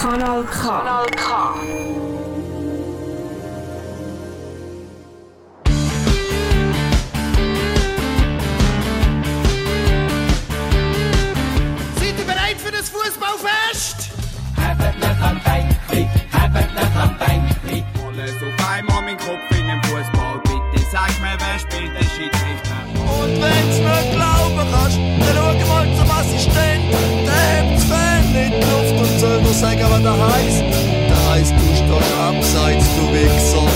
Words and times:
Kanal 0.00 0.44
K. 0.44 0.62
Kanal 0.62 1.06
K. 1.10 1.54
Seid 11.96 12.18
ihr 12.18 12.24
bereit 12.24 12.56
für 12.56 12.72
das 12.72 12.88
Fußballfest? 12.88 14.08
Alles 18.16 18.36
auf 18.42 18.70
einmal 18.70 19.02
mein 19.02 19.18
Kopf 19.18 19.50
in 19.50 19.66
den 19.66 19.82
Fußball. 19.82 20.40
Bitte 20.44 20.86
sag 20.90 21.10
mir, 21.20 21.36
wer 21.38 21.58
spielt 21.58 21.94
den 21.94 22.08
Schiedsrichter? 22.08 22.78
Und 22.94 23.42
wenn's 23.42 24.29
nicht 24.60 24.70
glauben 24.70 24.70
kannst, 24.72 24.98
dann 24.98 25.60
schau 25.60 25.68
mal 25.68 25.86
zum 25.96 26.10
Assistent. 26.10 26.82
Der 27.26 27.40
hebt 27.50 27.76
das 27.76 27.84
Fan 27.84 28.24
in 28.34 28.50
die 28.50 28.66
Luft 28.66 28.96
und 29.00 29.20
soll 29.20 29.42
nur 29.42 29.52
sagen, 29.52 29.80
was 29.88 30.02
der 30.02 30.28
heisst. 30.28 30.64
Der 31.08 31.30
heisst, 31.30 31.52
du 31.52 31.58
stehst 31.74 32.18
abseits, 32.18 32.86
du 32.96 33.02
Wichser. 33.12 33.68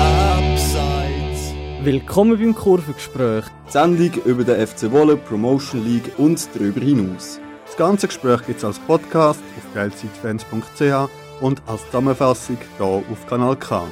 Abseits. 0.00 1.54
Willkommen 1.82 2.38
beim 2.38 2.54
Kurvengespräch. 2.54 3.44
Die 3.68 3.72
Sendung 3.72 4.12
über 4.24 4.44
den 4.44 4.66
FC 4.66 4.90
Wolle 4.90 5.16
Promotion 5.16 5.84
League 5.84 6.12
und 6.18 6.48
darüber 6.54 6.80
hinaus. 6.80 7.40
Das 7.66 7.76
ganze 7.76 8.08
Gespräch 8.08 8.44
gibt 8.46 8.58
es 8.58 8.64
als 8.64 8.78
Podcast 8.80 9.40
auf 9.56 9.74
geilzeitfans.ch 9.74 11.08
und 11.40 11.62
als 11.66 11.84
Zusammenfassung 11.86 12.58
hier 12.76 12.86
auf 12.86 13.26
Kanal 13.28 13.56
K. 13.56 13.84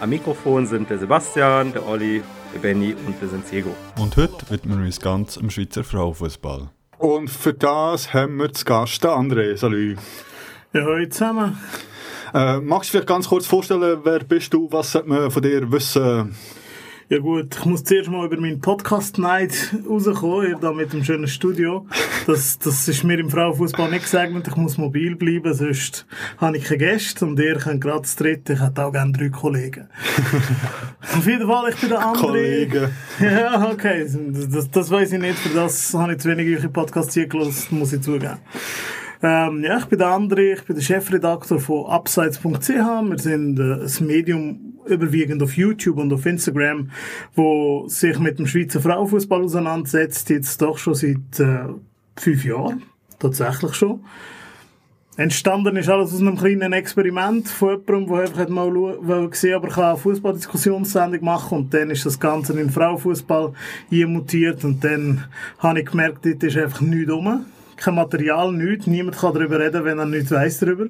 Am 0.00 0.10
Mikrofon 0.10 0.66
sind 0.66 0.88
der 0.90 0.98
Sebastian, 0.98 1.72
der 1.72 1.86
Olli, 1.86 2.22
der 2.56 2.62
Benny 2.62 2.94
und 3.06 3.20
der 3.20 3.28
Santiago. 3.28 3.74
Und 3.98 4.16
heute 4.16 4.50
widmen 4.50 4.78
wir 4.78 4.86
uns 4.86 5.00
ganz 5.00 5.34
dem 5.34 5.50
Schweizer 5.50 5.84
Frauenfußball. 5.84 6.70
Und 6.98 7.28
für 7.28 7.52
das 7.52 8.14
haben 8.14 8.36
wir 8.38 8.52
zu 8.52 8.64
Gast 8.64 9.04
den 9.04 9.10
André. 9.10 9.56
Salut. 9.56 9.98
Ja, 10.72 10.82
hallo 10.82 11.06
zusammen. 11.06 11.58
Äh, 12.32 12.60
magst 12.60 12.88
du 12.88 12.92
vielleicht 12.92 13.08
ganz 13.08 13.28
kurz 13.28 13.46
vorstellen, 13.46 14.00
wer 14.02 14.20
bist 14.20 14.54
du, 14.54 14.68
was 14.72 14.92
sollte 14.92 15.08
man 15.08 15.30
von 15.30 15.42
dir 15.42 15.70
wissen? 15.70 16.34
Ja 17.08 17.20
gut, 17.20 17.54
ich 17.56 17.64
muss 17.64 17.84
zuerst 17.84 18.10
mal 18.10 18.26
über 18.26 18.36
meinen 18.36 18.60
Podcast-Night 18.60 19.76
rauskommen, 19.88 20.46
hier 20.46 20.56
da 20.56 20.72
mit 20.72 20.92
dem 20.92 21.04
schönen 21.04 21.28
Studio. 21.28 21.86
Das, 22.26 22.58
das 22.58 22.88
ist 22.88 23.04
mir 23.04 23.20
im 23.20 23.30
Frauenfußball 23.30 23.88
nicht 23.90 24.02
gesagt, 24.02 24.48
ich 24.48 24.56
muss 24.56 24.76
mobil 24.76 25.14
bleiben, 25.14 25.54
sonst 25.54 26.04
habe 26.38 26.56
ich 26.56 26.64
keine 26.64 26.78
Gäste 26.78 27.24
und 27.24 27.38
ihr 27.38 27.58
könnt 27.58 27.80
gerade 27.80 28.00
das 28.00 28.16
dritte, 28.16 28.54
ich 28.54 28.60
hätte 28.60 28.84
auch 28.84 28.90
gerne 28.90 29.12
drei 29.12 29.28
Kollegen. 29.28 29.86
Auf 31.16 31.24
jeden 31.24 31.46
Fall, 31.46 31.70
ich 31.70 31.76
bin 31.76 31.90
der 31.90 32.04
andere. 32.04 32.26
Kollegen. 32.26 32.88
Ja, 33.20 33.70
okay, 33.70 34.04
das, 34.50 34.68
das, 34.68 34.90
weiß 34.90 35.12
ich 35.12 35.20
nicht, 35.20 35.38
für 35.38 35.54
das 35.54 35.94
habe 35.94 36.14
ich 36.14 36.18
zu 36.18 36.28
wenig 36.28 36.58
eure 36.58 36.68
Podcasts 36.68 37.14
zugelassen, 37.14 37.78
muss 37.78 37.92
ich 37.92 38.00
zugeben. 38.00 38.38
Ähm, 39.22 39.62
ja, 39.62 39.78
ich 39.78 39.86
bin 39.86 40.00
der 40.00 40.08
André, 40.08 40.54
ich 40.54 40.64
bin 40.64 40.74
der 40.74 40.82
Chefredakteur 40.82 41.60
von 41.60 41.86
Upsides.ch. 41.86 42.68
Wir 42.68 43.18
sind 43.18 43.60
äh, 43.60 43.84
ein 43.84 44.06
Medium 44.06 44.65
überwiegend 44.88 45.42
auf 45.42 45.56
YouTube 45.56 45.98
und 45.98 46.12
auf 46.12 46.26
Instagram, 46.26 46.90
wo 47.34 47.86
sich 47.88 48.18
mit 48.18 48.38
dem 48.38 48.46
Schweizer 48.46 48.80
Frauenfußball 48.80 49.42
auseinandersetzt, 49.42 50.30
jetzt 50.30 50.60
doch 50.62 50.78
schon 50.78 50.94
seit 50.94 51.40
äh, 51.40 51.66
fünf 52.16 52.44
Jahren. 52.44 52.82
Tatsächlich 53.18 53.74
schon. 53.74 54.00
Entstanden 55.18 55.76
ist 55.76 55.88
alles 55.88 56.12
aus 56.12 56.20
einem 56.20 56.36
kleinen 56.36 56.74
Experiment 56.74 57.48
von 57.48 57.80
jemandem, 57.88 58.06
der 58.08 58.20
einfach 58.20 58.48
mal 58.50 59.28
gesehen 59.30 59.54
aber 59.54 59.68
kann 59.68 59.84
eine 59.84 59.96
Fußballdiskussionssendung 59.96 61.24
machen 61.24 61.58
und 61.58 61.74
dann 61.74 61.90
ist 61.90 62.04
das 62.04 62.20
Ganze 62.20 62.58
in 62.60 62.68
Frauenfußball 62.68 63.54
mutiert 63.90 64.62
und 64.64 64.84
dann 64.84 65.24
habe 65.58 65.80
ich 65.80 65.86
gemerkt, 65.86 66.26
dort 66.26 66.42
ist 66.42 66.58
einfach 66.58 66.82
nichts 66.82 67.10
rum. 67.10 67.46
Kein 67.76 67.94
Material, 67.94 68.52
nichts. 68.52 68.86
Niemand 68.86 69.18
kann 69.18 69.34
darüber 69.34 69.58
reden, 69.58 69.84
wenn 69.84 69.98
er 69.98 70.06
nichts 70.06 70.30
weiss 70.30 70.58
darüber. 70.58 70.86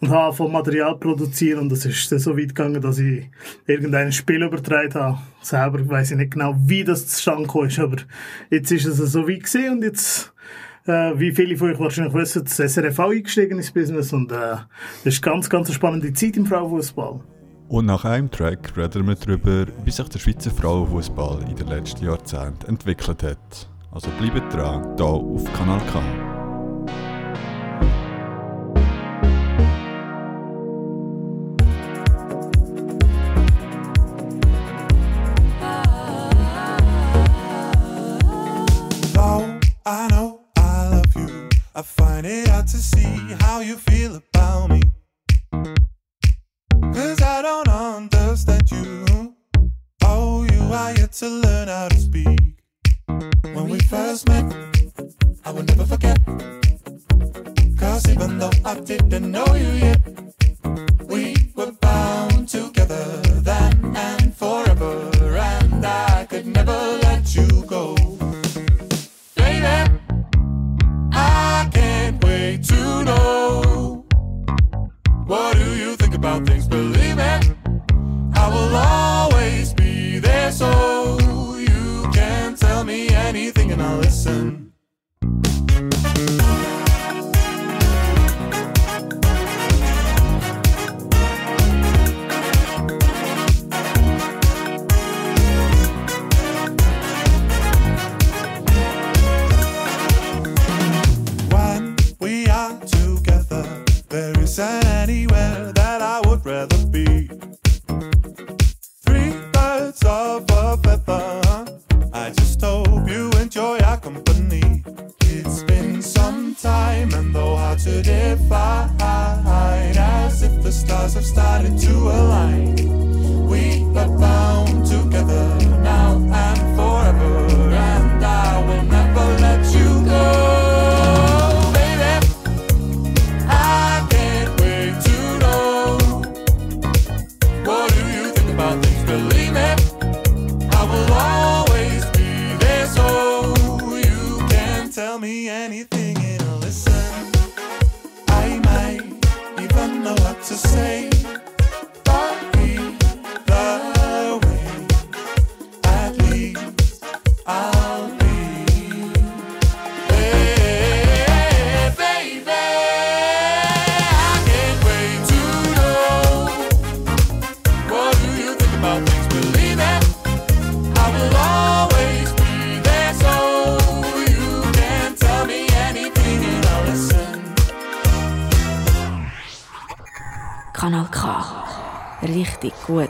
Und 0.00 0.10
habe 0.10 0.36
von 0.36 0.52
Material 0.52 0.96
produzieren 0.98 1.60
und 1.60 1.72
das 1.72 1.84
ist 1.86 2.12
dann 2.12 2.18
so 2.18 2.36
weit 2.36 2.48
gegangen, 2.48 2.80
dass 2.80 2.98
ich 2.98 3.28
irgendein 3.66 4.12
Spiel 4.12 4.42
übertragen 4.42 4.94
habe. 4.94 5.18
Selber 5.40 5.88
weiss 5.88 6.10
ich 6.10 6.16
nicht 6.16 6.32
genau, 6.32 6.54
wie 6.58 6.84
das 6.84 7.06
zustande 7.06 7.42
gekommen 7.42 7.68
ist, 7.68 7.78
aber 7.78 7.96
jetzt 8.50 8.70
ist 8.70 8.86
es 8.86 8.98
so 8.98 9.28
weit 9.28 9.44
gesehen 9.44 9.72
und 9.74 9.82
jetzt 9.82 10.32
äh, 10.86 11.18
wie 11.18 11.32
viele 11.32 11.56
von 11.56 11.70
euch 11.70 11.78
wahrscheinlich 11.78 12.14
wissen, 12.14 12.44
das 12.44 12.56
SRF 12.56 12.98
auch 12.98 13.10
eingestiegen 13.10 13.58
ins 13.58 13.70
Business 13.70 14.12
und 14.12 14.30
äh, 14.30 14.56
das 15.04 15.14
ist 15.14 15.22
ganz, 15.22 15.48
ganz 15.50 15.68
eine 15.68 15.74
spannende 15.74 16.12
Zeit 16.12 16.36
im 16.36 16.46
Frauenfußball. 16.46 17.20
Und 17.68 17.86
nach 17.86 18.04
einem 18.04 18.30
Track 18.30 18.76
reden 18.76 19.08
wir 19.08 19.16
darüber, 19.16 19.66
wie 19.84 19.90
sich 19.90 20.08
der 20.08 20.20
Schweizer 20.20 20.52
Frauenfußball 20.52 21.44
in 21.48 21.56
den 21.56 21.66
letzten 21.66 22.04
Jahrzehnten 22.04 22.66
entwickelt 22.66 23.24
hat. 23.24 23.68
Also 23.96 24.10
bleibt 24.10 24.52
dran, 24.52 24.94
hier 24.98 25.06
auf 25.06 25.44
Kanal 25.54 25.80
K. 25.90 26.02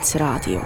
Richtig 0.06 0.20
gutes 0.20 0.20
Radio. 0.20 0.62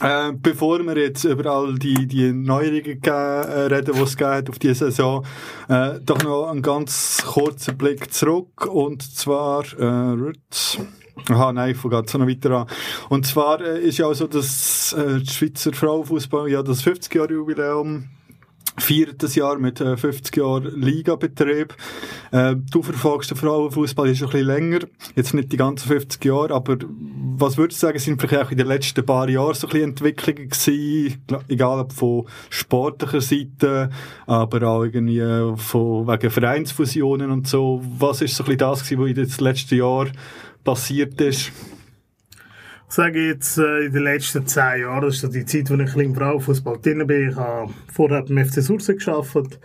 Äh, 0.00 0.32
bevor 0.34 0.80
wir 0.80 0.96
jetzt 0.98 1.24
über 1.24 1.46
all 1.46 1.76
die, 1.78 2.06
die 2.06 2.32
Neuerungen 2.32 3.00
ge- 3.00 3.10
äh, 3.10 3.66
reden, 3.72 3.94
die 3.94 4.00
es 4.02 4.16
hat 4.20 4.50
auf 4.50 4.58
diese 4.58 4.74
Saison, 4.90 5.24
äh, 5.68 6.00
doch 6.02 6.22
noch 6.22 6.50
einen 6.50 6.60
ganz 6.62 7.22
kurzen 7.24 7.78
Blick 7.78 8.12
zurück. 8.12 8.66
Und 8.66 9.02
zwar, 9.02 9.64
äh. 9.78 10.32
Aha, 11.30 11.52
nein, 11.52 11.70
ich 11.70 11.76
fange 11.78 11.94
noch 12.02 12.26
weiter 12.28 12.50
an. 12.50 12.66
Und 13.08 13.24
zwar 13.26 13.60
äh, 13.60 13.80
ist 13.80 13.98
ja 13.98 14.06
auch 14.06 14.14
so, 14.14 14.26
dass 14.26 14.92
äh, 14.92 15.20
die 15.20 15.30
Schweizer 15.30 15.72
Frauenfußball 15.72 16.50
ja 16.50 16.62
das 16.62 16.84
50-Jahre-Jubiläum 16.84 18.08
feiert 18.76 19.22
das 19.22 19.34
Jahr 19.34 19.58
mit 19.58 19.80
äh, 19.80 19.96
50 19.96 20.36
Jahren 20.36 20.80
Ligabetrieb. 20.80 21.74
Äh, 22.32 22.56
du 22.70 22.82
verfolgst 22.82 23.30
den 23.30 23.36
Frauenfußball 23.36 24.14
schon 24.14 24.28
ein 24.28 24.32
bisschen 24.32 24.46
länger, 24.46 24.78
jetzt 25.14 25.34
nicht 25.34 25.52
die 25.52 25.56
ganzen 25.56 25.88
50 25.88 26.24
Jahre, 26.24 26.54
aber 26.54 26.78
was 27.36 27.56
würdest 27.56 27.82
du 27.82 27.86
sagen, 27.86 27.98
sind 27.98 28.20
vielleicht 28.20 28.46
auch 28.46 28.50
in 28.50 28.58
den 28.58 28.66
letzten 28.66 29.04
paar 29.04 29.28
Jahren 29.28 29.54
so 29.54 29.66
ein 29.66 29.70
bisschen 29.70 29.90
Entwicklungen 29.90 30.48
gewesen, 30.48 31.22
egal 31.48 31.80
ob 31.80 31.92
von 31.92 32.26
sportlicher 32.50 33.20
Seite, 33.20 33.90
aber 34.26 34.68
auch 34.68 34.84
irgendwie 34.84 35.20
äh, 35.20 35.56
von, 35.56 36.06
wegen 36.06 36.30
Vereinsfusionen 36.30 37.30
und 37.30 37.46
so. 37.46 37.80
Was 37.98 38.22
ist 38.22 38.36
so 38.36 38.44
ein 38.44 38.46
bisschen 38.46 38.58
das 38.58 38.82
gewesen, 38.88 39.00
was 39.00 39.08
in 39.08 39.14
den 39.14 39.44
letzten 39.44 39.78
Jahr 39.78 40.06
passiert 40.64 41.20
ist? 41.20 41.52
Sage 42.94 43.26
jetzt, 43.26 43.58
äh, 43.58 43.86
in 43.86 43.92
den 43.92 44.04
letzten 44.04 44.46
zehn 44.46 44.82
Jahren, 44.82 45.02
das 45.02 45.16
ist 45.16 45.22
so 45.22 45.26
die 45.26 45.44
Zeit, 45.44 45.68
wo 45.68 45.74
ich 45.74 45.80
ein 45.80 45.84
bisschen 45.86 46.00
im 46.02 46.14
Frauenfußball 46.14 46.78
drin 46.80 47.04
bin. 47.08 47.30
Ich 47.30 47.34
habe 47.34 47.74
vorher 47.92 48.22
beim 48.22 48.38
FC 48.46 48.62
Surse 48.62 48.94
gearbeitet, 48.94 49.58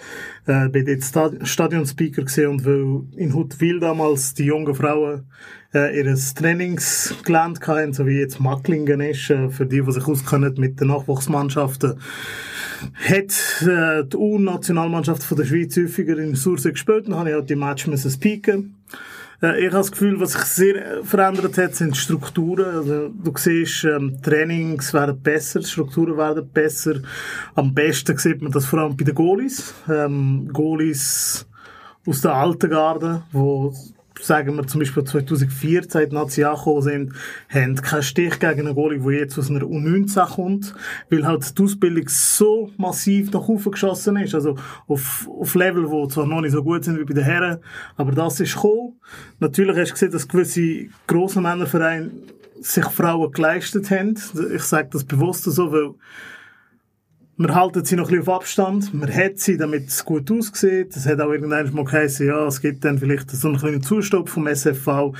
äh, 0.47 0.67
bin 0.69 0.87
jetzt 0.87 1.09
Sta- 1.09 1.29
Stadionspeaker 1.43 2.23
gesehen 2.23 2.49
und 2.49 2.65
weil 2.65 3.03
in 3.17 3.35
Huttwil 3.35 3.79
damals 3.79 4.33
die 4.33 4.45
jungen 4.45 4.73
Frauen 4.73 5.27
äh, 5.75 5.95
ihr 5.95 6.11
Trainingsgelände 6.15 7.59
hatten, 7.67 7.93
so 7.93 8.07
wie 8.07 8.17
jetzt 8.17 8.39
Macklingen 8.39 8.99
ist, 8.99 9.29
äh, 9.29 9.49
für 9.51 9.67
die, 9.67 9.83
die 9.83 9.91
sich 9.91 10.07
auskennen 10.07 10.55
mit 10.57 10.79
den 10.79 10.87
Nachwuchsmannschaften, 10.87 11.99
hat 12.95 13.61
äh, 13.61 14.05
die 14.05 14.17
U-Nationalmannschaft 14.17 15.37
der 15.37 15.45
Schweiz 15.45 15.77
häufiger 15.77 16.17
in 16.17 16.33
Surse 16.33 16.71
gespielt 16.71 17.05
und 17.05 17.15
habe 17.15 17.29
ich 17.29 17.35
halt 17.35 17.51
die 17.51 17.55
Match 17.55 17.85
müssen 17.85 18.09
speaken. 18.09 18.73
Äh, 19.41 19.59
Ich 19.59 19.65
habe 19.67 19.77
das 19.77 19.91
Gefühl, 19.91 20.19
was 20.19 20.33
sich 20.33 20.43
sehr 20.43 20.75
äh, 20.99 21.03
verändert 21.03 21.57
hat, 21.57 21.75
sind 21.75 21.95
die 21.95 21.99
Strukturen. 21.99 22.65
Also, 22.65 23.09
du 23.09 23.33
siehst, 23.35 23.85
ähm, 23.85 24.21
Trainings 24.21 24.93
werden 24.93 25.21
besser, 25.21 25.59
die 25.59 25.67
Strukturen 25.67 26.17
werden 26.17 26.49
besser. 26.51 26.95
Am 27.55 27.73
besten 27.73 28.17
sieht 28.17 28.41
man 28.41 28.51
das 28.51 28.65
vor 28.65 28.79
allem 28.79 28.97
bei 28.97 29.05
den 29.05 29.15
Goalies. 29.15 29.73
Ähm, 29.89 30.49
Goalies 30.51 31.47
aus 32.05 32.21
der 32.21 32.33
alten 32.33 32.69
Garde, 32.69 33.23
wo 33.31 33.73
sagen 34.21 34.55
wir 34.55 34.67
zum 34.67 34.79
Beispiel 34.79 35.03
2014 35.03 36.01
in 36.01 36.09
die 36.09 36.15
Nazi 36.15 36.43
angekommen 36.43 36.81
sind, 36.81 37.13
haben 37.49 37.75
keinen 37.75 38.03
Stich 38.03 38.39
gegen 38.39 38.67
einen 38.67 38.75
Goalie, 38.75 38.99
der 38.99 39.19
jetzt 39.19 39.37
aus 39.37 39.49
einer 39.49 39.61
U19 39.61 40.35
kommt, 40.35 40.75
weil 41.09 41.25
halt 41.25 41.57
die 41.57 41.63
Ausbildung 41.63 42.05
so 42.07 42.71
massiv 42.77 43.31
nach 43.31 43.47
oben 43.47 43.71
geschossen 43.71 44.17
ist, 44.17 44.35
also 44.35 44.55
auf, 44.87 45.27
auf 45.29 45.55
Level, 45.55 45.89
wo 45.89 46.07
zwar 46.07 46.25
noch 46.25 46.41
nicht 46.41 46.51
so 46.51 46.63
gut 46.63 46.83
sind 46.83 46.99
wie 46.99 47.05
bei 47.05 47.13
den 47.13 47.23
Herren, 47.23 47.59
aber 47.95 48.11
das 48.11 48.39
ist 48.39 48.55
gekommen. 48.55 48.99
Natürlich 49.39 49.77
hast 49.77 49.89
du 49.89 49.93
gesehen, 49.93 50.11
dass 50.11 50.27
gewisse 50.27 50.87
grosse 51.07 51.41
Männervereine 51.41 52.11
sich 52.61 52.85
Frauen 52.85 53.31
geleistet 53.31 53.89
haben. 53.89 54.15
Ich 54.53 54.63
sage 54.63 54.89
das 54.91 55.03
bewusst 55.03 55.43
so, 55.43 55.71
weil 55.71 55.93
wir 57.39 57.55
halten 57.55 57.85
sie 57.85 57.95
noch 57.95 58.09
ein 58.09 58.17
bisschen 58.17 58.27
auf 58.27 58.41
Abstand. 58.41 58.93
Man 58.93 59.15
hat 59.15 59.39
sie, 59.39 59.55
damit 59.55 59.87
es 59.87 60.03
gut 60.03 60.29
aussieht. 60.29 60.93
Es 60.93 61.05
hat 61.05 61.21
auch 61.21 61.31
irgendwann 61.31 61.73
mal 61.73 61.85
geheißen, 61.85 62.27
ja, 62.27 62.45
es 62.45 62.59
gibt 62.59 62.83
dann 62.83 62.97
vielleicht 62.97 63.31
so 63.31 63.47
einen 63.47 63.57
kleinen 63.57 63.81
Zustopp 63.81 64.27
vom 64.27 64.45
SFV. 64.45 65.15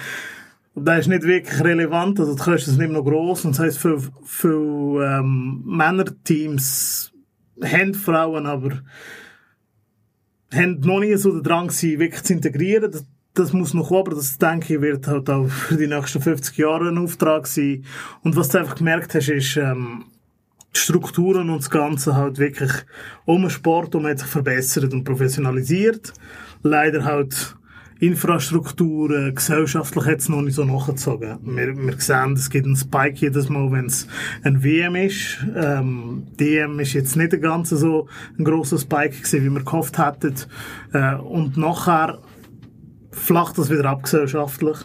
Und 0.74 0.86
das 0.86 1.00
ist 1.00 1.08
nicht 1.08 1.24
wirklich 1.24 1.64
relevant. 1.64 2.20
Also 2.20 2.36
die 2.36 2.42
Kosten 2.42 2.72
sind 2.72 2.82
immer 2.82 2.96
noch 2.96 3.06
gross. 3.06 3.46
Und 3.46 3.52
das 3.52 3.60
heisst, 3.60 3.80
für, 3.80 4.02
für 4.26 5.02
ähm, 5.02 5.64
Männerteams 5.66 7.14
haben 7.64 7.94
Frauen 7.94 8.46
aber 8.46 8.82
haben 10.54 10.80
noch 10.82 11.00
nie 11.00 11.16
so 11.16 11.32
den 11.32 11.44
Drang, 11.44 11.72
sie 11.72 12.00
wirklich 12.00 12.24
zu 12.24 12.34
integrieren. 12.34 12.92
Das, 12.92 13.06
das 13.34 13.54
muss 13.54 13.74
noch 13.74 13.88
kommen, 13.88 14.08
aber 14.08 14.16
das 14.16 14.38
denke 14.38 14.76
ich, 14.76 14.82
wird 14.82 15.08
halt 15.08 15.30
auch 15.30 15.48
für 15.48 15.78
die 15.78 15.88
nächsten 15.88 16.22
50 16.22 16.58
Jahre 16.58 16.90
ein 16.90 16.98
Auftrag 16.98 17.48
sein. 17.48 17.86
Und 18.24 18.36
was 18.36 18.50
du 18.50 18.58
einfach 18.58 18.76
gemerkt 18.76 19.16
hast, 19.16 19.30
ist, 19.30 19.56
ähm, 19.56 20.04
die 20.76 20.80
Strukturen 20.80 21.50
und 21.50 21.60
das 21.60 21.70
Ganze 21.70 22.16
halt 22.16 22.38
wirklich 22.38 22.72
um 23.26 23.42
den 23.42 23.50
Sport 23.50 23.96
um 23.96 24.06
sich 24.06 24.28
verbessert 24.28 24.94
und 24.94 25.04
professionalisiert. 25.04 26.14
Leider 26.62 27.06
halt 27.06 27.56
Infrastruktur, 28.00 29.32
gesellschaftlich 29.32 30.06
hat 30.06 30.20
es 30.20 30.30
noch 30.30 30.42
nicht 30.42 30.56
so 30.56 30.64
nachgezogen. 30.64 31.38
Wir, 31.44 31.76
wir 31.76 32.00
sehen, 32.00 32.34
es 32.34 32.50
gibt 32.50 32.66
einen 32.66 32.78
Spike 32.78 33.18
jedes 33.18 33.50
Mal, 33.50 33.70
wenn 33.74 33.88
es 33.88 34.08
ein 34.44 34.64
WM 34.64 34.96
ist. 34.96 35.46
Ähm, 35.54 36.28
DM 36.40 36.80
ist 36.80 36.94
jetzt 36.94 37.18
nicht 37.18 37.42
ganz 37.42 37.70
so 37.72 38.08
ein 38.38 38.46
grosser 38.46 38.78
Spike 38.78 39.18
gewesen, 39.18 39.44
wie 39.44 39.50
wir 39.50 39.66
gehofft 39.66 39.98
hätten. 39.98 40.34
Äh, 40.94 41.16
und 41.16 41.58
nachher 41.58 42.20
flacht 43.12 43.58
das 43.58 43.70
wieder 43.70 43.86
ab 43.86 44.04
gesellschaftlich. 44.04 44.78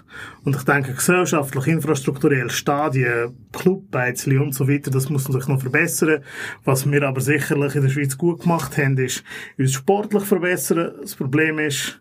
Und 0.45 0.57
ich 0.57 0.63
denke, 0.63 0.95
gesellschaftlich, 0.95 1.67
infrastrukturell, 1.67 2.51
Stadien, 2.51 3.37
Clubbeizli 3.53 4.39
und 4.39 4.55
so 4.55 4.69
weiter, 4.69 4.91
das 4.91 5.11
muss 5.11 5.25
sich 5.25 5.49
noch 5.49 5.61
verbessern. 5.61 6.23
Was 6.65 6.91
wir 6.91 7.03
aber 7.03 7.21
sicherlich 7.21 7.75
in 7.75 7.83
der 7.83 7.91
Schweiz 7.91 8.17
gut 8.17 8.43
gemacht 8.43 8.79
haben, 8.79 8.97
ist 8.99 9.25
uns 9.59 9.73
sportlich 9.73 10.25
verbessern. 10.25 10.93
Das 11.01 11.15
Problem 11.15 11.59
ist, 11.59 12.01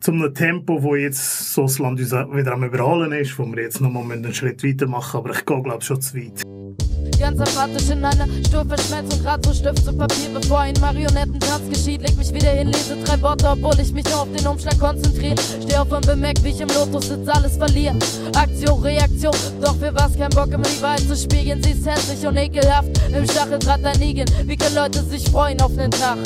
zum 0.00 0.32
Tempo, 0.32 0.82
wo 0.82 0.94
jetzt 0.94 1.52
so 1.52 1.62
das 1.62 1.78
Land 1.78 1.98
uns 1.98 2.12
wieder 2.12 2.52
am 2.52 2.64
Überholen 2.64 3.12
ist, 3.12 3.38
wo 3.38 3.44
wir 3.46 3.62
jetzt 3.62 3.80
nochmal 3.80 4.10
einen 4.12 4.32
Schritt 4.32 4.62
weiter 4.62 4.86
machen, 4.86 5.18
aber 5.18 5.30
ich 5.30 5.44
gehe, 5.44 5.62
glaube 5.62 5.82
schon 5.82 6.00
zu 6.00 6.16
weit. 6.16 6.87
Ganz 7.18 7.40
apathisch 7.40 7.90
in 7.90 8.04
einer 8.04 8.26
Stufe 8.46 8.80
Schmerz 8.86 9.12
und 9.12 9.24
grad 9.24 9.44
so 9.44 9.52
Stift 9.52 9.84
zu 9.84 9.92
Papier, 9.92 10.28
bevor 10.32 10.60
ein 10.60 10.74
Marionettentanz 10.80 11.68
geschieht. 11.68 12.00
Leg 12.02 12.16
mich 12.16 12.32
wieder 12.32 12.50
hin, 12.50 12.68
lese 12.68 12.96
drei 13.04 13.20
Worte, 13.20 13.48
obwohl 13.48 13.78
ich 13.80 13.92
mich 13.92 14.04
nur 14.04 14.22
auf 14.22 14.28
den 14.36 14.46
Umschlag 14.46 14.78
konzentriere. 14.78 15.34
Steh 15.60 15.76
auf 15.76 15.90
und 15.90 16.06
bemerk, 16.06 16.42
wie 16.44 16.50
ich 16.50 16.60
im 16.60 16.68
Lotus 16.68 17.08
sitz, 17.08 17.28
alles 17.28 17.56
verliere. 17.56 17.96
Aktion, 18.36 18.80
Reaktion, 18.82 19.34
doch 19.60 19.76
für 19.76 19.92
was 19.94 20.16
kein 20.16 20.30
Bock, 20.30 20.52
immer 20.52 20.62
die 20.62 20.80
Wahrheit 20.80 21.00
zu 21.00 21.16
spiegeln. 21.16 21.60
Sie 21.62 21.72
ist 21.72 21.86
hässlich 21.86 22.24
und 22.24 22.36
ekelhaft, 22.36 22.90
im 23.12 23.24
Stacheldraht 23.24 23.84
ein 23.84 24.00
Igel. 24.00 24.24
Wie 24.44 24.56
können 24.56 24.76
Leute 24.76 25.02
sich 25.02 25.28
freuen 25.28 25.60
auf 25.60 25.72
nen 25.72 25.90
Tag? 25.90 26.18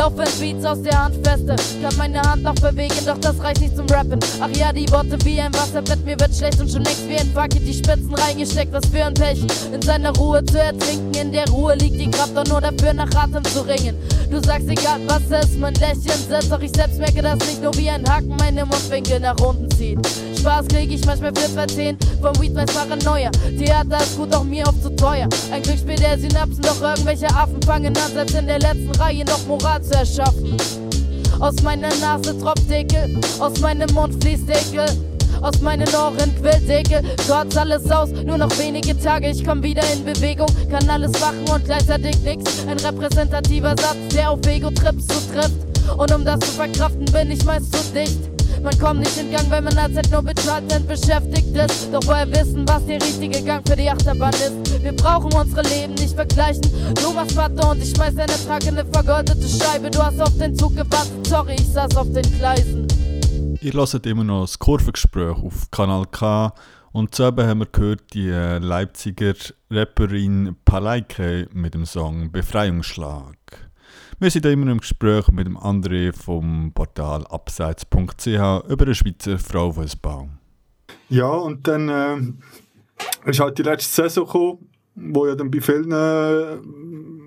Laufen 0.00 0.24
Beats 0.40 0.64
aus 0.64 0.80
der 0.80 0.98
Hand 0.98 1.16
feste. 1.26 1.54
Kann 1.82 1.94
meine 1.98 2.22
Hand 2.22 2.42
noch 2.42 2.54
bewegen, 2.54 3.04
doch 3.04 3.18
das 3.18 3.38
reicht 3.42 3.60
nicht 3.60 3.76
zum 3.76 3.84
Rappen. 3.88 4.18
Ach 4.40 4.48
ja, 4.56 4.72
die 4.72 4.90
Worte 4.90 5.18
wie 5.26 5.38
ein 5.38 5.52
Wasserbett, 5.52 6.02
mir 6.06 6.18
wird 6.18 6.34
schlecht 6.34 6.58
und 6.58 6.70
schon 6.70 6.84
längst 6.84 7.06
wie 7.06 7.18
ein 7.18 7.30
Fucket 7.34 7.60
die 7.66 7.74
Spitzen 7.74 8.14
reingesteckt. 8.14 8.72
Was 8.72 8.86
für 8.86 9.04
ein 9.04 9.12
Pech, 9.12 9.40
in 9.70 9.82
seiner 9.82 10.16
Ruhe 10.16 10.42
zu 10.46 10.58
ertrinken. 10.58 11.12
In 11.20 11.32
der 11.32 11.46
Ruhe 11.50 11.74
liegt 11.74 12.00
die 12.00 12.10
Kraft 12.10 12.34
doch 12.34 12.46
nur 12.46 12.62
dafür, 12.62 12.94
nach 12.94 13.14
Atem 13.14 13.44
zu 13.44 13.60
ringen. 13.60 13.94
Du 14.30 14.40
sagst 14.42 14.68
egal 14.68 15.00
was 15.06 15.44
ist, 15.44 15.58
mein 15.58 15.74
Lächeln 15.74 16.18
setzt, 16.28 16.50
doch 16.50 16.60
ich 16.60 16.70
selbst 16.74 16.98
merke, 16.98 17.20
dass 17.20 17.38
nicht 17.40 17.62
nur 17.62 17.76
wie 17.76 17.90
ein 17.90 18.08
Haken 18.08 18.36
meine 18.38 18.64
Mundwinkel 18.64 19.20
nach 19.20 19.38
unten 19.40 19.70
zieht. 19.72 19.98
Spaß 20.38 20.68
krieg 20.68 20.90
ich 20.90 21.04
manchmal 21.04 21.34
für 21.34 21.52
210 21.52 21.98
vom 22.22 22.40
Weed 22.40 22.54
weiß 22.54 22.72
Paranoia. 22.72 23.30
Theater 23.58 23.98
ist 23.98 24.16
gut, 24.16 24.34
auch 24.34 24.44
mir 24.44 24.66
oft 24.66 24.82
zu 24.82 24.94
teuer. 24.96 25.28
Ein 25.52 25.62
Glücksspiel 25.62 25.96
der 25.96 26.18
Synapsen, 26.18 26.62
doch 26.62 26.80
irgendwelche 26.80 27.26
Affen 27.26 27.60
fangen 27.62 27.94
an, 27.98 28.12
selbst 28.14 28.36
in 28.36 28.46
der 28.46 28.60
letzten 28.60 28.92
Reihe 28.92 29.24
noch 29.24 29.44
Moral 29.46 29.82
erschaffen. 29.90 30.56
Aus 31.38 31.62
meiner 31.62 31.94
Nase 31.96 32.38
tropft 32.38 32.70
Ekel, 32.70 33.18
aus 33.38 33.60
meinem 33.60 33.92
Mund 33.94 34.22
fließt 34.22 34.48
Ekel. 34.48 34.86
Aus 35.42 35.60
meinen 35.62 35.88
Ohren 35.94 36.34
quillt 36.38 36.68
Ekel, 36.68 37.02
kotzt 37.26 37.56
alles 37.56 37.90
aus, 37.90 38.10
nur 38.10 38.36
noch 38.36 38.58
wenige 38.58 38.98
Tage, 38.98 39.30
ich 39.30 39.42
komm 39.42 39.62
wieder 39.62 39.82
in 39.90 40.04
Bewegung, 40.04 40.48
kann 40.70 40.86
alles 40.90 41.12
machen 41.18 41.46
und 41.50 41.64
gleichzeitig 41.64 42.18
nix. 42.20 42.44
Ein 42.68 42.78
repräsentativer 42.78 43.70
Satz, 43.70 43.96
der 44.14 44.32
auf 44.32 44.46
Ego-Trips 44.46 45.06
zutrifft. 45.06 45.54
Und 45.96 46.14
um 46.14 46.24
das 46.26 46.40
zu 46.40 46.52
verkraften, 46.52 47.06
bin 47.06 47.30
ich 47.30 47.42
meist 47.44 47.74
zu 47.74 47.82
dicht. 47.94 48.39
Man 48.62 48.78
kommt 48.78 49.00
nicht 49.00 49.16
in 49.16 49.30
Gang, 49.30 49.50
wenn 49.50 49.64
man 49.64 49.78
als 49.78 50.10
nur 50.10 50.22
mit 50.22 50.36
Content 50.46 50.86
beschäftigt 50.86 51.56
ist. 51.56 51.92
Doch 51.92 52.02
woher 52.04 52.30
wissen, 52.30 52.68
was 52.68 52.84
der 52.86 53.00
richtige 53.00 53.42
Gang 53.42 53.66
für 53.66 53.76
die 53.76 53.88
Achterbahn 53.88 54.34
ist? 54.34 54.82
Wir 54.82 54.92
brauchen 54.92 55.32
unsere 55.32 55.62
Leben 55.62 55.94
nicht 55.94 56.14
vergleichen. 56.14 56.62
Du 56.94 57.12
machst 57.12 57.34
Patte 57.36 57.66
und 57.66 57.82
ich 57.82 57.90
schmeiß 57.90 58.16
eine 58.18 58.26
tragende 58.46 58.84
vergoldete 58.92 59.48
Scheibe. 59.48 59.90
Du 59.90 60.02
hast 60.02 60.20
auf 60.20 60.36
den 60.36 60.54
Zug 60.54 60.76
gewartet, 60.76 61.26
sorry, 61.26 61.54
ich 61.54 61.68
saß 61.68 61.96
auf 61.96 62.12
den 62.12 62.38
Gleisen. 62.38 62.86
Ihr 63.62 63.72
hört 63.72 64.06
immer 64.06 64.24
noch 64.24 64.42
das 64.42 64.58
Kurvengespräch 64.58 65.36
auf 65.36 65.70
Kanal 65.70 66.06
K. 66.10 66.52
Und 66.92 67.14
zusammen 67.14 67.46
haben 67.46 67.60
wir 67.60 67.66
gehört 67.66 68.12
die 68.14 68.28
äh, 68.28 68.58
Leipziger 68.58 69.34
Rapperin 69.70 70.56
Paleike 70.64 71.48
mit 71.52 71.74
dem 71.74 71.86
Song 71.86 72.32
Befreiungsschlag. 72.32 73.69
Wir 74.22 74.30
sind 74.30 74.44
immer 74.44 74.70
im 74.70 74.80
Gespräch 74.80 75.28
mit 75.28 75.46
dem 75.46 75.56
André 75.56 76.12
vom 76.12 76.72
Portal 76.74 77.26
abseits.ch 77.28 78.68
über 78.68 78.84
den 78.84 78.94
Schweizer 78.94 79.38
Frauenfußball. 79.38 80.28
Ja, 81.08 81.30
und 81.30 81.66
dann 81.66 81.88
äh, 81.88 83.30
ist 83.30 83.40
halt 83.40 83.56
die 83.56 83.62
letzte 83.62 83.90
Saison 83.90 84.26
gekommen, 84.26 84.68
wo 84.94 85.26
ja 85.26 85.34
dann 85.34 85.50
bei 85.50 85.62
vielen 85.62 85.90
äh, 85.90 86.58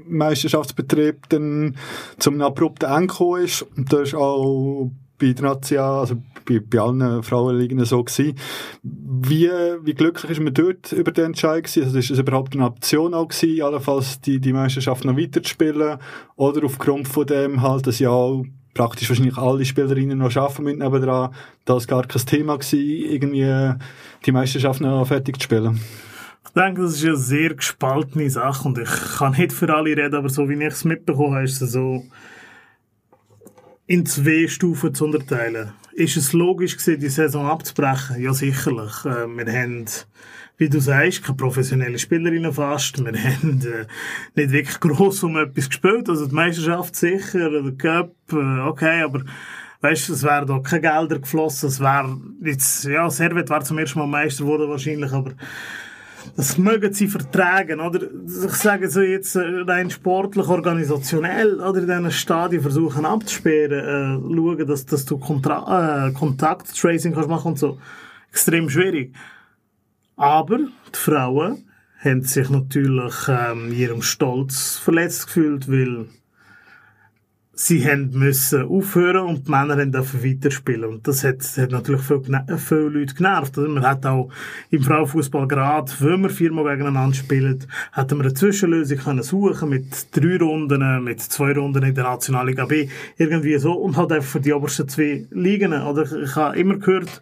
Meisterschaftsbetrieben 0.08 1.76
zum 2.20 2.42
abrupten 2.42 2.88
Ende 2.88 3.08
gekommen 3.08 3.44
ist. 3.44 3.64
Und 3.76 3.92
da 3.92 4.02
ist 4.02 4.14
auch 4.14 4.92
bei 5.24 5.34
der 5.34 5.46
National, 5.46 6.00
also 6.00 6.16
bei, 6.46 6.60
bei 6.60 6.80
allen 6.80 7.24
Frauenligen 7.24 7.84
so 7.86 8.04
gewesen. 8.04 8.38
Wie, 8.84 9.50
wie 9.84 9.94
glücklich 9.94 10.32
ist 10.32 10.42
man 10.42 10.54
dort 10.54 10.92
über 10.92 11.12
den 11.12 11.26
Entscheid 11.26 11.64
gewesen? 11.64 11.84
Also 11.86 11.98
ist 11.98 12.12
es 12.12 12.20
überhaupt 12.20 12.54
eine 12.54 12.66
Option 12.66 13.14
auch 13.14 13.30
gewesen, 13.30 13.62
allenfalls 13.62 14.20
die, 14.22 14.40
die 14.40 14.54
Meisterschaft 14.54 15.06
noch 15.06 15.18
weiterzuspielen? 15.18 15.98
Oder 16.36 16.66
aufgrund 16.66 17.08
von 17.08 17.26
dem 17.26 17.62
halt, 17.62 17.88
dass 17.88 18.00
ja 18.00 18.10
auch 18.10 18.44
praktisch 18.74 19.08
wahrscheinlich 19.10 19.38
alle 19.38 19.64
Spielerinnen 19.64 20.18
noch 20.18 20.36
arbeiten 20.36 20.64
mit 20.64 20.80
nebendran, 20.80 21.34
dass 21.66 21.88
gar 21.88 22.06
kein 22.06 22.26
Thema 22.26 22.58
gewesen, 22.58 22.80
irgendwie 22.80 23.80
die 24.26 24.32
Meisterschaft 24.32 24.82
noch 24.82 25.06
fertig 25.06 25.38
zu 25.38 25.44
spielen? 25.44 25.80
Ich 26.46 26.52
denke, 26.52 26.82
das 26.82 26.96
ist 26.96 27.06
eine 27.06 27.16
sehr 27.16 27.56
gespaltene 27.56 28.30
Sache 28.30 28.68
und 28.68 28.78
ich 28.78 28.90
kann 29.18 29.32
nicht 29.34 29.54
für 29.54 29.74
alle 29.74 29.96
reden, 29.96 30.16
aber 30.16 30.30
so 30.30 30.50
wie 30.50 30.56
ich 30.56 30.74
es 30.74 30.84
mitbekommen 30.84 31.36
habe, 31.36 31.46
ist 31.46 31.62
es 31.62 31.72
so 31.72 32.04
in 33.86 34.06
zwei 34.06 34.48
Stufen 34.48 34.94
zu 34.94 35.06
unterteilen. 35.06 35.74
Ist 35.94 36.18
es 36.18 36.34
logisch 36.34 36.78
gewesen, 36.78 37.00
die 37.00 37.10
Saison 37.10 37.46
abzubrechen? 37.46 38.22
Ja, 38.22 38.34
sicherlich. 38.34 39.06
Äh, 39.06 39.28
wir 39.28 39.54
haben, 39.54 39.86
wie 40.58 40.70
du 40.70 40.80
sagst, 40.80 41.24
keine 41.24 41.38
professionellen 41.38 42.00
Spielerinnen 42.00 42.54
fast. 42.54 42.98
Wir 43.04 43.14
haben 43.24 43.62
äh, 43.62 43.86
nicht 44.36 44.52
wirklich 44.52 44.80
gross 44.80 45.24
um 45.24 45.38
etwas 45.38 45.70
gespielt. 45.70 46.10
Also 46.10 46.26
die 46.26 46.36
Meisterschaft 46.36 46.96
sicher, 46.96 47.50
der 47.50 47.72
Cup, 47.74 48.16
äh, 48.32 48.60
okay, 48.62 49.02
aber 49.04 49.24
weißt 49.82 50.10
es 50.10 50.24
wären 50.24 50.48
da 50.48 50.60
keine 50.60 50.82
Gelder 50.82 51.20
geflossen. 51.20 51.68
Es 51.68 51.80
wäre 51.80 52.18
jetzt, 52.42 52.86
ja, 52.86 53.10
Servet 53.10 53.50
war 53.50 53.64
zum 53.64 53.78
ersten 53.78 54.00
Mal 54.00 54.08
Meister 54.08 54.46
geworden 54.46 54.70
wahrscheinlich, 54.70 55.12
aber 55.12 55.34
das 56.36 56.58
mögen 56.58 56.94
sie 56.94 57.08
vertragen, 57.08 57.80
oder? 57.80 58.02
Ich 58.04 58.54
sage 58.54 58.90
so 58.90 59.02
jetzt 59.02 59.36
äh, 59.36 59.42
rein 59.42 59.90
sportlich, 59.90 60.48
organisationell, 60.48 61.60
oder 61.60 61.80
in 61.80 61.88
diesen 61.88 62.12
Stadien 62.12 62.62
versuchen 62.62 63.06
abzusperren, 63.06 63.80
äh, 63.80 64.36
schauen, 64.36 64.68
dass, 64.68 64.86
dass 64.86 65.06
du 65.06 65.18
Kontra 65.18 66.08
äh, 66.08 66.12
Kontakttracing 66.12 67.14
kannst 67.14 67.30
machen 67.30 67.52
und 67.52 67.60
so. 67.60 67.78
Extrem 68.30 68.70
schwierig. 68.70 69.14
Aber 70.16 70.58
die 70.58 70.98
Frauen 70.98 71.70
haben 72.04 72.22
sich 72.24 72.50
natürlich 72.50 73.14
ähm, 73.28 73.72
ihrem 73.72 74.02
Stolz 74.02 74.78
verletzt 74.78 75.28
gefühlt, 75.28 75.70
weil 75.70 76.08
sie 77.56 77.86
haben 77.86 78.10
müssen 78.12 78.64
aufhören 78.64 79.28
und 79.28 79.48
die 79.48 79.52
Männer 79.52 79.78
haben 79.78 79.92
dürfen 79.92 80.24
weiterspielen. 80.24 80.86
Und 80.86 81.08
das 81.08 81.24
hat, 81.24 81.44
hat 81.58 81.72
natürlich 81.72 82.02
viele, 82.02 82.58
viele 82.58 82.90
Leute 82.90 83.14
genervt. 83.14 83.58
Also 83.58 83.70
man 83.70 83.86
hat 83.86 84.06
auch 84.06 84.30
im 84.72 84.82
Frauenfußball 84.82 85.48
gerade, 85.48 85.92
wenn 86.00 86.22
wir 86.22 86.30
viermal 86.32 86.64
gegeneinander 86.64 87.16
spielen, 87.16 87.64
hätten 87.94 88.18
wir 88.18 88.26
eine 88.26 88.34
Zwischenlösung 88.34 88.98
können 88.98 89.24
suchen 89.24 89.70
mit 89.70 90.08
drei 90.16 90.38
Runden, 90.38 91.04
mit 91.04 91.22
zwei 91.22 91.54
Runden 91.54 91.84
in 91.84 91.94
der 91.94 92.04
Nationalliga 92.06 92.66
B, 92.66 92.90
irgendwie 93.18 93.58
so, 93.60 93.74
und 93.74 93.98
halt 93.98 94.12
einfach 94.12 94.30
für 94.30 94.40
die 94.40 94.54
obersten 94.54 94.90
zwei 94.90 95.28
Ligen. 95.30 95.74
Oder 95.74 96.12
ich 96.12 96.36
habe 96.36 96.58
immer 96.58 96.78
gehört, 96.78 97.22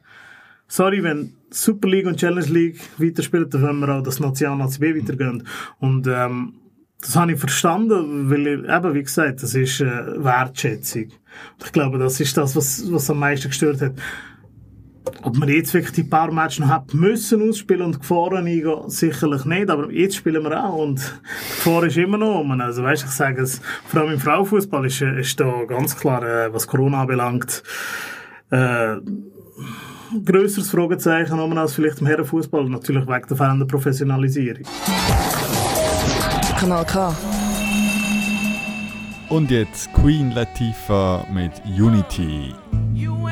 sorry, 0.67 1.03
wenn 1.03 1.33
Super 1.50 1.89
League 1.89 2.07
und 2.07 2.17
Challenge 2.17 2.47
League 2.47 2.79
weiterspielen, 2.97 3.50
dann 3.50 3.61
wollen 3.63 3.79
wir 3.81 3.89
auch 3.89 4.03
das 4.03 4.21
National 4.21 4.69
B 4.79 4.95
weitergehen. 4.95 5.45
Und, 5.79 6.07
ähm, 6.07 6.53
das 7.01 7.15
habe 7.15 7.34
ich 7.34 7.39
verstanden, 7.39 8.29
weil, 8.29 8.48
eben, 8.48 8.93
wie 8.93 9.03
gesagt, 9.03 9.41
das 9.41 9.55
ist 9.55 9.81
äh, 9.81 10.24
Wertschätzung. 10.24 11.05
Und 11.05 11.65
ich 11.65 11.72
glaube, 11.72 11.98
das 11.98 12.20
ist 12.20 12.38
das, 12.38 12.55
was, 12.55 12.91
was 12.91 13.10
am 13.10 13.20
meisten 13.20 13.50
gestört 13.50 13.81
hat. 13.81 13.93
Ob 15.24 15.36
man 15.36 15.50
jetzt 15.50 15.74
wirklich 15.74 15.93
die 15.93 16.03
paar 16.03 16.31
Matches 16.31 16.60
noch 16.60 16.67
hat 16.67 16.93
müssen 16.93 17.50
ausspielen 17.50 17.81
und 17.81 18.00
Gefahren 18.00 18.46
eingehen, 18.46 18.88
sicherlich 18.88 19.46
nicht, 19.46 19.70
aber 19.70 19.91
jetzt 19.91 20.15
spielen 20.15 20.43
wir 20.43 20.63
auch 20.63 20.77
und 20.77 21.00
die 21.00 21.55
Gefahr 21.55 21.84
ist 21.86 21.98
immer 21.98 22.17
noch 22.20 22.41
um. 22.41 22.51
Also 22.62 22.84
weißt, 22.84 23.05
ich 23.05 23.10
sage 23.10 23.41
es, 23.41 23.62
vor 23.88 24.01
allem 24.01 24.13
im 24.13 24.20
Frauenfußball 24.20 24.86
ist, 24.86 25.01
äh, 25.01 25.20
ist 25.20 25.39
da 25.39 25.65
ganz 25.65 25.98
klar, 25.98 26.24
äh, 26.24 26.53
was 26.53 26.67
Corona 26.67 27.01
anbelangt, 27.01 27.63
äh, 28.51 28.98
grösseres 30.24 30.70
Fragezeichen 30.70 31.39
als 31.58 31.74
vielleicht 31.74 32.00
im 32.01 32.08
Herrenfußball, 32.08 32.70
natürlich 32.70 33.08
wegen 33.08 33.27
der 33.27 33.38
fehlenden 33.38 33.67
Professionalisierung. 33.67 34.65
Kanal 36.62 36.86
K. 36.86 37.12
Und 39.30 39.50
jetzt 39.50 39.91
Queen 39.94 40.30
Latifah 40.30 41.25
mit 41.34 41.53
Unity. 41.65 42.53
Who 42.94 43.27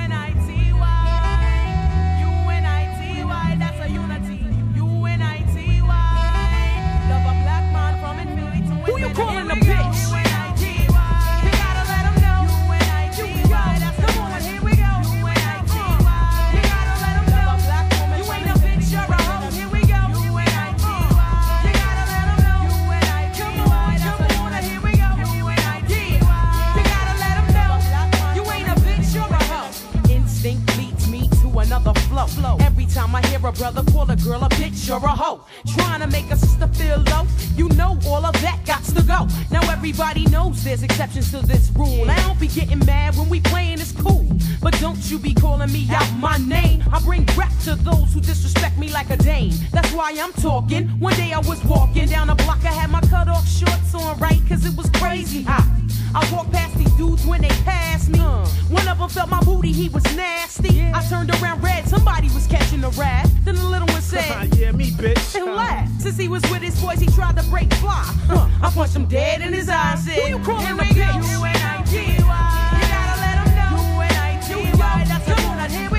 a 33.49 33.51
brother 33.51 33.83
call 33.91 34.09
a 34.11 34.15
girl 34.15 34.43
a 34.43 34.49
bitch 34.49 34.89
or 34.91 35.03
a 35.03 35.09
hoe, 35.09 35.43
trying 35.73 35.99
to 35.99 36.07
make 36.07 36.29
a 36.29 36.35
sister 36.35 36.67
feel 36.67 36.99
low, 37.09 37.25
you 37.55 37.67
know 37.69 37.97
all 38.05 38.23
of 38.23 38.33
that 38.41 38.59
got 38.63 38.83
to 38.83 39.01
go. 39.01 39.27
Now 39.49 39.61
everybody 39.71 40.25
knows 40.27 40.63
there's 40.63 40.83
exceptions 40.83 41.31
to 41.31 41.39
this 41.45 41.71
rule. 41.75 42.09
I 42.09 42.15
don't 42.27 42.39
be 42.39 42.47
getting 42.47 42.79
mad 42.85 43.15
when 43.15 43.27
we 43.27 43.39
playing, 43.41 43.79
it's 43.79 43.91
cool. 43.91 44.25
But 44.61 44.79
don't 44.79 44.99
you 45.09 45.17
be 45.17 45.33
calling 45.33 45.71
me 45.71 45.87
out 45.89 46.11
my 46.19 46.37
name. 46.37 46.83
I 46.93 46.99
bring 46.99 47.25
rap 47.35 47.48
me 49.39 49.49
like 49.49 49.55
a 49.55 49.59
dame. 49.59 49.67
That's 49.71 49.91
why 49.93 50.13
I'm 50.19 50.33
talking. 50.33 50.87
One 50.99 51.13
day 51.15 51.33
I 51.33 51.39
was 51.39 51.63
walking 51.65 52.07
down 52.07 52.27
the 52.27 52.35
block, 52.35 52.59
I 52.63 52.71
had 52.71 52.89
my 52.89 53.01
cut 53.01 53.27
off 53.27 53.47
shorts 53.47 53.93
on, 53.93 54.17
right? 54.19 54.39
Cause 54.47 54.65
it 54.65 54.75
was 54.75 54.89
crazy 54.91 55.43
hot. 55.43 55.65
I 56.15 56.27
walked 56.33 56.51
past 56.51 56.75
these 56.77 56.91
dudes 56.93 57.25
when 57.25 57.41
they 57.41 57.49
passed 57.63 58.09
me. 58.09 58.19
Uh. 58.19 58.45
One 58.69 58.87
of 58.87 58.97
them 58.97 59.09
felt 59.09 59.29
my 59.29 59.41
booty, 59.43 59.71
he 59.71 59.89
was 59.89 60.03
nasty. 60.15 60.81
I 60.81 61.01
turned 61.07 61.29
around 61.41 61.61
red, 61.63 61.87
somebody 61.87 62.27
was 62.33 62.47
catching 62.47 62.83
a 62.83 62.89
rat. 62.89 63.29
Then 63.45 63.55
the 63.55 63.63
little 63.63 63.87
one 63.87 64.01
said, 64.01 64.53
yeah, 64.57 64.71
me, 64.71 64.91
bitch. 64.91 65.35
and 65.35 65.45
laughed. 65.55 65.91
Uh. 65.97 65.99
Since 66.03 66.17
he 66.17 66.27
was 66.27 66.41
with 66.49 66.61
his 66.61 66.79
boys, 66.81 66.99
he 66.99 67.07
tried 67.07 67.37
to 67.37 67.43
break 67.49 67.71
fly. 67.75 68.03
Huh. 68.27 68.47
I 68.61 68.71
punched 68.71 68.95
him 68.95 69.05
dead 69.05 69.41
in 69.41 69.53
his 69.53 69.69
eyes. 69.69 70.03
Said, 70.03 70.13
Who 70.13 70.29
you 70.29 70.39
calling 70.43 70.67
a 70.79 70.83
bitch? 70.83 71.15
U-N-I-T-Y. 71.37 72.79
You 72.81 72.87
gotta 72.89 73.21
let 73.21 73.37
'em 73.37 73.55
know. 73.55 73.99
U-N-I-T-Y. 73.99 75.05
That's 75.07 75.25
the 75.25 75.35
one. 75.47 75.69
Here 75.69 75.89
we 75.91 75.98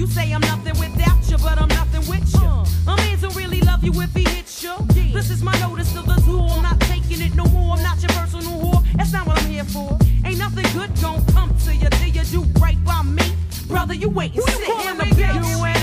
You 0.00 0.06
say 0.06 0.32
I'm 0.32 0.40
nothing 0.40 0.72
without 0.80 1.30
you, 1.30 1.36
but 1.36 1.60
I'm 1.60 1.68
nothing 1.68 2.00
with 2.08 2.32
you. 2.32 2.48
A 2.90 2.96
man 2.96 3.20
don't 3.20 3.36
really 3.36 3.60
love 3.60 3.84
you 3.84 3.92
if 4.00 4.14
he 4.14 4.24
hits 4.24 4.62
you. 4.62 4.74
This 5.12 5.28
is 5.28 5.42
my 5.42 5.52
notice 5.60 5.92
to 5.92 6.00
the 6.00 6.18
zoo. 6.20 6.40
I'm 6.40 6.62
not 6.62 6.80
taking 6.80 7.20
it 7.20 7.34
no 7.34 7.44
more. 7.44 7.76
I'm 7.76 7.82
not 7.82 8.00
your 8.00 8.08
personal 8.12 8.58
whore. 8.62 8.82
That's 8.96 9.12
not 9.12 9.26
what 9.26 9.38
I'm 9.42 9.50
here 9.50 9.64
for. 9.64 9.98
Ain't 10.24 10.38
nothing 10.38 10.64
good 10.72 10.90
gon' 11.02 11.22
come 11.34 11.54
to 11.66 11.76
you 11.76 11.90
till 11.90 12.08
you 12.08 12.24
do 12.24 12.60
right 12.60 12.82
by 12.82 13.02
me. 13.02 13.24
Brother, 13.68 13.92
you 13.92 14.08
wait 14.08 14.34
and 14.34 14.42
sit 14.44 14.68
in 14.70 14.96
the 14.96 15.04
bitch. 15.04 15.79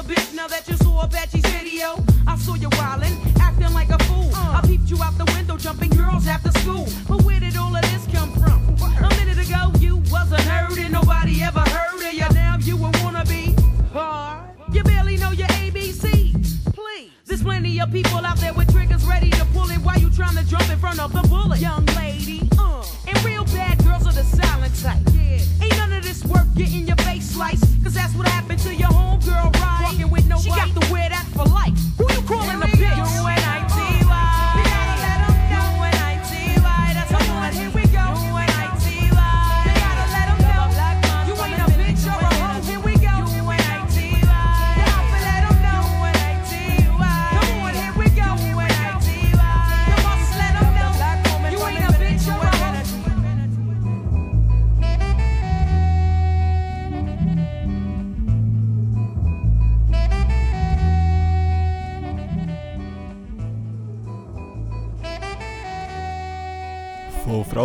Bitch. 0.00 0.34
Now 0.34 0.48
that 0.48 0.66
you 0.68 0.76
saw 0.76 1.02
Apache's 1.02 1.44
video, 1.52 2.02
I 2.26 2.36
saw 2.38 2.54
you 2.54 2.70
wildin', 2.70 3.14
acting 3.40 3.72
like 3.74 3.90
a 3.90 3.98
fool. 4.04 4.30
I 4.34 4.62
peeped 4.64 4.88
you 4.88 5.02
out 5.02 5.18
the 5.18 5.30
window, 5.36 5.58
jumping 5.58 5.90
girls 5.90 6.26
after 6.26 6.50
school. 6.60 6.88
But 7.06 7.22
where 7.24 7.38
did 7.38 7.56
all 7.56 7.74
of 7.74 7.82
this 7.82 8.06
come 8.10 8.32
from? 8.32 8.58
A 9.04 9.08
minute 9.16 9.38
ago, 9.38 9.70
you 9.78 9.96
wasn't 10.10 10.40
heard, 10.42 10.78
and 10.78 10.92
nobody 10.92 11.42
ever 11.42 11.60
heard 11.60 12.06
of 12.06 12.14
you. 12.14 12.28
Now 12.32 12.56
you 12.60 12.76
a 12.76 12.90
wannabe. 13.02 13.52
Hard. 13.92 14.48
You 14.72 14.82
barely 14.82 15.16
know 15.18 15.32
your 15.32 15.48
ABC. 15.48 16.32
Please. 16.74 17.10
There's 17.26 17.42
plenty 17.42 17.78
of 17.80 17.92
people 17.92 18.24
out 18.24 18.38
there 18.38 18.54
with 18.54 18.72
triggers 18.72 19.04
ready 19.04 19.30
to 19.30 19.44
pull 19.52 19.70
it 19.70 19.78
while 19.78 19.98
you 19.98 20.10
trying 20.10 20.36
to 20.36 20.44
jump 20.44 20.70
in 20.70 20.78
front 20.78 21.00
of 21.00 21.12
the 21.12 21.22
bullet. 21.28 21.60
Young 21.60 21.84
lady, 21.96 22.48
uh. 22.58 22.82
And 23.06 23.22
real 23.24 23.44
bad 23.44 23.84
girls 23.84 24.06
are 24.06 24.14
the 24.14 24.24
silent 24.24 24.74
type. 24.80 25.02
Yeah. 25.12 25.38
Ain't 25.62 25.76
none 25.76 25.92
of 25.92 26.02
this 26.02 26.24
worth 26.24 26.48
getting 26.56 26.86
your 26.86 26.96
face 26.98 27.30
sliced. 27.32 27.71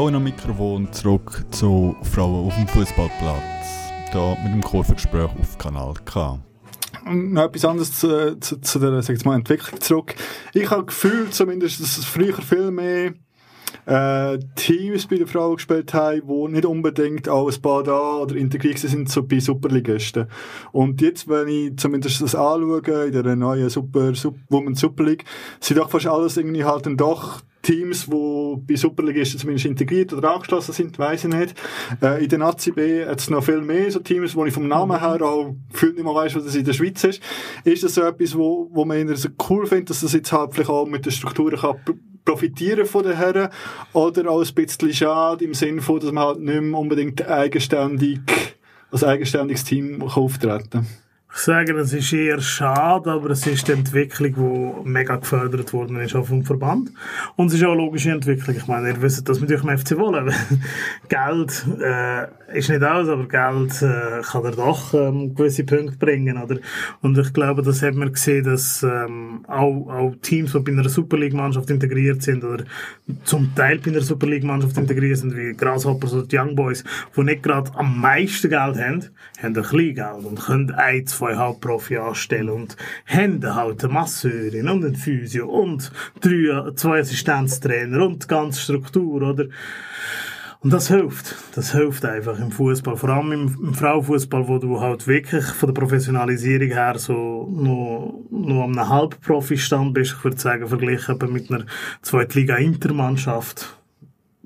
Frauen 0.08 0.16
am 0.16 0.24
Mikrofon 0.24 0.94
zurück 0.94 1.44
zu 1.52 1.94
Frauen 2.02 2.48
auf 2.48 2.56
dem 2.56 2.66
Fußballplatz. 2.70 3.92
Hier 4.10 4.38
mit 4.42 4.54
dem 4.54 4.62
Kurvengespräch 4.62 5.30
auf 5.38 5.58
Kanal 5.58 5.96
K. 6.06 6.40
Noch 7.06 7.44
etwas 7.44 7.66
anderes 7.66 7.92
zu, 8.00 8.40
zu, 8.40 8.62
zu 8.62 8.80
der 8.80 9.02
sag 9.02 9.26
mal, 9.26 9.36
Entwicklung 9.36 9.82
zurück. 9.82 10.16
Ich 10.54 10.72
habe 10.72 10.86
gefühlt 10.86 11.34
zumindest, 11.34 11.82
dass 11.82 11.98
es 11.98 12.06
früher 12.06 12.36
viel 12.36 12.72
mehr 12.72 13.16
äh, 13.86 14.40
Teams 14.56 15.08
bei 15.08 15.18
den 15.18 15.28
Frauen 15.28 15.58
gespielt 15.58 15.94
haben, 15.94 16.22
die 16.26 16.54
nicht 16.54 16.66
unbedingt 16.66 17.28
als 17.28 17.60
Bad 17.60 17.90
A 17.90 18.20
oder 18.20 18.38
integriert 18.38 18.78
sind 18.78 19.10
so 19.10 19.24
bei 19.24 19.42
Superligisten. 19.42 20.28
Und 20.72 21.02
jetzt, 21.02 21.28
wenn 21.28 21.50
ich 21.50 21.78
zumindest 21.78 22.22
das 22.22 22.34
anschaue, 22.34 23.08
in 23.08 23.12
der 23.12 23.36
neuen 23.36 23.70
Super, 23.70 24.16
Super, 24.16 24.40
Women 24.48 24.76
Super 24.76 25.04
League, 25.04 25.26
sind 25.60 25.78
doch 25.78 25.90
fast 25.90 26.08
alles 26.08 26.38
irgendwie 26.38 26.64
halt 26.64 26.86
dann 26.86 26.96
doch 26.96 27.42
Teams, 27.68 28.06
die 28.06 28.56
bei 28.66 28.78
Superligisten 28.78 29.42
zumindest 29.42 29.66
integriert 29.66 30.14
oder 30.14 30.34
angeschlossen 30.34 30.72
sind, 30.72 30.98
weiß 30.98 31.26
ich 31.26 31.34
nicht. 31.34 31.54
Äh, 32.02 32.24
in 32.24 32.30
der 32.30 32.40
Nazi 32.40 32.72
B 32.72 33.06
hat 33.06 33.20
es 33.20 33.30
noch 33.30 33.44
viel 33.44 33.60
mehr 33.60 33.92
so 33.92 34.00
Teams, 34.00 34.36
wo 34.36 34.46
ich 34.46 34.54
vom 34.54 34.70
Namen 34.70 34.98
her 34.98 35.22
auch 35.22 35.54
gefühlt 35.70 35.96
nicht 35.96 36.06
mehr 36.06 36.16
weiss, 36.16 36.34
was 36.34 36.46
das 36.46 36.56
in 36.56 36.64
der 36.64 36.72
Schweiz 36.72 37.04
ist. 37.04 37.22
Ist 37.66 37.84
das 37.84 37.96
so 37.96 38.04
etwas, 38.04 38.38
wo, 38.38 38.70
wo 38.72 38.86
man 38.86 39.06
eher 39.06 39.18
so 39.18 39.28
cool 39.50 39.68
findet, 39.68 39.90
dass 39.90 40.00
das 40.00 40.14
jetzt 40.14 40.32
halt 40.32 40.54
vielleicht 40.54 40.70
auch 40.70 40.88
mit 40.88 41.06
den 41.06 41.12
Strukturen 41.12 41.60
kann 41.60 41.76
pr- 41.86 41.98
profitieren 42.24 42.86
von 42.86 43.04
den 43.04 43.18
Herren 43.18 43.50
oder 43.92 44.30
auch 44.30 44.42
ein 44.42 44.54
bisschen 44.54 44.94
schade 44.94 45.44
im 45.44 45.54
Sinne 45.54 45.82
von, 45.82 46.00
dass 46.00 46.14
man 46.14 46.24
halt 46.24 46.40
nicht 46.40 46.62
mehr 46.62 46.80
unbedingt 46.80 47.28
eigenständig 47.28 48.22
als 48.92 49.04
eigenständiges 49.04 49.66
Team 49.66 50.02
auftreten 50.04 50.70
kann? 50.70 50.88
Ich 51.34 51.42
sage, 51.42 51.74
es 51.74 51.94
ist 51.94 52.14
eher 52.14 52.40
schade, 52.40 53.12
aber 53.12 53.32
es 53.32 53.46
ist 53.46 53.68
die 53.68 53.74
Entwicklung, 53.74 54.84
die 54.84 54.90
mega 54.90 55.18
gefördert 55.18 55.72
worden 55.74 55.98
ist 55.98 56.16
auch 56.16 56.26
vom 56.26 56.44
Verband. 56.44 56.92
Und 57.36 57.48
es 57.48 57.56
ist 57.56 57.64
auch 57.64 57.74
eine 57.74 57.82
logische 57.82 58.12
Entwicklung. 58.12 58.56
Ich 58.56 58.68
meine, 58.68 58.90
ihr 58.90 59.02
wisst 59.02 59.28
das 59.28 59.40
mit 59.42 59.52
euch 59.52 59.64
im 59.64 59.78
FC 59.78 59.98
wollen. 59.98 60.34
Geld 61.10 61.66
äh, 61.82 62.58
ist 62.58 62.70
nicht 62.70 62.82
alles, 62.82 63.10
aber 63.10 63.28
Geld 63.28 63.82
äh, 63.82 64.22
kann 64.24 64.46
er 64.46 64.52
doch 64.52 64.94
ähm, 64.94 65.36
gewisse 65.36 65.66
Punkte 65.66 65.98
bringen. 65.98 66.42
Oder? 66.42 66.58
Und 67.02 67.18
ich 67.18 67.34
glaube, 67.34 67.62
das 67.62 67.84
hat 67.84 67.96
man 67.96 68.12
gesehen, 68.12 68.46
dass 68.46 68.82
ähm, 68.84 69.44
auch, 69.48 69.88
auch 69.90 70.16
Teams, 70.22 70.54
die 70.54 70.60
bei 70.60 70.72
einer 70.72 70.88
Super 70.88 71.18
League-Mannschaft 71.18 71.70
integriert 71.70 72.24
sind 72.24 72.44
oder 72.44 72.64
zum 73.26 73.54
Teil 73.54 73.80
bei 73.80 73.92
einer 73.92 74.02
Super 74.02 74.28
League-Mannschaft 74.28 74.78
integriert 74.78 75.18
sind, 75.18 75.36
wie 75.36 75.54
Grasshoppers 75.54 76.14
oder 76.14 76.26
die 76.26 76.38
Young 76.38 76.56
Boys, 76.56 76.84
die 77.16 77.24
nicht 77.24 77.44
gerade 77.44 77.72
am 77.76 78.00
meisten 78.00 78.50
Geld 78.50 78.78
haben, 78.78 78.78
haben 78.80 79.04
ein 79.42 79.54
bisschen 79.54 79.96
Geld 79.96 80.26
und 80.26 80.40
können 80.40 80.72
ein, 80.72 81.06
zwei 81.18 81.36
Hauptprofi 81.36 81.98
anstellen 81.98 82.50
und 82.50 82.78
haben 83.06 83.56
halt 83.56 83.84
eine 83.84 83.94
Masseurin 83.94 84.70
und 84.70 84.86
einen 84.86 84.96
Physio 84.96 85.48
und 85.48 85.92
drei, 86.22 86.72
zwei 86.76 87.00
Assistenztrainer 87.00 88.06
und 88.06 88.24
die 88.24 88.28
ganze 88.28 88.62
Struktur, 88.62 89.22
oder? 89.22 89.46
Und 90.60 90.74
das 90.74 90.88
hilft. 90.88 91.36
Das 91.56 91.72
hilft 91.72 92.04
einfach 92.04 92.40
im 92.40 92.52
Fußball. 92.52 92.98
Vor 92.98 93.10
allem 93.10 93.32
im, 93.32 93.58
im 93.62 93.74
Frauenfußball, 93.74 94.48
wo 94.48 94.58
du 94.58 94.82
halt 94.82 95.08
wirklich 95.08 95.46
von 95.46 95.68
der 95.74 95.80
Professionalisierung 95.80 96.70
her 96.70 96.96
so 96.98 97.48
noch, 97.50 98.20
noch 98.32 98.64
am 98.64 98.78
einem 98.78 98.90
Halbprofi-Stand 98.90 99.94
bist. 99.94 100.16
Ich 100.18 100.24
würde 100.24 100.40
sagen, 100.40 100.68
verglichen 100.68 101.18
mit 101.32 101.52
einer 101.52 101.66
Zweitliga-Intermannschaft. 102.02 103.77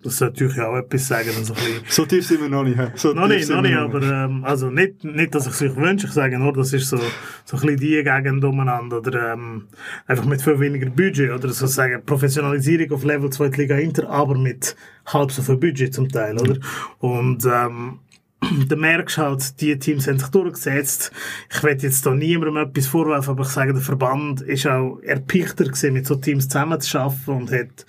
Das 0.03 0.17
sollte 0.17 0.45
ich 0.45 0.55
ja 0.55 0.67
auch 0.67 0.77
etwas 0.77 1.07
sagen. 1.07 1.29
Also 1.37 1.53
ein 1.53 1.59
bisschen 1.59 1.83
So 1.87 2.05
tief 2.05 2.25
sind 2.25 2.41
wir 2.41 2.49
noch 2.49 2.63
nicht. 2.63 2.77
So 2.95 3.13
noch 3.13 3.27
nicht, 3.27 3.49
noch 3.49 3.61
nicht, 3.61 3.75
aber 3.75 4.01
ähm, 4.01 4.43
also 4.43 4.69
nicht, 4.69 5.03
nicht, 5.03 5.35
dass 5.35 5.45
ich 5.45 5.53
es 5.53 5.61
euch 5.61 5.75
wünsche, 5.75 6.07
ich 6.07 6.13
sage 6.13 6.39
nur, 6.39 6.53
das 6.53 6.73
ist 6.73 6.89
so, 6.89 6.97
so 6.97 7.57
ein 7.57 7.61
bisschen 7.61 7.77
die 7.77 8.03
Gegend 8.03 8.43
umeinander 8.43 8.97
oder 8.97 9.33
ähm, 9.33 9.67
einfach 10.07 10.25
mit 10.25 10.41
viel 10.41 10.59
weniger 10.59 10.89
Budget 10.89 11.31
oder 11.31 11.49
sozusagen 11.49 12.03
Professionalisierung 12.05 12.91
auf 12.91 13.03
Level 13.03 13.29
2 13.29 13.47
Liga 13.57 13.75
Inter, 13.75 14.09
aber 14.09 14.37
mit 14.37 14.75
halb 15.05 15.31
so 15.31 15.41
viel 15.41 15.57
Budget 15.57 15.93
zum 15.93 16.09
Teil, 16.09 16.39
oder? 16.39 16.57
Und 16.99 17.45
ähm, 17.45 17.99
da 18.67 18.75
merkst 18.75 19.17
du 19.17 19.21
halt, 19.21 19.61
die 19.61 19.77
Teams 19.77 20.07
haben 20.07 20.19
sich 20.19 20.29
durchgesetzt. 20.29 21.11
Ich 21.53 21.63
will 21.63 21.77
jetzt 21.79 22.05
da 22.05 22.11
niemandem 22.11 22.57
etwas 22.57 22.87
vorwerfen, 22.87 23.31
aber 23.31 23.43
ich 23.43 23.49
sage, 23.49 23.73
der 23.73 23.81
Verband 23.81 24.41
ist 24.41 24.67
auch 24.67 24.99
erpichter 25.03 25.65
gewesen, 25.65 25.93
mit 25.93 26.07
so 26.07 26.15
Teams 26.15 26.47
zusammenzuarbeiten 26.47 27.35
und 27.35 27.51
hat 27.51 27.85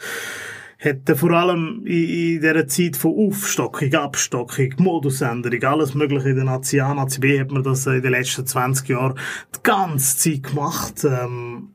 hat 0.85 1.16
vor 1.16 1.31
allem 1.31 1.83
in, 1.85 2.09
in 2.09 2.40
dieser 2.40 2.66
Zeit 2.66 2.97
von 2.97 3.14
Aufstockung, 3.16 3.95
Abstockung, 3.95 4.75
Modusänderung, 4.79 5.62
alles 5.62 5.95
mögliche 5.95 6.31
in 6.31 6.37
der 6.37 6.45
Nazi 6.45 6.81
A, 6.81 6.92
Nazi 6.92 7.21
B 7.21 7.38
hat 7.38 7.51
man 7.51 7.62
das 7.62 7.87
in 7.87 8.03
den 8.03 8.11
letzten 8.11 8.47
20 8.47 8.88
Jahren 8.88 9.18
die 9.55 9.62
ganze 9.62 10.16
Zeit 10.16 10.42
gemacht. 10.42 11.05
Ähm, 11.05 11.68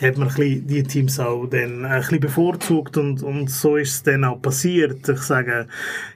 hat 0.00 0.16
man 0.16 0.32
die 0.36 0.82
Teams 0.84 1.18
auch 1.18 1.46
dann 1.46 1.84
ein 1.84 2.20
bevorzugt 2.20 2.96
und, 2.96 3.22
und 3.22 3.50
so 3.50 3.76
ist 3.76 3.94
es 3.94 4.02
dann 4.04 4.24
auch 4.24 4.40
passiert. 4.40 5.08
Ich 5.08 5.22
sage, 5.22 5.66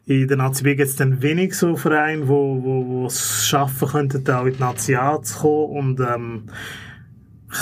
in 0.07 0.29
der 0.29 0.37
Nazi 0.37 0.63
B 0.63 0.77
gibt 0.77 0.89
es 0.89 0.97
dann 0.97 1.21
wenig 1.21 1.55
so 1.55 1.75
Vereine, 1.77 2.29
wo, 2.29 2.63
wo, 2.63 2.87
wo 2.87 3.07
es 3.07 3.45
schaffen 3.45 3.89
könnten, 3.89 4.29
auch 4.31 4.47
in 4.47 4.55
die 4.55 4.61
Nazi 4.61 4.95
A 4.95 5.21
zu 5.21 5.39
kommen 5.41 5.99
und 5.99 6.01
ähm, 6.01 6.43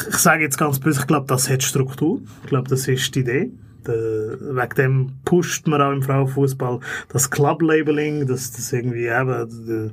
ich, 0.09 0.17
sage 0.17 0.43
jetzt 0.43 0.59
ganz 0.59 0.79
böse, 0.79 1.01
ich 1.01 1.07
glaube, 1.07 1.27
das 1.27 1.49
hat 1.51 1.63
Struktur. 1.63 2.21
Ich 2.43 2.49
glaube, 2.49 2.69
das 2.69 2.87
ist 2.89 3.15
die 3.15 3.21
Idee. 3.21 3.51
De, 3.87 4.37
wegen 4.41 4.75
dem 4.77 5.13
pusht 5.25 5.67
man 5.67 5.81
auch 5.81 5.93
im 5.93 6.03
Frauenfußball 6.03 6.81
das 7.09 7.31
Club-Labeling, 7.31 8.27
dass 8.27 8.53
das 8.53 8.73
irgendwie 8.73 9.07
eben, 9.07 9.67
de, 9.67 9.91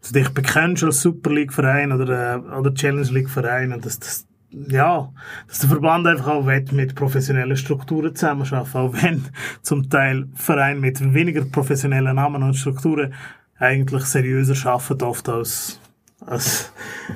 dass 0.00 0.12
du 0.12 0.18
dich 0.18 0.28
bekennst 0.30 0.84
als 0.84 1.00
Super 1.00 1.30
League-Verein 1.30 1.92
oder, 1.92 2.34
äh, 2.34 2.58
oder 2.58 2.74
Challenge 2.74 3.10
League-Verein 3.10 3.72
und 3.72 3.84
dass 3.86 3.98
das 3.98 4.26
ja, 4.52 5.12
dass 5.46 5.60
der 5.60 5.68
Verband 5.68 6.06
einfach 6.06 6.26
auch 6.26 6.44
mit 6.44 6.94
professionellen 6.94 7.56
Strukturen 7.56 8.14
zusammenarbeiten, 8.14 8.76
auch 8.76 8.92
wenn 9.00 9.24
zum 9.62 9.88
Teil 9.88 10.28
Vereine 10.34 10.80
mit 10.80 11.14
weniger 11.14 11.44
professionellen 11.44 12.16
Namen 12.16 12.42
und 12.42 12.54
Strukturen 12.54 13.14
eigentlich 13.58 14.04
seriöser 14.04 14.70
arbeiten 14.70 15.04
oft 15.04 15.28
als, 15.28 15.80
als, 16.26 16.70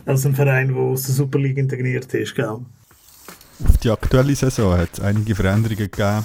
als 0.07 0.27
ein 0.27 0.35
Verein, 0.35 0.69
der 0.69 0.77
aus 0.77 1.03
der 1.05 1.15
Super 1.15 1.39
League 1.39 1.59
integriert 1.59 2.13
ist, 2.15 2.35
gell? 2.35 2.59
Auf 3.65 3.77
die 3.83 3.91
aktuelle 3.91 4.35
Saison 4.35 4.77
hat 4.77 4.95
es 4.95 5.01
einige 5.01 5.35
Veränderungen 5.35 5.79
gegeben. 5.79 6.25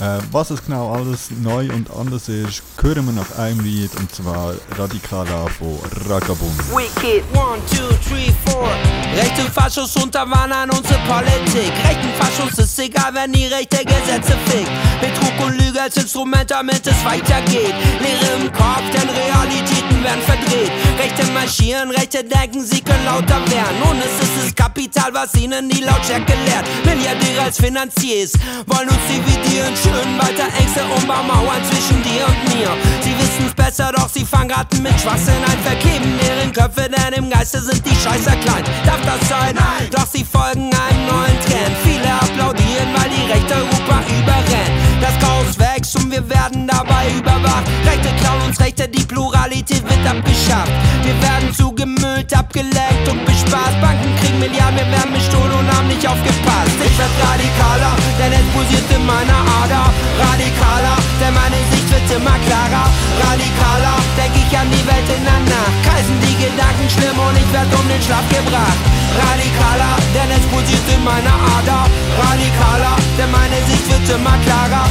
Äh, 0.00 0.20
was 0.30 0.50
es 0.50 0.64
genau 0.64 0.92
alles 0.92 1.28
neu 1.42 1.68
und 1.72 1.90
anders 1.90 2.28
ist, 2.28 2.62
hören 2.80 3.04
wir 3.06 3.12
nach 3.12 3.36
einem 3.36 3.58
Lied 3.60 3.90
und 3.96 4.14
zwar 4.14 4.54
Radikala 4.76 5.46
von 5.58 5.76
Ragabund. 6.08 6.56
Wicked. 6.70 7.24
One, 7.34 7.58
two, 7.68 7.88
three, 8.08 8.30
four. 8.46 8.68
Rechte 9.16 9.50
Faschos 9.50 9.96
unterwandern 9.96 10.70
unsere 10.70 11.00
Politik. 11.00 11.72
Rechten 11.84 12.10
Faschos 12.16 12.58
ist 12.58 12.78
egal, 12.78 13.12
wenn 13.12 13.32
die 13.32 13.46
rechte 13.46 13.78
Gesetze 13.78 14.36
fickt. 14.46 14.70
Betrug 15.00 15.46
und 15.46 15.58
Lüge 15.58 15.82
als 15.82 15.96
Instrument, 15.96 16.48
damit 16.48 16.86
es 16.86 17.04
weitergeht. 17.04 17.74
Leere 18.00 18.40
im 18.40 18.52
Kopf, 18.52 18.84
denn 18.92 19.08
Realitäten 19.10 20.04
werden 20.04 20.22
verdreht. 20.22 20.70
Rechte 20.96 21.26
marschieren, 21.32 21.90
Rechte 21.90 22.22
denken, 22.22 22.64
sie 22.64 22.80
können 22.80 23.04
lauter 23.04 23.40
werden. 23.50 23.98
Es 23.98 24.22
ist 24.22 24.44
das 24.44 24.54
Kapital, 24.54 25.12
was 25.12 25.34
ihnen 25.34 25.68
die 25.68 25.82
Lautstärke 25.82 26.34
lehrt. 26.46 26.66
Milliardäre 26.84 27.42
als 27.46 27.56
Finanziers 27.56 28.32
wollen 28.66 28.88
uns 28.88 28.98
dividieren, 29.08 29.74
schüren 29.88 30.18
weiter 30.18 30.48
Ängste 30.58 30.84
und 30.84 31.06
Baumauern 31.06 31.62
zwischen 31.64 32.02
dir 32.02 32.26
und 32.26 32.54
mir. 32.54 32.70
Sie 33.02 33.14
wissen's 33.18 33.54
besser, 33.54 33.90
doch 33.94 34.08
sie 34.08 34.24
fangen 34.24 34.50
Ratten 34.50 34.82
mit 34.82 34.98
Schwachsinn 35.00 35.42
ein, 35.46 35.58
verkleben 35.64 36.18
deren 36.20 36.52
Köpfe, 36.52 36.88
denn 36.88 37.12
im 37.14 37.30
Geiste 37.30 37.60
sind 37.60 37.84
die 37.84 37.94
Scheißer 37.94 38.36
klein. 38.36 38.64
Darf 38.84 39.00
das 39.04 39.28
sein? 39.28 39.54
Nein. 39.54 39.88
Doch 39.90 40.06
sie 40.06 40.24
folgen 40.24 40.70
einem 40.70 41.06
neuen 41.06 41.38
Trend. 41.46 41.76
Viele 41.82 42.12
applaudieren, 42.12 42.88
weil 42.94 43.10
die 43.10 43.32
rechte 43.32 43.54
Europa 43.54 44.00
überrennt. 44.18 44.37
Chaos 45.20 45.58
wächst 45.58 45.96
und 45.96 46.10
wir 46.10 46.28
werden 46.28 46.66
dabei 46.66 47.10
überwacht. 47.16 47.66
Rechte 47.84 48.08
klauen 48.20 48.42
uns 48.46 48.58
Rechte, 48.60 48.88
die 48.88 49.04
Pluralität 49.04 49.82
wird 49.82 50.04
abgeschafft. 50.06 50.72
Wir 51.02 51.16
werden 51.22 51.52
zugemüllt, 51.54 52.30
abgeleckt 52.36 53.08
und 53.10 53.24
bespaßt. 53.24 53.80
Banken 53.80 54.10
kriegen 54.20 54.38
Milliarden, 54.38 54.78
wir 54.78 54.90
werden 54.90 55.12
bestohlen 55.12 55.52
und 55.52 55.66
haben 55.72 55.88
nicht 55.88 56.06
aufgepasst. 56.06 56.76
Ich 56.84 56.98
werd 56.98 57.14
radikaler, 57.22 57.94
denn 58.18 58.32
es 58.32 58.46
pulsiert 58.54 58.88
in 58.94 59.04
meiner 59.06 59.40
Ader. 59.62 59.86
Radikaler, 60.18 60.96
denn 61.20 61.34
meine 61.34 61.60
Sicht 61.70 61.88
wird 61.90 62.06
immer 62.16 62.38
klarer. 62.46 62.86
Radikaler, 63.22 63.96
ich 64.48 64.58
an 64.58 64.70
die 64.70 64.86
Welt 64.86 65.08
in 65.08 65.24
der 65.24 65.40
Nacht. 65.44 65.76
Kreisen 65.84 66.16
die 66.24 66.36
Gedanken 66.40 66.88
schlimm 66.88 67.18
und 67.18 67.36
ich 67.36 67.50
werd 67.52 67.68
um 67.74 67.86
den 67.88 68.00
Schlaf 68.00 68.24
gebracht. 68.28 68.80
Radikaler, 69.18 69.96
denn 70.14 70.30
es 70.32 70.44
pulsiert 70.48 70.86
in 70.88 71.02
meiner 71.04 71.36
Ader. 71.56 71.84
Radikaler, 72.16 72.96
denn 73.18 73.30
meine 73.30 73.58
Sicht 73.68 73.84
wird 73.90 74.08
immer 74.08 74.36
klarer. 74.44 74.84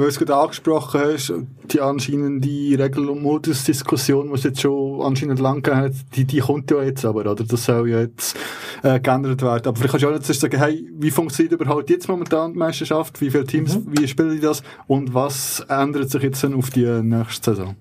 Weil 0.00 0.06
du 0.06 0.12
es 0.12 0.18
gerade 0.18 0.36
angesprochen 0.36 1.00
hast, 1.04 1.32
die 1.70 1.80
anscheinende 1.80 2.48
Regel- 2.48 3.10
und 3.10 3.22
Modusdiskussion, 3.22 4.28
die 4.28 4.34
es 4.34 4.44
jetzt 4.44 4.62
schon 4.62 5.02
anscheinend 5.02 5.40
lang 5.40 5.66
hat, 5.68 5.92
die, 6.16 6.24
die 6.24 6.38
kommt 6.38 6.70
ja 6.70 6.82
jetzt 6.82 7.04
aber, 7.04 7.20
oder? 7.20 7.34
Das 7.44 7.66
soll 7.66 7.90
ja 7.90 8.00
jetzt 8.00 8.34
äh, 8.82 8.98
geändert 8.98 9.42
werden. 9.42 9.66
Aber 9.66 9.76
vielleicht 9.76 9.90
kannst 9.90 10.04
du 10.04 10.08
auch 10.08 10.14
jetzt 10.14 10.40
sagen, 10.40 10.58
hey, 10.58 10.88
wie 10.98 11.10
funktioniert 11.10 11.52
überhaupt 11.52 11.90
jetzt 11.90 12.08
momentan 12.08 12.54
die 12.54 12.58
Meisterschaft? 12.58 13.20
Wie 13.20 13.30
viele 13.30 13.44
Teams, 13.44 13.78
wie 13.86 14.08
spielen 14.08 14.30
die 14.30 14.40
das? 14.40 14.62
Und 14.86 15.12
was 15.12 15.60
ändert 15.68 16.10
sich 16.10 16.22
jetzt 16.22 16.42
dann 16.42 16.54
auf 16.54 16.70
die 16.70 16.86
nächste 16.86 17.54
Saison? 17.54 17.76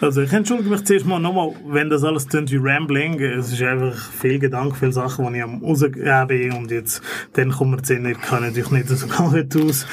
Also 0.00 0.22
ich 0.22 0.32
entschuldige 0.32 0.70
mich 0.70 0.84
zuerst 0.84 1.04
mal 1.04 1.18
nochmal, 1.18 1.52
wenn 1.66 1.90
das 1.90 2.04
alles 2.04 2.26
klingt 2.26 2.50
wie 2.50 2.58
Rambling. 2.58 3.20
Es 3.20 3.52
ist 3.52 3.62
einfach 3.62 3.98
viel 4.12 4.38
Gedanke, 4.38 4.74
viele 4.76 4.92
Sachen, 4.92 5.30
die 5.30 5.38
ich 5.38 5.44
am 5.44 5.62
rausgeben 5.62 6.26
bin 6.26 6.52
und 6.54 6.70
jetzt, 6.70 7.02
dann 7.34 7.50
kommen 7.50 7.72
wir 7.72 7.82
zu 7.82 7.94
ich 7.96 8.20
kann 8.22 8.42
natürlich 8.42 8.70
nicht 8.70 8.88
so 8.88 9.06
gut 9.06 9.56
aus. 9.56 9.86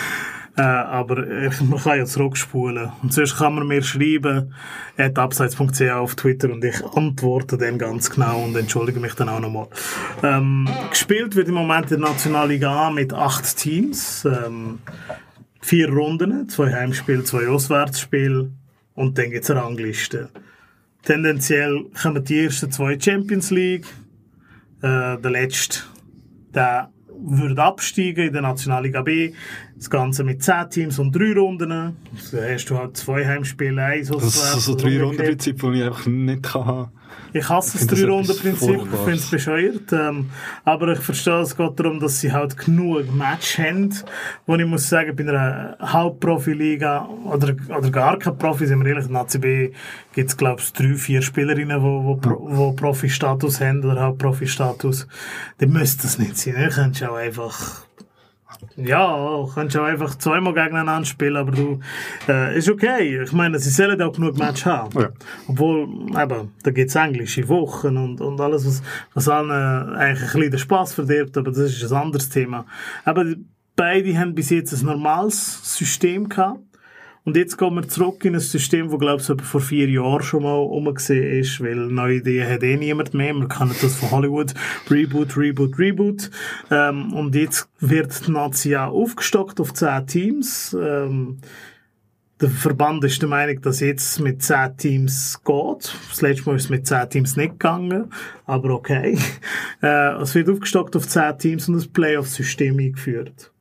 Äh, 0.58 0.62
aber 0.62 1.28
ich, 1.28 1.62
man 1.62 1.80
kann 1.80 2.00
ja 2.00 2.06
zurückspulen. 2.06 2.91
Und 3.02 3.13
sonst 3.13 3.38
kann 3.38 3.56
man 3.56 3.67
mir 3.67 3.84
schreiben, 3.84 4.54
at 4.98 5.17
abseits.ch 5.17 5.82
auf 5.91 6.15
Twitter 6.15 6.52
und 6.52 6.63
ich 6.63 6.84
antworte 6.84 7.58
dann 7.58 7.78
ganz 7.78 8.10
genau 8.10 8.43
und 8.43 8.56
entschuldige 8.56 9.00
mich 9.00 9.13
dann 9.13 9.30
auch 9.30 9.39
nochmal. 9.39 9.67
Ähm, 10.24 10.67
gespielt 10.89 11.36
wird 11.36 11.48
im 11.48 11.54
Moment 11.54 11.91
in 11.91 12.02
der 12.02 12.10
Nationalliga 12.10 12.88
A 12.88 12.89
mit 12.89 13.13
acht 13.13 13.56
Teams. 13.58 14.26
Ähm, 14.26 14.80
vier 15.62 15.89
Runden, 15.89 16.50
zwei 16.50 16.74
Heimspiele, 16.74 17.24
zwei 17.24 17.48
Auswärtsspiele 17.48 18.52
und 18.96 19.17
dann 19.17 19.32
gibt's 19.32 19.52
eine 19.52 19.62
Rangliste. 19.62 20.30
Tendenziell 21.04 21.86
kommen 22.02 22.24
die 22.24 22.46
ersten 22.46 22.72
zwei 22.72 23.00
Champions 23.00 23.52
League. 23.52 23.86
Äh, 24.82 25.17
der 25.17 25.32
letzte, 25.32 25.82
der 26.54 26.89
würde 27.19 27.62
absteigen 27.62 28.27
in 28.27 28.34
der 28.34 28.41
Nationalliga 28.41 29.01
B. 29.01 29.34
Das 29.75 29.89
Ganze 29.89 30.23
mit 30.23 30.43
10 30.43 30.69
Teams 30.69 30.99
und 30.99 31.12
drei 31.12 31.34
Runden. 31.34 31.69
Da 31.69 31.93
hast 32.51 32.69
du 32.69 32.77
halt 32.77 32.97
zwei 32.97 33.25
Heimspiele, 33.25 33.84
eins 33.84 34.10
Das 34.10 34.23
ist 34.23 34.65
so 34.65 34.71
ein 34.73 34.77
Drei-Runden-Prinzip, 34.77 35.62
das 35.62 35.75
ich 35.75 35.84
einfach 35.84 36.06
nicht 36.08 36.43
kann 36.43 36.65
haben. 36.65 36.91
Ich 37.34 37.48
hasse 37.50 37.74
das 37.74 37.82
Ich 37.84 37.89
finde 37.89 37.96
das 37.96 38.02
Drei-Runden-Prinzip, 38.38 38.93
ich 38.93 39.00
finde 39.00 39.13
es 39.13 39.30
bescheuert. 39.30 39.91
Ähm, 39.93 40.30
aber 40.63 40.93
ich 40.93 41.00
verstehe, 41.00 41.41
es 41.41 41.56
geht 41.56 41.80
darum, 41.80 42.00
dass 42.00 42.20
sie 42.20 42.32
halt 42.32 42.58
genug 42.58 43.13
Match 43.13 43.58
haben. 43.60 43.93
Wo 44.46 44.56
ich 44.56 44.65
muss 44.65 44.88
sagen, 44.89 45.15
bei 45.15 45.24
einer 45.24 45.78
Hauptprofi-Liga 45.82 47.08
oder, 47.26 47.56
oder 47.78 47.89
gar 47.91 48.17
kein 48.20 48.38
Profi, 48.38 48.65
sind 48.65 48.80
wir 48.84 48.88
ehrlich, 48.88 49.06
in 49.08 49.13
der 49.13 49.22
ACB 49.22 49.74
gibt 50.13 50.30
es, 50.30 50.38
glaube 50.38 50.62
ich, 50.62 50.74
drei, 50.74 50.96
vier 50.96 51.22
Spielerinnen, 51.22 51.80
die 51.80 51.84
wo, 51.84 52.04
wo, 52.04 52.15
Pro- 52.15 52.48
wo 52.50 52.72
Profi-Status 52.74 53.62
haben 53.62 53.84
oder 53.84 54.02
Hauptprofi-Status. 54.02 55.08
Dann 55.60 55.70
müsste 55.72 56.04
das 56.04 56.17
nicht 56.20 56.38
sein. 56.38 56.56
Ihr 56.60 56.70
könnt 56.70 57.04
auch 57.04 57.15
einfach 57.15 57.87
ja, 58.76 59.46
kannst 59.54 59.76
du 59.76 59.82
auch 59.82 59.86
einfach 59.86 60.15
zweimal 60.15 60.54
gegeneinander 60.54 61.06
spielen, 61.06 61.36
aber 61.36 61.52
du, 61.52 61.80
äh, 62.28 62.58
ist 62.58 62.70
okay. 62.70 63.24
Ich 63.24 63.32
meine, 63.32 63.60
sie 63.60 63.70
sollen 63.70 64.02
auch 64.02 64.13
genug 64.13 64.38
Match 64.38 64.65
haben. 64.65 65.00
Ja. 65.00 65.10
Obwohl, 65.48 65.84
eben, 66.15 66.54
da 66.63 66.72
gibt's 66.72 66.96
englische 66.96 67.48
Wochen 67.50 67.98
und, 67.98 68.22
und 68.22 68.39
alles, 68.39 68.65
was, 68.65 68.84
was 69.13 69.28
allen 69.28 69.50
äh, 69.50 69.98
eigentlich 69.98 70.22
ein 70.22 70.34
bisschen 70.34 70.52
den 70.52 70.60
Spass 70.60 70.93
verdirbt, 70.93 71.38
aber 71.38 71.52
das 71.52 71.60
ist 71.60 71.91
ein 71.91 71.98
anderes 71.98 72.30
Thema. 72.30 72.65
Aber 73.06 73.26
beide 73.76 74.17
haben 74.17 74.36
bis 74.36 74.50
jetzt 74.50 74.74
ein 74.74 74.86
normales 74.86 75.76
System 75.76 76.28
gehabt. 76.28 76.60
Und 77.28 77.36
jetzt 77.36 77.58
kommen 77.58 77.84
wir 77.84 77.90
zurück 77.90 78.24
in 78.24 78.36
ein 78.36 78.40
System, 78.40 78.90
das, 78.90 79.00
glaube 79.00 79.22
ich, 79.22 79.46
vor 79.46 79.60
vier 79.60 79.90
Jahren 79.90 80.24
schon 80.24 80.44
mal 80.44 80.56
umgesehen 80.56 81.42
ist, 81.42 81.60
weil 81.60 81.76
neue 81.76 82.20
Ideen 82.20 82.50
hat 82.50 82.63
eh 82.63 82.78
niemand 82.78 83.13
mehr. 83.13 83.34
Wir 83.34 83.50
kennen 83.50 83.76
das 83.82 83.98
von 83.98 84.12
Hollywood. 84.12 84.54
Reboot, 84.90 85.36
Reboot, 85.36 85.78
Reboot. 85.78 86.32
Ähm, 86.72 87.12
und 87.12 87.36
jetzt 87.36 87.68
wird 87.82 88.26
die 88.26 88.32
Nazi 88.32 88.70
ja 88.70 88.88
aufgestockt 88.88 89.60
auf 89.60 89.74
zehn 89.74 90.08
Teams. 90.08 90.74
Ähm, 90.82 91.40
der 92.40 92.50
Verband 92.50 93.04
ist 93.04 93.22
der 93.22 93.28
Meinung, 93.28 93.62
dass 93.62 93.82
jetzt 93.82 94.22
mit 94.22 94.42
10 94.42 94.78
Teams 94.78 95.42
geht. 95.44 95.96
Das 96.10 96.22
letzte 96.22 96.46
Mal 96.46 96.56
ist 96.56 96.63
es 96.63 96.70
mit 96.70 96.88
10 96.88 97.10
Teams 97.10 97.36
nicht 97.36 97.52
gegangen. 97.52 98.06
Aber 98.46 98.70
okay. 98.70 99.18
Äh, 99.84 100.22
es 100.22 100.34
wird 100.34 100.50
aufgestockt 100.50 100.96
auf 100.96 101.08
10 101.08 101.38
Teams 101.38 101.68
und 101.68 101.76
das 101.76 101.88
Playoff-System 101.88 102.80
eingeführt. 102.80 103.52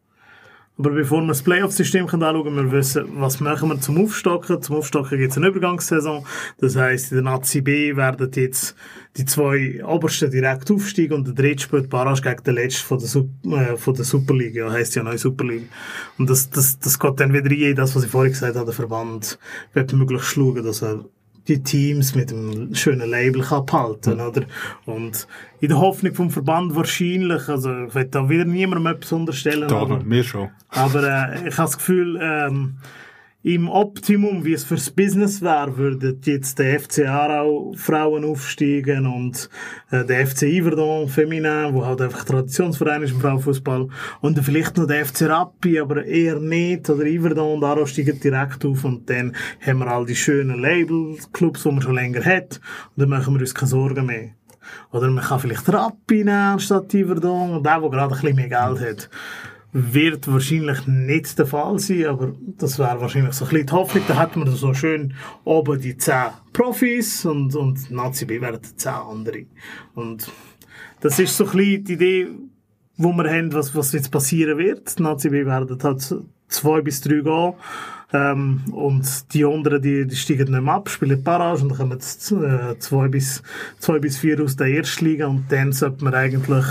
Aber 0.78 0.90
bevor 0.90 1.22
wir 1.22 1.28
das 1.28 1.42
Playoff-System 1.42 2.04
anschauen 2.04 2.44
können, 2.44 2.70
wir 2.70 2.78
wissen, 2.78 3.06
was 3.14 3.40
machen 3.40 3.70
wir 3.70 3.80
zum 3.80 3.98
Aufstocken. 4.02 4.60
Zum 4.60 4.76
Aufstocken 4.76 5.18
gibt 5.18 5.30
es 5.30 5.38
eine 5.38 5.48
Übergangssaison. 5.48 6.26
Das 6.58 6.76
heisst, 6.76 7.12
in 7.12 7.16
der 7.16 7.24
Nazi 7.24 7.62
B 7.62 7.96
werden 7.96 8.30
jetzt 8.34 8.76
die 9.16 9.24
zwei 9.24 9.82
Obersten 9.82 10.30
direkt 10.30 10.70
aufsteigen 10.70 11.14
und 11.14 11.26
der 11.28 11.34
dritte 11.34 11.62
spielt 11.62 11.88
Barrage 11.88 12.20
gegen 12.20 12.42
den 12.44 12.54
letzten 12.56 12.86
von 12.86 12.98
der, 12.98 13.08
Sup 13.08 13.28
äh, 13.46 13.76
von 13.78 13.94
der 13.94 14.04
Superliga. 14.04 14.66
Ja, 14.66 14.72
heisst 14.72 14.94
ja 14.96 15.02
neue 15.02 15.16
Superliga. 15.16 15.64
Und 16.18 16.28
das, 16.28 16.50
das, 16.50 16.78
das 16.78 16.98
geht 16.98 17.20
dann 17.20 17.32
wieder 17.32 17.50
rein 17.50 17.70
in 17.70 17.76
das, 17.76 17.96
was 17.96 18.04
ich 18.04 18.10
vorhin 18.10 18.32
gesagt 18.32 18.56
habe, 18.56 18.66
der 18.66 18.74
Verband 18.74 19.38
wird 19.72 19.92
möglichst 19.94 20.28
schauen, 20.28 20.62
dass 20.62 20.82
er 20.82 21.06
die 21.48 21.62
Teams 21.62 22.14
mit 22.14 22.32
einem 22.32 22.74
schönen 22.74 23.08
Label 23.08 23.42
kann 23.42 23.66
behalten, 23.66 24.20
oder? 24.20 24.42
Und 24.84 25.26
in 25.60 25.68
der 25.68 25.78
Hoffnung 25.78 26.14
vom 26.14 26.30
Verband 26.30 26.74
wahrscheinlich, 26.74 27.48
also 27.48 27.84
ich 27.86 27.94
will 27.94 28.04
da 28.06 28.28
wieder 28.28 28.44
niemandem 28.44 28.86
etwas 28.94 29.12
unterstellen, 29.12 29.68
Doch, 29.68 29.82
aber, 29.82 30.02
mir 30.02 30.24
schon. 30.24 30.48
aber 30.70 31.02
äh, 31.02 31.48
ich 31.48 31.58
habe 31.58 31.68
das 31.68 31.78
Gefühl, 31.78 32.18
ähm, 32.20 32.78
im 33.46 33.68
Optimum, 33.68 34.44
wie 34.44 34.54
es 34.54 34.64
fürs 34.64 34.90
Business 34.90 35.40
wäre, 35.40 35.76
würden 35.76 36.20
jetzt 36.24 36.58
der 36.58 36.80
FC 36.80 37.06
Aarau 37.06 37.72
Frauen 37.76 38.24
aufsteigen 38.24 39.06
und 39.06 39.48
äh, 39.92 40.04
der 40.04 40.26
FC 40.26 40.46
Yverdon 40.60 41.08
Feminin, 41.08 41.72
wo 41.72 41.86
halt 41.86 42.00
einfach 42.00 42.24
Traditionsverein 42.24 43.04
ist 43.04 43.12
im 43.12 43.20
Frauenfußball. 43.20 43.86
Und 44.20 44.36
dann 44.36 44.42
vielleicht 44.42 44.76
noch 44.76 44.88
der 44.88 45.06
FC 45.06 45.28
Rappi, 45.28 45.78
aber 45.78 46.04
eher 46.04 46.40
nicht. 46.40 46.90
Oder 46.90 47.04
Yverdon 47.04 47.58
und 47.58 47.64
Aarau 47.64 47.86
steigen 47.86 48.18
direkt 48.18 48.64
auf 48.64 48.84
und 48.84 49.08
dann 49.08 49.32
haben 49.64 49.78
wir 49.78 49.86
all 49.86 50.06
die 50.06 50.16
schönen 50.16 50.60
Label-Clubs, 50.60 51.62
die 51.62 51.70
man 51.70 51.82
schon 51.82 51.94
länger 51.94 52.24
hat. 52.24 52.60
Und 52.96 53.02
dann 53.02 53.10
machen 53.10 53.32
wir 53.32 53.40
uns 53.42 53.54
keine 53.54 53.68
Sorgen 53.68 54.06
mehr. 54.06 54.30
Oder 54.90 55.08
man 55.08 55.22
kann 55.22 55.38
vielleicht 55.38 55.68
Rappi 55.68 56.24
nehmen 56.24 56.58
statt 56.58 56.92
Yverdon 56.92 57.58
und 57.58 57.64
der, 57.64 57.78
der 57.78 57.90
gerade 57.90 58.12
ein 58.12 58.20
bisschen 58.20 58.34
mehr 58.34 58.48
Geld 58.48 58.80
hat 58.80 59.08
wird 59.72 60.30
wahrscheinlich 60.30 60.86
nicht 60.86 61.38
der 61.38 61.46
Fall 61.46 61.78
sein, 61.78 62.06
aber 62.06 62.34
das 62.56 62.78
wäre 62.78 63.00
wahrscheinlich 63.00 63.34
so 63.34 63.44
ein 63.44 63.50
bisschen 63.50 63.66
die 63.66 63.72
Hoffnung. 63.72 64.04
Da 64.08 64.16
hat 64.16 64.36
man 64.36 64.50
so 64.50 64.72
schön 64.72 65.14
oben 65.44 65.80
die 65.80 65.96
10 65.96 66.14
Profis 66.52 67.24
und, 67.26 67.54
und 67.54 67.90
Nazi 67.90 68.24
B 68.24 68.40
werden 68.40 68.60
10 68.62 68.92
andere. 68.92 69.44
Und 69.94 70.30
das 71.00 71.18
ist 71.18 71.36
so 71.36 71.44
ein 71.44 71.50
bisschen 71.50 71.84
die 71.84 71.92
Idee, 71.92 72.28
wo 72.96 73.12
wir 73.12 73.30
haben, 73.30 73.52
was, 73.52 73.74
was 73.74 73.92
jetzt 73.92 74.10
passieren 74.10 74.58
wird. 74.58 74.98
Die 74.98 75.02
Nazi 75.02 75.28
B 75.28 75.44
werden 75.44 75.78
halt 75.82 76.14
zwei 76.48 76.80
bis 76.80 77.00
drei 77.00 77.20
gehen. 77.20 77.54
Ähm, 78.12 78.60
und 78.72 79.34
die 79.34 79.44
anderen, 79.44 79.82
die, 79.82 80.06
die 80.06 80.16
steigen 80.16 80.52
nicht 80.52 80.62
mehr 80.62 80.74
ab, 80.74 80.88
spielen 80.88 81.22
Barrage 81.22 81.62
und 81.62 81.70
dann 81.70 81.78
kommen 81.78 81.92
jetzt, 81.92 82.30
äh, 82.30 82.78
zwei, 82.78 83.08
bis, 83.08 83.42
zwei 83.80 83.98
bis 83.98 84.18
vier 84.18 84.40
aus 84.40 84.54
der 84.54 84.68
Erstliga 84.68 85.26
und 85.26 85.50
dann 85.50 85.72
sollte 85.72 86.04
man 86.04 86.14
eigentlich 86.14 86.64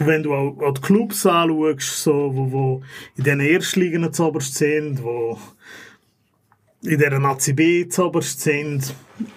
wenn 0.00 0.22
du 0.22 0.34
auch, 0.34 0.72
die 0.72 0.80
Clubs 0.80 1.26
anschaust, 1.26 2.02
so, 2.02 2.30
wo, 2.34 2.52
wo 2.52 2.82
in 3.16 3.24
diesen 3.24 3.40
Erstligen 3.40 4.12
zuoberst 4.12 4.54
sind, 4.54 5.02
wo 5.02 5.38
in 6.82 6.98
der 6.98 7.18
Nazi 7.18 7.52
B 7.52 7.88
zuoberst 7.88 8.40
sind 8.40 8.94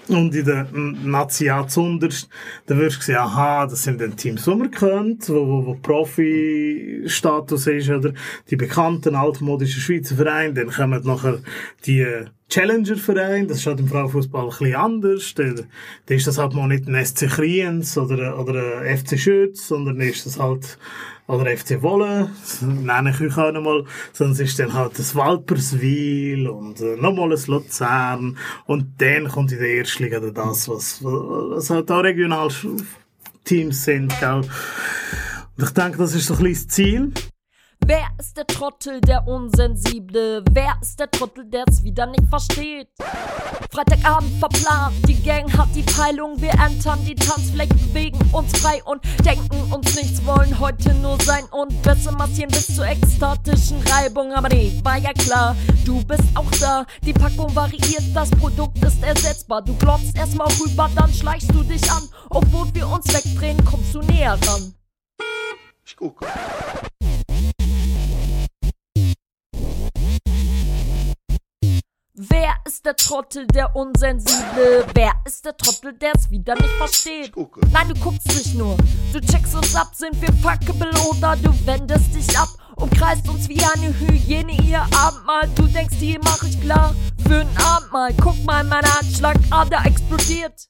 und 0.08 0.36
in 0.36 0.46
der 0.46 0.68
Nazi 0.72 1.50
A 1.50 1.68
zunderst, 1.68 2.30
dann 2.68 2.80
wirst 2.80 3.00
du 3.00 3.06
sehen, 3.06 3.18
aha, 3.18 3.66
das 3.66 3.84
sind 3.84 4.00
dann 4.00 4.16
Teams, 4.16 4.44
die 4.44 4.56
man 4.56 4.70
kennt, 4.70 5.28
wo, 5.30 5.48
wo, 5.48 5.66
wo 5.66 5.74
Profi-Status 5.76 7.68
ist, 7.68 7.90
oder 7.90 8.14
die 8.50 8.56
bekannten 8.56 9.16
altmodischen 9.16 9.82
Schweizer 9.82 10.16
Vereine, 10.16 10.54
dann 10.54 10.70
kommen 10.70 11.02
nachher 11.04 11.40
die 11.86 12.06
Challenger-Verein, 12.52 13.48
das 13.48 13.60
ist 13.60 13.66
halt 13.66 13.80
im 13.80 13.88
Frauenfußball 13.88 14.44
ein 14.44 14.50
bisschen 14.50 14.76
anders. 14.76 15.34
Da, 15.36 15.44
da 16.06 16.14
ist 16.14 16.28
das 16.28 16.38
halt 16.38 16.54
mal 16.54 16.68
nicht 16.68 16.86
ein 16.88 17.06
SC 17.06 17.28
Kriens 17.30 17.98
oder, 17.98 18.38
oder 18.38 18.82
ein 18.82 18.98
FC 18.98 19.18
Schütz, 19.18 19.68
sondern 19.68 20.02
ist 20.02 20.26
das 20.26 20.38
halt, 20.38 20.78
oder 21.32 21.56
FC 21.56 21.82
Wolle, 21.82 22.30
nenne 22.62 23.12
ich 23.12 23.22
euch 23.22 23.38
auch 23.38 23.52
nochmal, 23.52 23.86
es 24.14 24.40
ist 24.40 24.60
dann 24.60 24.74
halt 24.74 25.00
das 25.00 25.16
Walperswil 25.16 26.48
und 26.50 26.82
äh, 26.82 26.98
nochmal 26.98 27.32
ein 27.32 27.40
Luzern 27.48 28.38
und 28.66 29.02
dann 29.02 29.28
kommt 29.30 29.52
in 29.52 29.60
der 29.60 29.78
ersten 29.78 30.04
Liga 30.04 30.20
das, 30.20 30.68
was, 30.68 31.04
was 31.04 31.70
halt 31.70 31.90
auch 31.90 32.04
Regionalteams 32.04 33.84
sind, 33.84 34.14
gell. 34.20 34.42
Und 35.58 35.64
ich 35.64 35.70
denke, 35.72 35.98
das 35.98 36.16
ist 36.16 36.28
so 36.28 36.36
ein 36.36 36.44
das 36.44 36.68
Ziel. 36.68 37.12
Wer 37.86 38.08
ist 38.20 38.38
der 38.38 38.48
Trottel, 38.48 39.02
der 39.02 39.28
Unsensible? 39.28 40.44
Wer 40.52 40.76
ist 40.82 41.00
der 41.00 41.10
Trottel, 41.10 41.46
der 41.46 41.66
es 41.68 41.84
wieder 41.84 42.06
nicht 42.06 42.28
versteht? 42.30 42.88
Freitagabend 43.72 44.38
verplant, 44.40 44.94
die 45.08 45.22
Gang 45.22 45.52
hat 45.58 45.70
die 45.74 45.84
Peilung, 45.84 46.40
wir 46.42 46.52
entern 46.52 47.04
die 47.06 47.16
Tanzfläche, 47.16 47.74
bewegen 47.74 48.20
uns 48.34 48.58
frei 48.60 48.84
und 48.84 49.02
denken 49.26 49.74
uns 49.74 49.96
nichts, 49.96 50.26
wollen 50.26 50.60
heute 50.60 50.94
nur 50.96 51.18
sein 51.22 51.46
und 51.52 51.82
besser 51.82 52.12
massieren 52.12 52.52
bis 52.52 52.76
zur 52.76 52.86
ekstatischen 52.86 53.82
Reibung. 53.88 54.34
Aber 54.34 54.50
nee, 54.50 54.80
war 54.84 54.98
ja 54.98 55.14
klar, 55.14 55.56
du 55.86 56.04
bist 56.06 56.24
auch 56.36 56.52
da. 56.60 56.86
Die 57.02 57.14
Packung 57.14 57.56
variiert, 57.56 58.04
das 58.14 58.30
Produkt 58.32 58.84
ist 58.84 59.04
ersetzbar. 59.04 59.62
Du 59.62 59.76
glotzt 59.78 60.16
erstmal 60.16 60.50
rüber, 60.60 60.90
dann 60.96 61.12
schleichst 61.14 61.54
du 61.54 61.64
dich 61.64 61.90
an. 61.92 62.04
Obwohl 62.30 62.74
wir 62.74 62.88
uns 62.88 63.08
wegdrehen, 63.14 63.64
kommst 63.66 63.94
du 63.96 64.02
näher 64.02 64.38
ran. 64.48 64.74
Ich 65.86 65.96
gucke. 65.96 66.26
Wer 72.30 72.54
ist 72.68 72.86
der 72.86 72.96
Trottel, 72.96 73.48
der 73.48 73.76
Unsensible? 73.76 74.86
Wer 74.94 75.12
ist 75.26 75.44
der 75.44 75.58
Trottel, 75.58 75.94
der 75.94 76.12
es 76.16 76.30
wieder 76.30 76.54
nicht 76.54 76.70
versteht? 76.74 77.34
Nein, 77.72 77.88
du 77.88 77.96
guckst 78.00 78.28
nicht 78.28 78.54
nur. 78.54 78.78
Du 79.12 79.20
checkst 79.20 79.56
uns 79.56 79.76
ab, 79.76 79.90
sind 79.96 80.22
wir 80.22 80.32
fuckable 80.34 80.92
oder 81.10 81.36
du 81.38 81.50
wendest 81.66 82.14
dich 82.14 82.38
ab 82.38 82.50
und 82.76 82.94
kreist 82.94 83.28
uns 83.28 83.50
wie 83.50 83.60
eine 83.60 83.92
Hyäne 84.00 84.52
ihr 84.52 84.86
Abendmahl. 84.96 85.50
Du 85.56 85.64
denkst, 85.64 85.98
die 86.00 86.20
mach 86.24 86.44
ich 86.44 86.62
klar 86.62 86.94
für 87.28 87.40
ein 87.40 87.58
Abendmahl. 87.58 88.14
Guck 88.22 88.44
mal, 88.44 88.64
mein 88.66 88.86
Anschlagader 88.86 89.84
explodiert. 89.84 90.68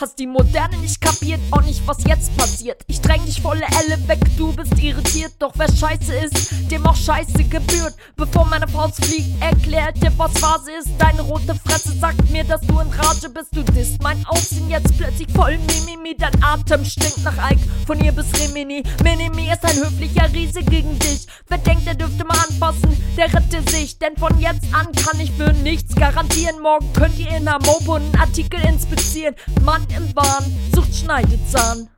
Hast 0.00 0.20
die 0.20 0.28
Moderne 0.28 0.76
nicht 0.76 1.00
kapiert, 1.00 1.40
auch 1.50 1.62
nicht 1.62 1.84
was 1.84 1.96
jetzt 2.06 2.36
passiert. 2.36 2.84
Ich 2.86 3.00
dräng 3.00 3.24
dich 3.24 3.42
volle 3.42 3.64
Elle 3.80 3.98
weg, 4.06 4.20
du 4.36 4.52
bist 4.52 4.78
irritiert. 4.78 5.32
Doch 5.40 5.50
wer 5.56 5.66
scheiße 5.66 6.14
ist, 6.14 6.70
dem 6.70 6.86
auch 6.86 6.94
scheiße 6.94 7.42
gebührt. 7.42 7.94
Bevor 8.14 8.44
meine 8.44 8.68
Faust 8.68 9.04
fliegt, 9.04 9.42
erklärt 9.42 10.00
dir, 10.00 10.12
was 10.16 10.38
Phase 10.38 10.70
ist. 10.70 10.90
Deine 11.00 11.22
rote 11.22 11.52
Fresse 11.66 11.98
sagt 11.98 12.30
mir, 12.30 12.44
dass 12.44 12.60
du 12.60 12.78
in 12.78 12.88
Rage 12.90 13.28
bist. 13.28 13.48
Du 13.50 13.64
disst 13.64 14.00
mein 14.00 14.24
Aussehen 14.26 14.70
jetzt 14.70 14.96
plötzlich 14.96 15.26
voll 15.32 15.58
Mimimi. 15.58 16.14
Dein 16.16 16.44
Atem 16.44 16.84
stinkt 16.84 17.24
nach 17.24 17.50
Ike, 17.50 17.68
von 17.84 17.98
ihr 18.04 18.12
bis 18.12 18.26
Rimini. 18.40 18.84
Minimi 19.02 19.50
ist 19.50 19.64
ein 19.64 19.78
höflicher 19.78 20.32
Riese 20.32 20.62
gegen 20.62 20.96
dich. 21.00 21.26
Wer 21.48 21.58
denkt, 21.58 21.88
er 21.88 21.96
dürfte 21.96 22.24
mal 22.24 22.38
anfassen, 22.48 22.96
der 23.16 23.34
rette 23.34 23.68
sich. 23.68 23.98
Denn 23.98 24.16
von 24.16 24.38
jetzt 24.38 24.72
an 24.72 24.92
kann 24.92 25.18
ich 25.18 25.32
für 25.32 25.52
nichts 25.54 25.92
garantieren. 25.96 26.62
Morgen 26.62 26.92
könnt 26.92 27.18
ihr 27.18 27.36
in 27.36 27.48
Amobo 27.48 27.94
einen 27.94 28.14
Artikel 28.14 28.60
inspizieren. 28.60 29.34
Mann, 29.64 29.87
im 29.96 30.12
Bahn, 30.14 30.44
sucht 30.74 30.94
Schneidezahn. 30.94 31.88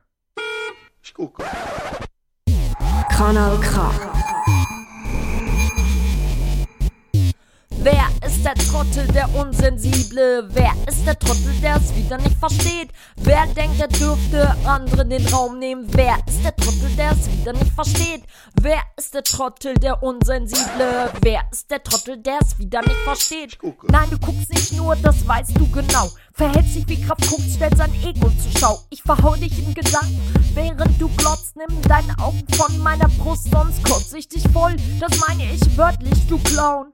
Ich 1.03 1.13
gucke. 1.13 1.43
Kanal 3.09 3.57
K. 3.59 3.91
Wer 7.83 8.09
ist 8.23 8.45
der 8.45 8.53
Trottel, 8.53 9.07
der 9.07 9.27
Unsensible? 9.33 10.47
Wer 10.51 10.71
ist 10.87 11.03
der 11.03 11.17
Trottel, 11.17 11.51
der 11.63 11.77
es 11.77 11.95
wieder 11.95 12.19
nicht 12.19 12.37
versteht? 12.37 12.89
Wer 13.15 13.47
denkt, 13.47 13.81
er 13.81 13.87
dürfte 13.87 14.55
anderen 14.65 15.09
den 15.09 15.25
Raum 15.29 15.57
nehmen? 15.57 15.87
Wer 15.91 16.19
ist 16.27 16.43
der 16.43 16.55
Trottel, 16.55 16.95
der 16.95 17.13
es 17.13 17.27
wieder 17.31 17.53
nicht 17.53 17.71
versteht? 17.73 18.21
Wer 18.61 18.81
ist 18.97 19.15
der 19.15 19.23
Trottel, 19.23 19.73
der 19.73 20.03
Unsensible? 20.03 21.11
Wer 21.23 21.41
ist 21.51 21.71
der 21.71 21.81
Trottel, 21.81 22.17
der 22.17 22.37
es 22.43 22.59
wieder 22.59 22.81
nicht 22.83 23.01
versteht? 23.03 23.57
Nein, 23.89 24.11
du 24.11 24.19
guckst 24.19 24.53
nicht 24.53 24.73
nur, 24.73 24.95
das 24.97 25.27
weißt 25.27 25.57
du 25.57 25.67
genau. 25.71 26.11
Verhältst 26.33 26.75
dich 26.75 26.87
wie 26.87 27.01
Kraft 27.01 27.27
guckst, 27.31 27.55
stellt 27.55 27.77
sein 27.77 27.93
Ego 28.03 28.29
zur 28.29 28.59
Schau. 28.59 28.79
Ich 28.91 29.01
verhau 29.01 29.35
dich 29.35 29.57
in 29.57 29.73
Gedanken, 29.73 30.21
während 30.53 31.01
du 31.01 31.09
glotzt. 31.17 31.55
Nimm 31.55 31.81
deine 31.81 32.15
Augen 32.19 32.45
von 32.53 32.77
meiner 32.77 33.09
Brust, 33.09 33.49
sonst 33.51 33.83
kotze 33.83 34.19
ich 34.19 34.29
dich 34.29 34.47
voll. 34.53 34.75
Das 34.99 35.19
meine 35.27 35.51
ich 35.51 35.77
wörtlich, 35.77 36.27
du 36.27 36.37
Clown. 36.37 36.93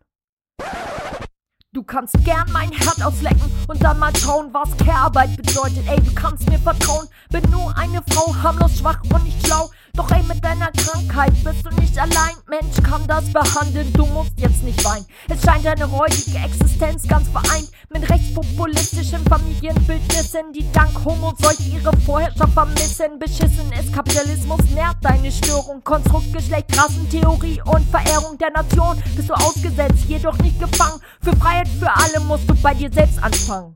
Du 1.78 1.84
kannst 1.84 2.16
gern 2.26 2.52
mein 2.52 2.72
Herz 2.72 3.00
auflecken 3.02 3.52
und 3.68 3.84
dann 3.84 4.00
mal 4.00 4.16
schauen, 4.16 4.52
was 4.52 4.76
Care-Arbeit 4.78 5.38
bedeutet. 5.38 5.88
Ey, 5.88 6.02
du 6.02 6.12
kannst 6.16 6.50
mir 6.50 6.58
vertrauen, 6.58 7.08
bin 7.30 7.48
nur 7.52 7.78
eine 7.78 8.02
Frau, 8.10 8.34
harmlos, 8.34 8.80
schwach 8.80 9.00
und 9.14 9.24
nicht 9.24 9.46
schlau. 9.46 9.70
Doch 9.98 10.12
ey, 10.12 10.22
mit 10.22 10.46
deiner 10.46 10.72
Krankheit 10.74 11.34
bist 11.44 11.66
du 11.66 11.70
nicht 11.82 11.98
allein. 11.98 12.36
Mensch 12.48 12.78
kann 12.84 13.08
das 13.08 13.34
behandeln, 13.34 13.92
du 13.94 14.06
musst 14.06 14.34
jetzt 14.38 14.62
nicht 14.62 14.86
weinen. 14.86 15.08
Es 15.28 15.42
scheint 15.42 15.66
deine 15.66 15.86
räudige 15.86 16.38
Existenz 16.38 17.08
ganz 17.08 17.28
vereint 17.30 17.72
mit 17.90 18.08
rechtspopulistischen 18.08 19.26
Familienbildnissen, 19.26 20.54
die 20.54 20.72
dank 20.72 21.04
Homo-Seuche 21.04 21.64
ihre 21.64 21.92
Vorherrschaft 22.06 22.54
vermissen. 22.54 23.18
Beschissen 23.18 23.72
ist 23.72 23.92
Kapitalismus, 23.92 24.62
nährt 24.76 24.98
deine 25.02 25.32
Störung. 25.32 25.84
Konstrukt, 25.84 26.32
Geschlecht, 26.32 26.78
Rassentheorie 26.78 27.60
und 27.66 27.90
Verehrung 27.90 28.38
der 28.38 28.52
Nation 28.52 29.02
bist 29.16 29.30
du 29.30 29.34
ausgesetzt, 29.34 30.06
jedoch 30.08 30.38
nicht 30.38 30.60
gefangen. 30.60 31.02
Für 31.24 31.36
Freiheit 31.38 31.68
für 31.68 31.92
alle 31.92 32.20
musst 32.20 32.48
du 32.48 32.54
bei 32.62 32.76
dir 32.76 32.92
selbst 32.94 33.18
anfangen. 33.24 33.76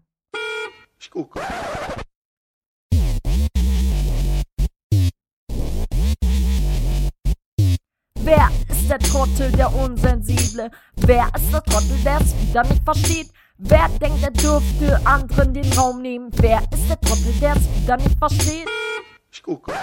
Ich 0.99 1.09
gucke. 1.09 1.39
Wer 8.23 8.51
ist 8.69 8.87
der 8.87 8.99
Trottel, 8.99 9.51
der 9.51 9.73
Unsensible? 9.73 10.69
Wer 10.97 11.27
ist 11.35 11.51
der 11.51 11.63
Trottel, 11.63 11.97
der 12.05 12.21
es 12.21 12.35
wieder 12.47 12.63
nicht 12.63 12.83
versteht? 12.83 13.31
Wer 13.57 13.89
denkt, 13.99 14.23
er 14.23 14.31
dürfte 14.31 15.01
anderen 15.05 15.53
den 15.55 15.73
Raum 15.73 16.01
nehmen? 16.03 16.29
Wer 16.33 16.61
ist 16.71 16.87
der 16.87 17.01
Trottel, 17.01 17.33
der 17.41 17.55
es 17.55 17.81
wieder 17.81 17.97
nicht 17.97 18.17
versteht? 18.19 18.67
Ich 19.31 19.41
gucke. 19.41 19.73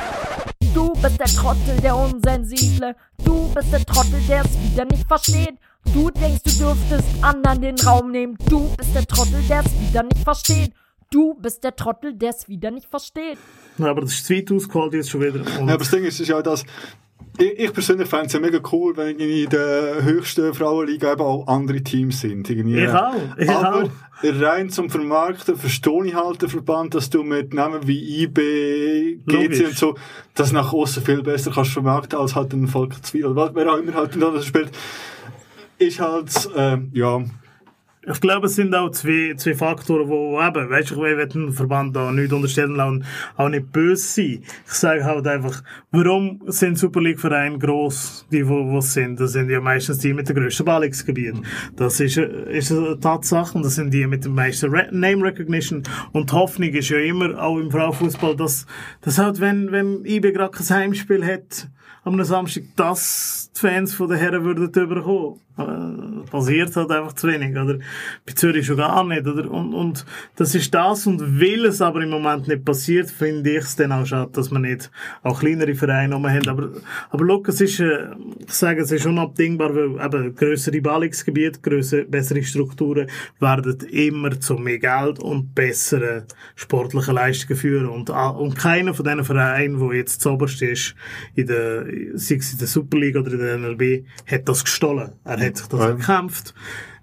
Du 0.73 0.93
bist 0.93 1.19
der 1.19 1.27
Trottel, 1.27 1.81
der 1.83 1.97
Unsensible. 1.97 2.95
Du 3.25 3.53
bist 3.55 3.73
der 3.73 3.85
Trottel, 3.85 4.21
der 4.29 4.45
es 4.45 4.51
wieder 4.71 4.85
nicht 4.85 5.07
versteht. 5.09 5.57
Du 5.93 6.11
denkst, 6.11 6.43
du 6.45 6.51
dürftest 6.51 7.09
anderen 7.23 7.63
den 7.63 7.81
Raum 7.81 8.13
nehmen. 8.13 8.37
Du 8.49 8.69
bist 8.77 8.95
der 8.95 9.07
Trottel, 9.07 9.43
der 9.49 9.65
es 9.65 9.73
wieder 9.81 10.05
nicht 10.05 10.23
versteht. 10.23 10.73
Du 11.11 11.35
bist 11.35 11.65
der 11.65 11.75
Trottel, 11.75 12.15
der 12.15 12.31
es 12.31 12.49
wieder 12.49 12.71
nicht 12.71 12.87
versteht. 12.87 13.39
Ja, 13.79 13.87
aber 13.87 14.03
das 14.03 14.13
ist 14.13 14.27
zu 14.27 14.35
weit 14.35 14.53
ausgeholt 14.53 14.93
jetzt 14.93 15.11
schon 15.11 15.23
wieder. 15.23 15.41
Und 15.41 15.69
Ja, 15.69 15.75
aber 15.75 15.79
das 15.79 15.91
Ding 15.91 16.05
ist, 16.05 16.21
ist 16.21 16.29
ja, 16.29 16.41
dass 16.43 16.65
Ich, 17.39 17.59
ich 17.59 17.73
persönlich 17.73 18.09
fände 18.09 18.27
es 18.27 18.33
ja 18.33 18.41
mega 18.41 18.59
cool, 18.73 18.97
wenn 18.97 19.19
in 19.19 19.49
der 19.49 20.03
höchsten 20.03 20.53
Frauenliga 20.55 21.13
eben 21.13 21.23
auch 21.23 21.47
andere 21.47 21.83
Teams 21.83 22.21
sind. 22.21 22.51
Irgendwie. 22.51 22.83
Ich 22.83 22.89
auch, 22.91 23.15
ich 23.37 23.49
Aber 23.49 23.85
auch. 23.85 23.91
rein 24.23 24.71
zum 24.71 24.91
Vermarkten 24.91 25.57
verstehe 25.57 26.07
ich 26.07 26.15
halt 26.15 26.43
den 26.43 26.49
Verband, 26.49 26.95
dass 26.95 27.11
du 27.11 27.23
mit 27.23 27.55
Namen 27.55 27.87
wie 27.87 28.23
IB, 28.23 29.21
GC 29.25 29.33
Logisch. 29.33 29.61
und 29.67 29.79
so, 29.79 29.95
das 30.35 30.51
nach 30.53 30.73
außen 30.73 31.05
viel 31.05 31.23
besser 31.23 31.53
kannst 31.53 31.73
vermarkten 31.73 32.19
als 32.19 32.35
halt 32.35 32.53
ein 32.53 32.67
Volker 32.67 33.01
Zwiel. 33.03 33.27
oder 33.27 33.55
Wer 33.55 33.73
auch 33.73 33.79
immer 33.79 33.95
halt 33.95 34.15
in 34.15 34.21
das 34.21 34.45
spielt, 34.45 34.73
ist 35.79 36.01
halt, 36.01 36.51
ähm, 36.57 36.91
ja, 36.93 37.23
Ich 38.11 38.21
glaube, 38.21 38.47
es 38.47 38.55
sind 38.55 38.75
auch 38.75 38.91
zwei, 38.91 39.35
zwei 39.37 39.55
Faktoren, 39.55 40.09
wo, 40.09 40.41
eben, 40.41 40.71
weißt 40.71 40.93
ich 40.93 40.97
will 40.97 41.27
den 41.27 41.53
Verband 41.53 41.95
da 41.95 42.11
nicht 42.11 42.33
unterstellen 42.33 42.75
lassen, 42.75 43.05
auch 43.37 43.51
nicht 43.51 43.71
böse 43.71 44.03
sein. 44.03 44.43
Ich 44.67 44.73
sage 44.73 45.05
halt 45.05 45.27
einfach, 45.27 45.63
warum 45.91 46.41
sind 46.47 46.79
Super 46.79 47.03
League 47.03 47.21
Vereine 47.21 47.59
gross, 47.59 48.27
die 48.33 48.49
wo, 48.49 48.67
wo 48.67 48.81
sind? 48.81 49.21
Das 49.21 49.33
sind 49.33 49.51
ja 49.51 49.61
meistens 49.61 49.99
die 49.99 50.15
mit 50.15 50.29
den 50.29 50.37
grössten 50.37 50.65
Ballungsgebieten. 50.65 51.45
Das 51.77 52.01
ist, 52.01 52.17
äh, 52.17 52.57
ist 52.57 52.73
eine 52.73 52.99
Tatsache 52.99 53.57
und 53.57 53.65
das 53.65 53.75
sind 53.75 53.93
die 53.93 54.07
mit 54.07 54.25
dem 54.25 54.35
meisten 54.35 54.71
Re 54.71 54.89
Name 54.91 55.25
Recognition. 55.25 55.83
Und 56.13 56.31
die 56.31 56.35
Hoffnung 56.35 56.71
ist 56.71 56.89
ja 56.89 56.99
immer, 56.99 57.39
auch 57.43 57.59
im 57.59 57.71
Frauenfußball, 57.71 58.37
dass, 58.37 58.67
dass 59.03 59.19
halt, 59.19 59.41
wenn, 59.41 59.71
wenn 59.71 60.05
IB 60.07 60.33
gerade 60.33 60.57
kein 60.57 60.77
Heimspiel 60.77 61.25
hat, 61.27 61.69
am 62.09 62.25
Samstag, 62.25 62.65
dass 62.77 63.51
die 63.55 63.61
Fans 63.61 63.95
von 63.95 64.09
den 64.09 64.19
Herren 64.19 64.45
würden 64.45 64.83
überkommen. 64.83 65.41
Äh, 65.59 66.31
passiert 66.31 66.77
halt 66.77 66.91
einfach 66.93 67.15
zu 67.15 67.27
wenig, 67.27 67.51
oder? 67.51 67.79
Bei 68.25 68.33
Zürich 68.33 68.67
schon 68.67 68.77
gar 68.77 69.03
nicht, 69.05 69.27
oder? 69.27 69.51
Und, 69.51 69.75
und 69.75 70.07
das 70.37 70.55
ist 70.55 70.73
das, 70.73 71.07
und 71.07 71.41
weil 71.41 71.65
es 71.65 71.81
aber 71.81 72.01
im 72.03 72.11
Moment 72.11 72.47
nicht 72.47 72.65
passiert, 72.65 73.11
finde 73.11 73.51
ich 73.51 73.65
es 73.65 73.75
dann 73.75 73.91
auch 73.91 74.07
schade, 74.07 74.31
dass 74.33 74.53
wir 74.53 74.61
nicht 74.61 74.91
auch 75.25 75.41
kleinere 75.41 75.75
Vereine 75.75 76.15
haben. 76.15 76.49
Aber, 76.49 76.71
aber 77.11 77.25
look, 77.25 77.49
es 77.49 77.61
ist, 77.61 77.81
äh, 77.81 78.11
ich 78.47 78.53
sage, 78.53 78.83
es 78.83 78.93
ist 78.93 79.07
unabdingbar, 79.07 79.75
weil 79.75 80.05
eben 80.05 80.35
grössere 80.37 80.81
Ballungsgebiete, 80.81 81.61
grössere, 81.61 82.05
bessere 82.05 82.43
Strukturen 82.45 83.09
werden 83.41 83.79
immer 83.91 84.39
zu 84.39 84.55
mehr 84.55 84.79
Geld 84.79 85.19
und 85.19 85.57
besseren 85.57 86.25
sportlichen 86.55 87.15
Leistungen 87.15 87.59
führen. 87.59 87.89
Und, 87.89 88.11
a- 88.11 88.29
und 88.29 88.55
keiner 88.55 88.95
von 88.95 89.05
diesen 89.05 89.25
Vereinen, 89.25 89.81
der 89.81 89.97
jetzt 89.97 90.21
zuoberst 90.21 90.63
ist, 90.63 90.95
in 91.35 91.49
der, 91.49 91.87
sei 92.15 92.37
es 92.37 92.53
in 92.53 92.59
der 92.59 92.69
Superliga 92.69 93.21
oder 93.21 93.33
in 93.33 93.39
der 93.39 93.59
NLB, 93.59 94.07
hat 94.27 94.49
das 94.49 94.65
gestohlen. 94.65 95.13
Er 95.25 95.41
hat 95.41 95.57
sich 95.57 95.67
das 95.67 95.81
erkämpft. 95.81 96.55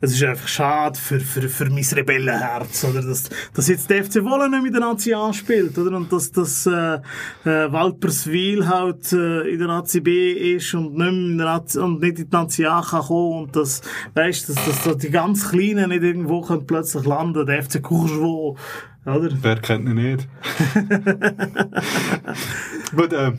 Es 0.01 0.13
ist 0.13 0.23
einfach 0.23 0.47
schade 0.47 0.99
für, 0.99 1.19
für, 1.19 1.49
für 1.49 1.69
mein 1.69 1.83
Rebellenherz, 1.83 2.83
oder? 2.83 3.01
Dass, 3.01 3.29
dass 3.53 3.67
jetzt 3.67 3.89
der 3.89 4.03
FC 4.03 4.23
Wolle 4.23 4.49
nicht 4.49 4.63
mit 4.63 4.73
der 4.73 4.81
Nazi 4.81 5.13
anspielt, 5.13 5.77
oder? 5.77 5.97
Und 5.97 6.11
dass, 6.11 6.31
dass, 6.31 6.65
äh, 6.65 6.99
äh, 7.45 7.71
Walperswil 7.71 8.67
halt, 8.67 9.13
äh, 9.13 9.49
in 9.49 9.57
der 9.57 9.67
Nazi 9.67 10.01
B 10.01 10.55
ist 10.55 10.73
und 10.73 10.97
nicht, 10.97 11.07
in 11.07 11.37
der 11.37 11.47
Nazi, 11.47 11.79
und 11.79 12.01
nicht 12.01 12.19
in 12.19 12.29
die 12.29 12.35
Nazi 12.35 12.65
A 12.65 12.81
kann 12.81 13.01
kommen 13.01 13.45
und 13.45 13.55
dass, 13.55 13.81
weißt, 14.13 14.49
dass, 14.49 14.65
dass, 14.65 14.83
dass 14.83 14.97
die 14.97 15.09
ganz 15.09 15.49
Kleinen 15.49 15.89
nicht 15.89 16.03
irgendwo 16.03 16.41
können 16.41 16.67
plötzlich 16.67 17.05
landen, 17.05 17.45
der 17.45 17.63
FC 17.63 17.81
Courgevoix, 17.81 18.59
oder? 19.05 19.29
wer 19.41 19.55
kennt 19.57 19.87
ihn 19.87 19.95
nicht? 19.95 20.27
Gut, 22.95 23.13
äh, 23.13 23.33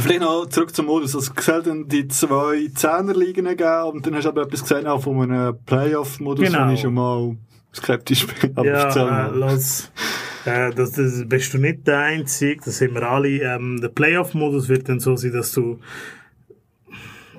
Vielleicht 0.00 0.20
noch 0.20 0.46
zurück 0.46 0.74
zum 0.74 0.86
Modus. 0.86 1.14
Also, 1.14 1.32
es 1.36 1.44
soll 1.44 1.62
dann 1.62 1.88
die 1.88 2.06
zwei 2.08 2.68
Zehnerligen 2.74 3.46
geben 3.56 3.90
und 3.92 4.06
dann 4.06 4.14
hast 4.14 4.24
du 4.24 4.28
aber 4.30 4.42
etwas 4.42 4.62
gesehen 4.62 4.86
auch 4.86 5.02
von 5.02 5.22
einem 5.22 5.56
Playoff-Modus, 5.64 6.46
Genau. 6.46 6.68
wo 6.68 6.72
ich 6.72 6.80
schon 6.80 6.94
mal 6.94 7.36
skeptisch 7.74 8.26
bin. 8.26 8.52
Aber 8.56 8.66
Ja, 8.66 9.28
äh, 9.28 9.30
los. 9.36 9.90
Äh, 10.44 10.72
das, 10.74 10.92
das 10.92 11.24
bist 11.26 11.52
du 11.54 11.58
nicht 11.58 11.86
der 11.86 11.98
Einzige, 11.98 12.60
das 12.64 12.78
sind 12.78 12.94
wir 12.94 13.02
alle. 13.02 13.28
Ähm, 13.28 13.80
der 13.80 13.88
Playoff-Modus 13.88 14.68
wird 14.68 14.88
dann 14.88 15.00
so 15.00 15.16
sein, 15.16 15.32
dass 15.32 15.52
du 15.52 15.78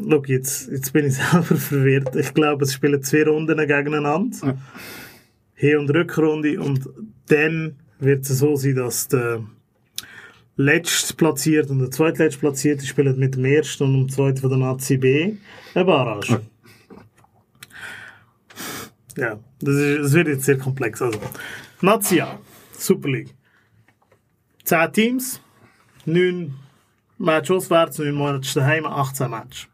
Schau, 0.09 0.23
jetzt, 0.27 0.69
jetzt 0.69 0.93
bin 0.93 1.05
ich 1.07 1.15
selber 1.15 1.43
verwirrt. 1.43 2.15
Ich 2.15 2.33
glaube, 2.33 2.65
es 2.65 2.73
spielen 2.73 3.01
zwei 3.01 3.23
Runden 3.23 3.57
gegeneinander. 3.57 4.57
Hin- 5.55 5.77
und 5.79 5.89
Rückrunde. 5.89 6.59
Und 6.61 6.87
dann 7.29 7.77
wird 7.99 8.21
es 8.29 8.37
so 8.39 8.55
sein, 8.55 8.75
dass 8.75 9.07
der 9.07 9.41
letztplatzierte 10.57 11.71
und 11.71 11.79
der 11.79 11.91
zweitletztplatzierte 11.91 12.85
spielen 12.85 13.17
mit 13.17 13.35
dem 13.35 13.45
ersten 13.45 13.83
und 13.83 13.93
dem 13.93 14.09
zweiten 14.09 14.37
von 14.37 14.49
der 14.49 14.59
Nazi 14.59 14.97
B 14.97 15.35
eine 15.73 15.85
Barrage. 15.85 16.41
Ja, 19.15 19.39
das, 19.59 19.75
ist, 19.75 19.99
das 20.03 20.13
wird 20.13 20.27
jetzt 20.27 20.45
sehr 20.45 20.57
komplex. 20.57 21.01
Also, 21.01 21.19
Nazi 21.81 22.21
A, 22.21 22.39
Super 22.77 23.09
League. 23.09 23.33
10 24.63 24.91
Teams, 24.93 25.41
9 26.05 26.53
Match 27.17 27.49
auswärts, 27.49 27.99
9 27.99 28.13
Monate 28.13 28.53
daheim, 28.53 28.85
18 28.85 29.29
Match. 29.29 29.69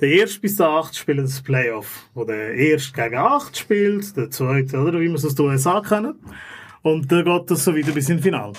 Der 0.00 0.10
erste 0.10 0.40
bis 0.40 0.56
der 0.56 0.68
achte 0.68 0.96
spielt 0.96 1.18
das 1.18 1.42
Playoff, 1.42 2.08
wo 2.14 2.24
der 2.24 2.54
erste 2.54 2.92
gegen 2.92 3.16
8 3.16 3.58
spielt, 3.58 4.16
der 4.16 4.30
zweite, 4.30 4.78
oder 4.78 5.00
wie 5.00 5.08
wir 5.08 5.14
es 5.14 5.24
aus 5.24 5.34
den 5.34 5.46
USA 5.46 5.80
kennen. 5.80 6.14
Und 6.82 7.10
dann 7.10 7.24
geht 7.24 7.50
das 7.50 7.64
so 7.64 7.74
wieder 7.74 7.92
bis 7.92 8.08
ins 8.08 8.22
Finale. 8.22 8.52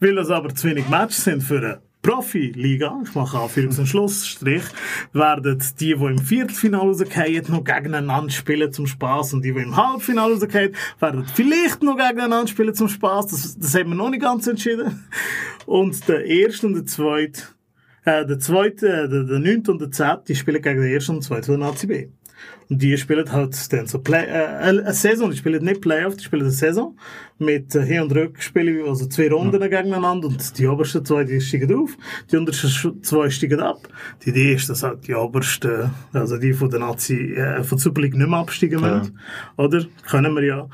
Weil 0.00 0.14
das 0.14 0.30
aber 0.30 0.54
zu 0.54 0.68
wenig 0.68 0.88
Matches 0.88 1.24
sind 1.24 1.42
für 1.42 1.58
eine 1.58 1.82
Profi-Liga, 2.02 2.98
ich 3.04 3.14
mache 3.14 3.36
Anführungs- 3.36 3.78
und 3.78 3.86
Schlussstrich, 3.86 4.62
werden 5.12 5.58
die, 5.58 5.74
die 5.76 5.90
im 5.90 6.18
Viertelfinale 6.18 6.88
rausgehen, 6.88 7.44
noch 7.48 7.62
gegeneinander 7.62 8.30
spielen 8.30 8.72
zum 8.72 8.86
Spaß 8.86 9.34
und 9.34 9.44
die, 9.44 9.52
die 9.52 9.60
im 9.60 9.76
Halbfinale 9.76 10.32
rausgehen, 10.32 10.74
werden 10.98 11.26
vielleicht 11.34 11.82
noch 11.82 11.98
gegeneinander 11.98 12.46
spielen 12.46 12.74
zum 12.74 12.88
Spaß. 12.88 13.26
Das, 13.26 13.58
das 13.58 13.74
haben 13.74 13.90
wir 13.90 13.96
noch 13.96 14.08
nicht 14.08 14.22
ganz 14.22 14.46
entschieden. 14.46 15.06
Und 15.66 16.08
der 16.08 16.24
erste 16.24 16.68
und 16.68 16.74
der 16.74 16.86
zweite, 16.86 17.42
äh, 18.04 18.24
der 18.24 18.38
zweite, 18.38 18.88
äh, 18.88 19.08
der, 19.08 19.38
neunte 19.38 19.70
und 19.70 19.82
der 19.82 19.90
zehnte, 19.90 20.22
die 20.28 20.36
spielen 20.36 20.62
gegen 20.62 20.80
den 20.80 20.90
ersten 20.90 21.12
und 21.12 21.18
den 21.18 21.22
zweiten 21.22 21.44
von 21.44 21.60
der 21.60 21.68
Nazi 21.68 21.86
B. 21.86 22.08
Und 22.68 22.80
die 22.80 22.96
spielen 22.96 23.30
halt 23.32 23.72
dann 23.72 23.86
so 23.86 23.98
Play, 23.98 24.24
äh, 24.26 24.46
eine 24.60 24.92
Saison, 24.94 25.30
die 25.30 25.36
spielen 25.36 25.64
nicht 25.64 25.80
Playoff, 25.80 26.16
die 26.16 26.22
spielen 26.24 26.42
eine 26.42 26.52
Saison 26.52 26.96
mit 27.38 27.74
äh, 27.74 27.82
Hin- 27.84 28.02
und 28.02 28.12
Rückspielen, 28.14 28.86
also 28.88 29.06
zwei 29.06 29.28
Runden 29.28 29.60
gegeneinander 29.60 30.28
und 30.28 30.56
die 30.58 30.66
obersten 30.68 31.04
zwei, 31.04 31.24
die 31.24 31.40
steigen 31.40 31.74
auf, 31.74 31.96
die 32.30 32.36
untersten 32.36 33.02
zwei 33.02 33.28
steigen 33.28 33.60
ab. 33.60 33.88
Die, 34.24 34.32
die 34.32 34.52
ersten 34.52 34.76
sind 34.76 35.08
die 35.08 35.14
obersten, 35.14 35.90
also 36.12 36.38
die 36.38 36.52
von 36.52 36.70
der 36.70 36.78
Nazi, 36.78 37.34
äh, 37.34 37.64
von 37.64 37.76
der 37.76 37.82
Super 37.82 38.02
League 38.02 38.14
nicht 38.16 38.28
mehr 38.28 38.38
absteigen 38.38 38.80
Ja. 38.80 38.98
müssen. 38.98 39.18
Oder? 39.56 39.84
Können 40.08 40.34
wir 40.36 40.44
ja. 40.44 40.68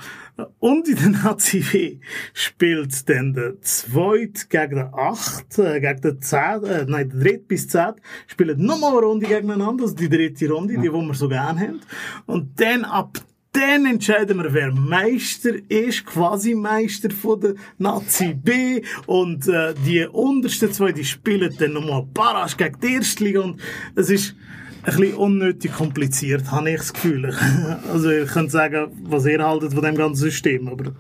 Und 0.59 0.89
in 0.89 0.97
der 0.97 1.09
Nazi 1.09 1.61
B 1.61 1.99
spielt 2.35 3.09
dann 3.09 3.33
der 3.33 3.61
Zweit 3.63 4.51
gegen 4.51 4.77
den 4.77 4.95
Acht, 4.95 5.59
äh, 5.59 5.81
gegen 5.81 6.01
den 6.01 6.21
Zehn, 6.21 6.65
äh, 6.65 6.85
nein, 6.87 7.09
der 7.09 7.21
Dritt 7.21 7.49
bis 7.49 7.69
Zehn, 7.69 7.95
spielen 8.27 8.63
nochmal 8.63 8.93
eine 8.93 9.07
Runde 9.07 9.27
gegeneinander, 9.27 9.85
also 9.85 9.95
die 9.95 10.09
dritte 10.09 10.51
Runde, 10.51 10.75
die, 10.75 10.81
die 10.81 10.93
wir 10.93 11.15
so 11.15 11.29
gerne 11.29 11.61
haben. 11.61 11.81
Und 12.27 12.61
dann 12.61 12.85
ab 12.85 13.19
dann 13.57 13.87
entscheiden 13.87 14.37
wir, 14.37 14.53
wer 14.53 14.71
Meister 14.71 15.53
ist, 15.71 16.05
quasi 16.05 16.55
Meister 16.55 17.11
von 17.11 17.41
der 17.41 17.55
Nazi 17.79 18.35
B. 18.35 18.83
Und 19.07 19.49
äh, 19.49 19.73
die 19.87 20.05
untersten 20.05 20.73
zwei, 20.75 20.93
die 20.93 21.05
spielen 21.05 21.55
dann 21.59 21.73
nochmal 21.73 22.03
Barrage 22.13 22.57
gegen 22.57 22.81
die 22.81 22.95
erste 22.95 23.25
Liga. 23.25 23.41
Und 23.41 23.59
es 23.95 24.11
ist 24.11 24.35
bisschen 24.87 25.15
unnötig 25.15 25.73
kompliziert, 25.73 26.51
habe 26.51 26.71
ich 26.71 26.79
das 26.79 26.93
Gefühl. 26.93 27.35
Also 27.93 28.11
ihr 28.11 28.27
könnt 28.27 28.51
sagen, 28.51 28.89
was 29.05 29.27
ihr 29.27 29.45
haltet 29.45 29.75
von 29.75 29.83
dem 29.83 29.97
ganzen 29.97 30.23
System, 30.23 30.69
aber... 30.69 30.93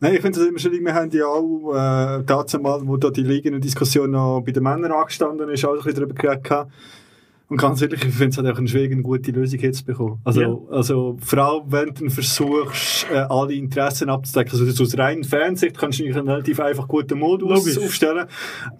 Nein, 0.00 0.14
ich 0.14 0.22
finde 0.22 0.40
es 0.40 0.46
immer 0.46 0.58
schwierig. 0.58 0.84
Wir 0.84 0.94
haben 0.94 1.10
ja 1.10 1.26
auch, 1.26 1.74
äh, 1.74 2.22
dazu 2.24 2.58
mal, 2.58 2.80
wo 2.86 2.96
da 2.96 3.10
die 3.10 3.22
Ligen-Diskussion 3.22 4.10
noch 4.10 4.40
bei 4.40 4.52
den 4.52 4.62
Männern 4.62 4.92
angestanden 4.92 5.48
ist, 5.50 5.64
auch 5.64 5.72
ein 5.72 5.76
bisschen 5.76 5.94
darüber 5.94 6.14
geredet. 6.14 6.68
Und 7.50 7.56
ganz 7.56 7.82
ehrlich, 7.82 8.04
ich 8.04 8.14
finde 8.14 8.28
es 8.30 8.38
halt 8.38 8.46
auch 8.46 8.58
ein 8.58 8.68
schwierig, 8.68 8.92
eine 8.92 9.02
gute 9.02 9.32
Lösung 9.32 9.58
jetzt 9.58 9.84
bekommen. 9.84 10.20
Also, 10.24 10.40
Ja. 10.40 10.56
also, 10.70 11.16
vor 11.20 11.38
allem, 11.40 11.62
wenn 11.66 11.92
du 11.94 12.08
versuchst, 12.08 13.06
äh, 13.12 13.16
alle 13.28 13.54
Interessen 13.54 14.08
abzudecken. 14.08 14.58
Also, 14.58 14.82
aus 14.84 14.96
rein 14.96 15.24
Fansicht 15.24 15.76
kannst 15.76 15.98
du 15.98 16.04
einen 16.04 16.28
relativ 16.28 16.60
einfach 16.60 16.86
guten 16.86 17.18
Modus 17.18 17.48
Logisch. 17.66 17.76
aufstellen. 17.78 18.26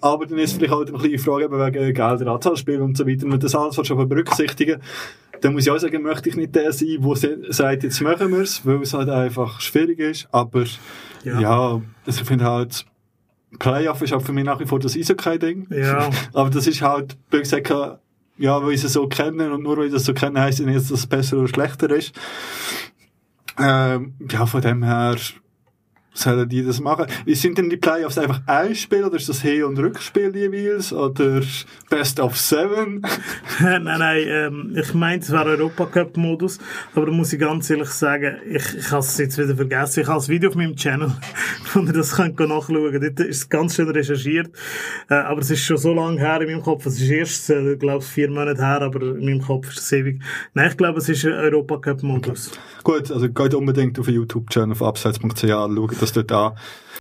Aber 0.01 0.25
dann 0.25 0.39
ist 0.39 0.53
vielleicht 0.55 0.73
halt 0.73 0.89
eine 0.91 0.99
kleine 0.99 1.19
Frage 1.19 1.45
eben 1.47 1.59
wegen 1.59 1.73
Gelder, 1.95 2.27
Anzahlspiel 2.33 2.81
und 2.81 2.97
so 2.97 3.07
weiter. 3.09 3.27
Und 3.27 3.43
das 3.43 3.57
alles 3.57 3.91
aber 3.91 4.07
berücksichtigen. 4.07 4.81
Dann 5.41 5.53
muss 5.55 5.65
ich 5.67 5.71
auch 5.73 5.79
sagen, 5.79 6.03
möchte 6.03 6.29
ich 6.29 6.37
nicht 6.37 6.55
der 6.55 6.73
sein, 6.73 6.99
der 7.03 7.53
sagt, 7.53 7.83
jetzt 7.83 8.01
machen 8.03 8.31
wir 8.31 8.41
es, 8.43 8.65
weil 8.65 8.83
es 8.83 8.95
halt 8.95 9.09
einfach 9.09 9.61
schwierig 9.61 9.99
ist. 9.99 10.29
Aber, 10.31 10.63
Ja. 11.25 11.41
ja, 11.41 11.83
also 12.07 12.21
ich 12.21 12.27
finde 12.27 12.45
halt, 12.45 12.87
Playoff 13.59 14.01
ist 14.03 14.13
halt 14.13 14.23
für 14.23 14.33
mich 14.33 14.45
nach 14.45 14.61
wie 14.61 14.67
vor 14.67 14.79
das 14.79 14.97
Eishockey-Ding. 14.97 15.67
Ja. 15.71 16.09
Aber 16.35 16.51
das 16.51 16.69
ist 16.69 16.83
halt, 16.83 17.17
blöd 17.31 17.43
gesagt, 17.43 17.73
ja, 18.41 18.63
weil 18.65 18.73
es 18.73 18.81
so 18.81 19.07
kenne 19.07 19.53
und 19.53 19.63
nur 19.63 19.77
weil 19.77 19.87
ich 19.87 19.93
das 19.93 20.05
so 20.05 20.15
kenne, 20.15 20.41
heisst 20.41 20.61
es 20.61 20.67
nicht, 20.67 20.77
dass 20.77 20.91
es 20.91 21.07
besser 21.07 21.37
oder 21.37 21.49
schlechter 21.49 21.91
ist. 21.91 22.15
Ähm, 23.59 24.15
ja, 24.31 24.47
von 24.47 24.63
dem 24.63 24.83
her, 24.83 25.17
sollen 26.13 26.49
die 26.49 26.65
das 26.65 26.81
machen? 26.81 27.07
Wie 27.25 27.35
sind 27.35 27.59
denn 27.59 27.71
die 27.71 27.77
Playoffs 27.77 28.19
einfach 28.19 28.43
ein 28.47 28.75
Spiel 28.75 29.05
oder 29.05 29.17
ist 29.17 29.29
das 29.29 29.43
Hin- 29.43 29.65
und 29.65 29.79
Rückspiel 29.79 30.35
jeweils? 30.35 30.93
Oder 30.93 31.41
Best 31.89 32.21
of 32.21 32.37
Seven? 32.37 33.03
nein, 33.61 33.83
nein, 33.85 34.25
ähm, 34.27 34.77
ich 34.77 34.93
meinte, 34.95 35.27
es 35.27 35.33
wäre 35.33 35.51
Europacup-Modus, 35.51 36.59
aber 36.95 37.07
da 37.07 37.13
muss 37.13 37.33
ich 37.33 37.41
ganz 37.41 37.71
ehrlich 37.71 37.91
sagen, 37.91 38.37
ich, 38.49 38.77
ich 38.77 38.91
habe 38.91 39.01
es 39.01 39.17
jetzt 39.19 39.39
wieder 39.39 39.55
vergessen. 39.55 40.01
Ich 40.01 40.07
habe 40.07 40.19
das 40.19 40.29
Video 40.29 40.51
auf 40.51 40.57
meinem 40.57 40.77
Channel, 40.77 41.13
wo 41.73 41.81
ihr 41.81 41.93
das 41.93 42.13
könnt 42.13 42.39
nachschauen 42.39 42.93
könnt. 42.93 43.19
Dort 43.19 43.29
ist 43.29 43.37
es 43.37 43.49
ganz 43.49 43.77
schön 43.77 43.89
recherchiert, 43.89 44.51
äh, 45.09 45.15
aber 45.15 45.41
es 45.41 45.51
ist 45.51 45.63
schon 45.63 45.77
so 45.77 45.93
lange 45.93 46.19
her 46.19 46.41
in 46.41 46.49
meinem 46.51 46.63
Kopf. 46.63 46.87
Es 46.87 47.01
ist 47.01 47.11
erst, 47.11 47.51
äh, 47.51 47.77
glaube 47.77 48.03
ich, 48.05 48.11
vier 48.11 48.31
Monate 48.31 48.65
her, 48.65 48.83
aber 48.83 49.01
in 49.01 49.25
meinem 49.25 49.43
Kopf 49.43 49.71
ist 49.71 49.79
es 49.79 49.93
ewig. 49.93 50.23
Nein, 50.55 50.71
ich 50.71 50.77
glaube, 50.77 50.99
es 50.99 51.09
ist 51.09 51.25
Europacup-Modus. 51.25 52.51
Gut, 52.83 53.11
also 53.11 53.29
geht 53.29 53.55
unbedingt 53.55 53.99
auf 53.99 54.07
den 54.07 54.15
YouTube-Channel 54.17 54.73
auf 54.73 54.83
abseits.ch 54.83 55.51
schauen 55.51 56.00
das 56.01 56.13
dort 56.13 56.33
an. 56.33 56.53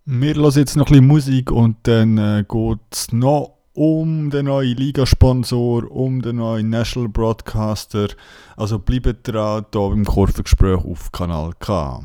Wir 0.04 0.34
hören 0.34 0.52
jetzt 0.56 0.76
noch 0.76 0.86
ein 0.86 0.92
bisschen 0.92 1.06
Musik 1.06 1.50
und 1.50 1.76
dann 1.84 2.18
äh, 2.18 2.44
geht 2.48 2.78
es 2.90 3.12
noch 3.12 3.60
um 3.74 4.30
den 4.30 4.46
neuen 4.46 4.76
Ligasponsor, 4.76 5.90
um 5.90 6.22
den 6.22 6.36
neuen 6.36 6.70
National 6.70 7.08
Broadcaster. 7.08 8.08
Also 8.56 8.78
bleibt 8.78 9.28
dran, 9.28 9.66
hier 9.72 9.88
beim 9.88 10.04
Kurvengespräch 10.04 10.84
auf 10.84 11.12
Kanal 11.12 11.52
K. 11.58 12.02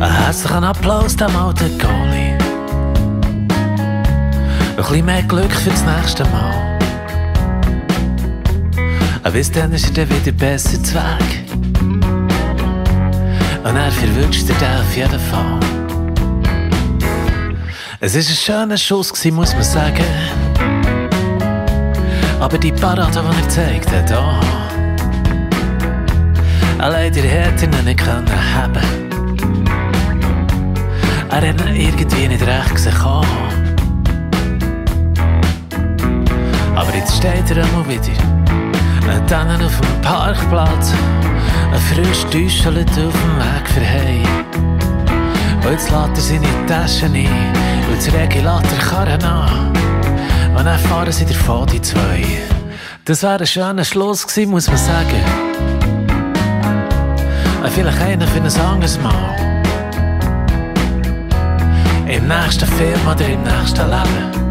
Ein 0.00 0.12
herzlichen 0.12 0.64
Applaus 0.64 1.16
dem 1.16 1.34
alten 1.34 1.76
Goalie. 1.78 2.17
Bisschen 4.78 5.04
mehr 5.06 5.22
Glück 5.24 5.50
fürs 5.50 5.84
nächste 5.84 6.22
Mal. 6.26 6.78
Aber 9.24 9.32
bis 9.32 9.50
dann 9.50 9.72
ist 9.72 9.86
er 9.86 10.06
dann 10.06 10.08
wieder 10.08 10.30
besser 10.30 10.80
zu 10.80 10.94
Weg. 10.94 11.44
Und 13.64 13.74
er 13.74 13.90
verwünscht 13.90 14.48
den 14.48 14.56
auf 14.56 14.96
jeden 14.96 15.18
Fall. 15.18 15.58
Es 17.98 18.14
war 18.14 18.20
ein 18.20 18.24
schöner 18.24 18.76
Schuss, 18.76 19.12
gewesen, 19.12 19.34
muss 19.34 19.52
man 19.52 19.64
sagen. 19.64 20.04
Aber 22.38 22.56
die 22.56 22.70
Parade, 22.70 23.10
die 23.10 23.18
er 23.18 23.42
gezeigt 23.42 23.90
hat, 23.90 24.12
oh. 24.16 24.40
Allein 26.80 27.12
der 27.12 27.24
hätte 27.24 27.64
ihn 27.64 27.84
nicht 27.84 27.98
können 27.98 28.54
haben 28.54 29.08
er 31.30 31.36
hat 31.36 31.60
ihn 31.60 31.76
irgendwie 31.76 32.28
nicht 32.28 32.46
recht 32.46 32.74
gesehen. 32.74 33.47
Jetzt 36.98 37.16
steht 37.16 37.50
er 37.50 37.64
einmal 37.64 37.88
wieder. 37.88 38.12
Dann 39.28 39.62
auf 39.62 39.80
dem 39.80 40.00
Parkplatz. 40.02 40.92
Ein 41.72 41.80
frisch 41.80 42.24
Täuschelt 42.24 42.90
auf 42.90 42.96
dem 42.96 43.38
Weg 43.38 43.68
für 43.68 43.86
heim. 43.86 44.26
Und 45.64 45.70
jetzt 45.70 45.90
lässt 45.90 46.16
er 46.16 46.16
seine 46.16 46.66
Taschen 46.66 47.14
ein. 47.14 47.28
Und 47.90 47.98
das 47.98 48.12
Regulator 48.12 48.78
Karren 48.78 49.22
an. 49.22 49.72
Und 50.56 50.64
dann 50.64 50.78
fahren 50.78 51.12
sie 51.12 51.26
davon, 51.26 51.66
die 51.66 51.80
zwei. 51.80 52.24
Das 53.04 53.22
wäre 53.22 53.38
ein 53.38 53.46
schöner 53.46 53.84
Schluss 53.84 54.26
gewesen, 54.26 54.50
muss 54.50 54.66
man 54.66 54.76
sagen. 54.76 55.22
Vielleicht 57.74 58.00
einer 58.00 58.26
für 58.26 58.40
ein 58.40 58.60
anderes 58.60 58.98
Mal. 59.00 59.36
Im 62.08 62.26
nächsten 62.26 62.66
Film 62.66 63.00
oder 63.06 63.28
im 63.28 63.42
nächsten 63.42 63.88
Leben. 63.88 64.47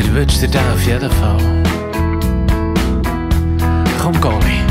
Viel 0.00 0.14
wünscht 0.14 0.40
dir 0.40 0.48
da 0.48 0.60
auf 0.72 0.86
jeden 0.86 1.10
Fall. 1.10 1.36
Komm, 4.00 4.20
Goalie. 4.20 4.62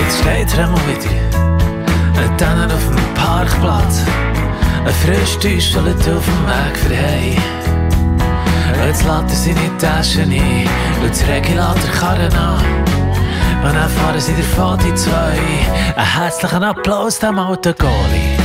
Jetzt 0.00 0.18
steht 0.18 0.58
er 0.58 0.64
einmal 0.64 0.80
wieder. 0.88 2.36
Dann 2.36 2.68
auf 2.72 2.84
dem 2.88 3.14
Parkplatz. 3.14 4.05
Ein 4.86 4.94
frisch 4.94 5.36
Täuschelt 5.38 6.08
auf 6.08 6.24
dem 6.24 6.46
Weg 6.46 6.76
für 6.76 6.96
heim. 6.96 7.42
Jetzt 8.86 9.02
lädt 9.02 9.28
er 9.28 9.36
seine 9.36 9.78
Taschen 9.78 10.30
ein 10.30 10.68
und 11.02 11.10
das 11.10 11.26
Regulator 11.26 11.90
Karren 11.98 12.32
an. 12.34 12.62
Und 13.64 13.74
dann 13.74 13.90
fahren 13.90 14.20
sie 14.20 14.32
davon, 14.34 14.78
die 14.78 14.94
zwei. 14.94 15.38
Einen 15.96 16.06
herzlichen 16.06 16.62
Applaus 16.62 17.18
dem 17.18 17.36
alten 17.36 17.74
Goalie. 17.76 18.36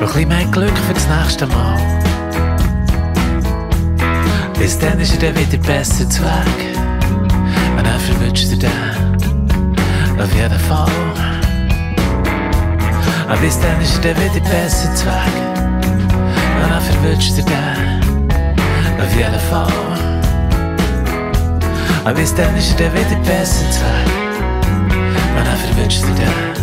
Ein 0.00 0.06
bisschen 0.06 0.28
mehr 0.28 0.44
Glück 0.44 0.78
für 0.86 0.94
das 0.94 1.08
nächste 1.08 1.48
Mal. 1.48 1.80
Bis 4.56 4.78
dann 4.78 5.00
ist 5.00 5.12
er 5.14 5.32
dann 5.32 5.36
wieder 5.40 5.58
besser 5.66 6.08
zu 6.08 6.22
Weg. 6.22 6.78
Und 7.76 7.84
dann 7.84 7.98
verwünscht 7.98 8.46
er 8.52 8.58
den. 8.58 10.20
Auf 10.20 10.32
jeden 10.32 10.60
Fall. 10.60 11.13
Aber 13.26 13.40
bis 13.40 13.58
dann 13.58 13.80
ist 13.80 14.04
er 14.04 14.14
dann 14.14 14.22
wieder 14.22 14.40
besser 14.50 14.90
Weg. 14.90 15.34
Und 16.62 16.70
dann 16.70 16.82
verwünscht 16.82 17.32
er 17.38 17.44
den. 17.44 18.20
Auf 19.00 19.16
jeden 19.16 19.40
Fall. 19.50 19.72
Aber 22.04 22.14
bis 22.14 22.34
dann 22.34 22.54
ist 22.56 22.78
er 22.78 22.90
dann 22.90 22.94
wieder 22.94 23.16
besser 23.20 23.64
Weg. 23.66 24.12
Und 25.38 25.46
dann 25.46 25.56
verwünscht 25.56 26.02
er 26.02 26.14
den. 26.14 26.53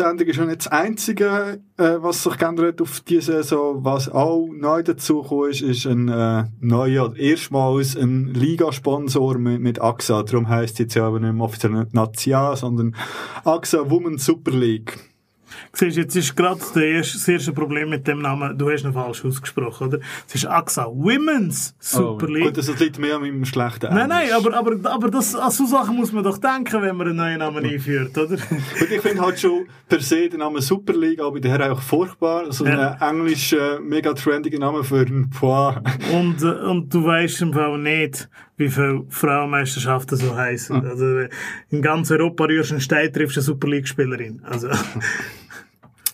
Modusänderung 0.00 0.30
ist 0.30 0.36
ja 0.38 0.44
nicht 0.46 0.60
das 0.60 0.72
Einzige, 0.72 1.60
äh, 1.76 1.96
was 1.98 2.22
sich 2.22 2.36
geändert 2.38 2.80
auf 2.80 3.00
diese 3.00 3.32
Saison. 3.42 3.84
Was 3.84 4.08
auch 4.08 4.48
neu 4.50 4.82
dazugekommen 4.82 5.50
ist, 5.50 5.60
ist 5.60 5.86
ein 5.86 6.08
äh, 6.08 6.44
neuer, 6.60 7.14
erstmals 7.16 7.96
ein 7.96 8.32
Ligasponsor 8.32 9.38
mit, 9.38 9.60
mit 9.60 9.80
AXA. 9.80 10.22
Darum 10.22 10.48
heisst 10.48 10.74
es 10.74 10.78
jetzt 10.78 10.94
ja 10.94 11.06
aber 11.06 11.20
nicht 11.20 11.34
mehr 11.34 11.44
offiziell 11.44 11.72
nicht 11.72 11.94
Nazia, 11.94 12.56
sondern 12.56 12.96
AXA 13.44 13.90
Women's 13.90 14.24
Super 14.24 14.52
League. 14.52 14.98
Siehst, 15.72 15.96
jetzt 15.96 16.16
ist 16.16 16.36
gerade 16.36 16.58
das 16.60 16.74
erste, 16.76 17.18
das 17.18 17.28
erste 17.28 17.52
Problem 17.52 17.90
mit 17.90 18.06
dem 18.06 18.20
Namen, 18.20 18.56
du 18.56 18.70
hast 18.70 18.84
ihn 18.84 18.92
falsch 18.92 19.24
ausgesprochen, 19.24 19.88
oder? 19.88 19.98
Es 20.28 20.34
ist 20.34 20.46
AXA 20.46 20.86
Women's 20.86 21.74
Super 21.78 22.26
League. 22.26 22.42
Oh, 22.42 22.46
gut, 22.46 22.58
das 22.58 22.78
liegt 22.80 22.98
mehr 22.98 23.16
an 23.16 23.22
meinem 23.22 23.44
schlechten 23.44 23.94
Nein, 23.94 24.08
nein, 24.08 24.28
Englisch. 24.30 24.36
aber, 24.54 24.56
aber, 24.56 24.90
aber 24.92 25.10
das, 25.10 25.34
an 25.34 25.50
so 25.50 25.66
Sachen 25.66 25.96
muss 25.96 26.12
man 26.12 26.24
doch 26.24 26.38
denken, 26.38 26.82
wenn 26.82 26.96
man 26.96 27.08
einen 27.08 27.16
neuen 27.16 27.38
Namen 27.38 27.64
einführt, 27.64 28.16
oder? 28.18 28.30
Und 28.80 28.90
ich 28.90 29.00
finde 29.00 29.22
halt 29.22 29.38
schon 29.40 29.66
per 29.88 30.00
se 30.00 30.28
den 30.28 30.40
Namen 30.40 30.60
Super 30.62 30.92
League, 30.94 31.20
aber 31.20 31.40
der 31.40 31.72
auch 31.72 31.80
furchtbar. 31.80 32.52
So 32.52 32.66
Ja. 32.66 32.92
ein 33.00 33.16
englischer, 33.20 33.80
mega 33.80 34.12
trendiger 34.14 34.58
Name 34.58 34.84
für 34.84 35.00
ein 35.00 35.30
Poir. 35.30 35.82
Und, 36.12 36.42
und 36.42 36.92
du 36.92 37.04
weißt 37.04 37.42
im 37.42 37.52
Fall 37.52 37.78
nicht, 37.78 38.28
wie 38.56 38.68
viele 38.68 39.04
Frauenmeisterschaften 39.08 40.16
so 40.18 40.34
heißen. 40.34 40.84
Also, 40.90 41.18
äh, 41.18 41.28
in 41.70 41.82
ganz 41.82 42.10
Europa 42.10 42.44
rührst 42.44 42.70
du 42.70 42.74
einen 42.74 42.80
Stein, 42.80 43.12
triffst 43.12 43.36
eine 43.36 43.42
Super 43.44 43.68
League-Spielerin. 43.68 44.42
Also, 44.44 44.68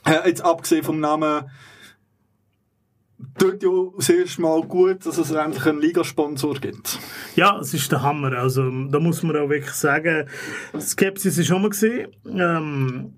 Äh, 0.07 0.29
jetzt 0.29 0.45
abgesehen 0.45 0.85
vom 0.85 1.01
Namen, 1.01 1.51
tut 3.39 3.63
ja 3.63 3.71
das 3.97 4.09
erste 4.09 4.43
Mal 4.43 4.63
gut, 4.63 5.05
dass 5.05 5.19
es 5.19 5.31
endlich 5.31 5.67
einen 5.67 5.81
Ligasponsor 5.81 6.55
gibt. 6.55 6.99
Ja, 7.35 7.59
es 7.59 7.75
ist 7.75 7.91
der 7.93 8.03
Hammer. 8.03 8.33
Also, 8.33 8.71
da 8.89 9.01
muss 9.01 9.23
man 9.23 9.37
auch 9.37 9.49
wirklich 9.49 9.75
sagen, 9.75 10.29
Skepsis 10.79 11.39
ist 11.39 11.47
schon 11.47 11.63
mal 11.63 11.71
gesehen. 11.71 12.09
Ähm, 12.27 13.15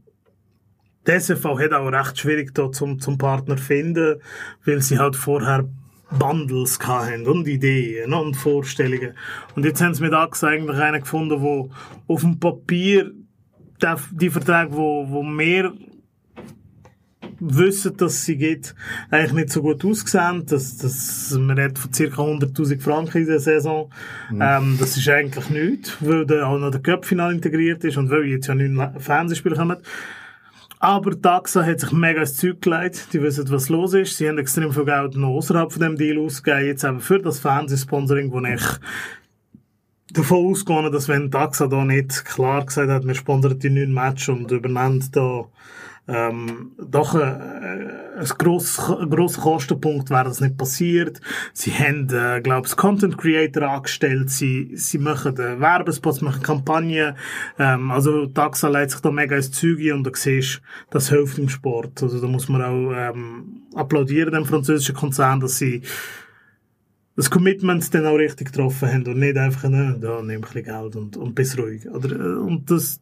die 1.07 1.13
SFV 1.13 1.59
hat 1.59 1.73
auch 1.73 1.89
recht 1.89 2.19
schwierig 2.19 2.55
da 2.55 2.71
zum, 2.71 3.01
zum 3.01 3.19
Partner 3.19 3.57
finden, 3.57 4.21
weil 4.65 4.83
sie 4.83 4.99
halt 4.99 5.17
vorher 5.17 5.69
Bundles 6.11 6.79
hatten 6.81 7.27
und 7.27 7.47
Ideen 7.47 8.13
und 8.13 8.35
Vorstellungen. 8.35 9.15
Und 9.55 9.65
jetzt 9.65 9.81
haben 9.81 9.95
sie 9.95 10.03
mit 10.03 10.13
AXA 10.13 10.49
eigentlich 10.49 10.79
einen 10.79 11.01
gefunden, 11.01 11.41
wo 11.41 11.71
auf 12.07 12.21
dem 12.21 12.39
Papier 12.39 13.13
die 14.13 14.31
Verträge, 14.31 14.73
wo, 14.73 15.09
wo 15.09 15.23
mehr 15.23 15.73
wissen, 17.41 17.97
dass 17.97 18.25
sie 18.25 18.37
gibt, 18.37 18.75
eigentlich 19.11 19.33
nicht 19.33 19.51
so 19.51 19.63
gut 19.63 19.85
ausgesehen. 19.85 20.45
Das, 20.47 20.77
das, 20.77 21.37
man 21.39 21.59
redet 21.59 21.79
von 21.79 21.91
ca. 21.91 22.03
100'000 22.03 22.81
Franken 22.81 23.19
in 23.19 23.27
der 23.27 23.41
Saison. 23.41 23.91
Mhm. 24.31 24.43
Ähm, 24.43 24.77
das 24.79 24.97
ist 24.97 25.09
eigentlich 25.09 25.49
nichts, 25.51 25.97
weil 26.01 26.27
da 26.27 26.47
auch 26.47 26.59
noch 26.59 26.71
der 26.71 26.81
Cup-Final 26.81 27.35
integriert 27.35 27.85
ist 27.85 27.97
und 27.97 28.11
weil 28.11 28.25
jetzt 28.25 28.47
ja 28.47 28.55
neun 28.55 28.99
Fernsehspiele 28.99 29.57
kommen. 29.57 29.79
Aber 30.81 31.11
die 31.11 31.29
AXA 31.29 31.65
hat 31.65 31.81
sich 31.81 31.91
mega 31.91 32.21
ins 32.21 32.37
Zeug 32.37 32.63
gelegt. 32.63 33.13
Die 33.13 33.21
wissen, 33.21 33.51
was 33.51 33.69
los 33.69 33.95
ist. 33.95 34.17
Sie 34.17 34.29
haben 34.29 34.39
extrem 34.39 34.73
viel 34.73 34.85
Geld 34.85 35.17
noch 35.17 35.31
außerhalb 35.31 35.73
von 35.73 35.83
dem 35.83 35.97
Deal 35.97 36.19
ausgegeben. 36.19 36.67
Jetzt 36.67 36.85
eben 36.85 37.01
für 37.01 37.19
das 37.19 37.41
Fernsehsponsoring, 37.41 38.31
wo 38.31 38.41
ich 38.41 38.63
davon 40.13 40.47
ausgehe, 40.47 40.91
dass 40.91 41.09
wenn 41.09 41.31
die 41.31 41.37
AXA 41.37 41.67
da 41.67 41.85
nicht 41.85 42.25
klar 42.25 42.65
gesagt 42.65 42.91
hat, 42.91 43.07
wir 43.07 43.15
sponsern 43.15 43.59
die 43.59 43.71
neuen 43.71 43.93
Match 43.93 44.29
und 44.29 44.51
übernehmen 44.53 45.05
da 45.13 45.47
ähm, 46.09 46.73
doch 46.79 47.15
äh, 47.15 47.21
ein 47.21 48.27
grosser 48.39 49.07
grosser 49.07 49.43
Kostenpunkt 49.43 50.11
wäre 50.11 50.25
das 50.25 50.41
nicht 50.41 50.57
passiert. 50.57 51.21
Sie 51.53 51.73
haben, 51.73 52.09
äh, 52.11 52.41
glaube 52.41 52.67
ich, 52.67 52.77
Content 52.77 53.19
Creator 53.19 53.69
angestellt, 53.69 54.31
sie, 54.31 54.71
sie 54.75 54.99
machen 54.99 55.37
äh, 55.37 55.61
Werbespots, 55.61 56.23
machen 56.23 56.43
Kampagnen, 56.43 57.15
ähm, 57.59 57.91
also 57.91 58.27
Taxa 58.27 58.69
leitet 58.69 58.93
sich 58.93 59.01
da 59.01 59.11
mega 59.11 59.37
ins 59.37 59.53
Züge 59.53 59.95
und 59.95 60.05
du 60.05 60.11
siehst, 60.15 60.63
das 60.91 61.11
hilft 61.11 61.39
im 61.39 61.49
Sport. 61.49 62.03
Also 62.03 62.21
da 62.21 62.27
muss 62.27 62.49
man 62.49 62.63
auch 62.63 62.93
ähm, 62.95 63.63
applaudieren 63.75 64.33
dem 64.33 64.47
französischen 64.47 64.95
Konzern, 64.95 65.41
dass 65.41 65.59
sie 65.59 65.83
das 67.17 67.31
Commitment 67.31 67.93
dann 67.93 68.07
auch 68.07 68.15
richtig 68.15 68.53
getroffen 68.53 68.89
haben 68.93 69.07
und 69.07 69.19
nicht 69.19 69.37
einfach, 69.37 69.69
ne, 69.69 69.99
da 70.01 70.23
nimm 70.23 70.37
ein 70.37 70.41
bisschen 70.41 70.65
Geld 70.65 70.97
und, 70.97 71.17
und 71.17 71.35
bist 71.35 71.59
ruhig. 71.59 71.89
Oder, 71.91 72.15
äh, 72.15 72.39
und 72.39 72.71
das, 72.71 73.01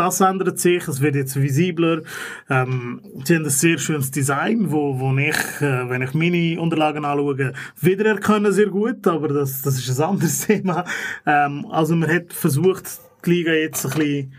das 0.00 0.20
ändert 0.22 0.58
sich, 0.58 0.88
es 0.88 1.02
wird 1.02 1.14
jetzt 1.14 1.40
visibler. 1.40 2.00
Ähm, 2.48 3.02
sie 3.24 3.36
haben 3.36 3.44
ein 3.44 3.50
sehr 3.50 3.76
schönes 3.76 4.10
Design, 4.10 4.72
wo, 4.72 4.98
wo 4.98 5.14
ich, 5.18 5.60
äh, 5.60 5.90
wenn 5.90 6.00
ich 6.00 6.14
meine 6.14 6.58
Unterlagen 6.58 7.04
anschaue, 7.04 7.52
wiedererkenne 7.80 8.50
sehr 8.50 8.68
gut, 8.68 9.06
aber 9.06 9.28
das, 9.28 9.60
das 9.60 9.76
ist 9.76 10.00
ein 10.00 10.08
anderes 10.08 10.40
Thema. 10.46 10.86
Ähm, 11.26 11.66
also 11.70 11.94
man 11.94 12.10
hat 12.10 12.32
versucht, 12.32 12.84
die 13.26 13.30
Liga 13.30 13.52
jetzt 13.52 13.84
ein 13.84 13.92
bisschen 13.92 14.34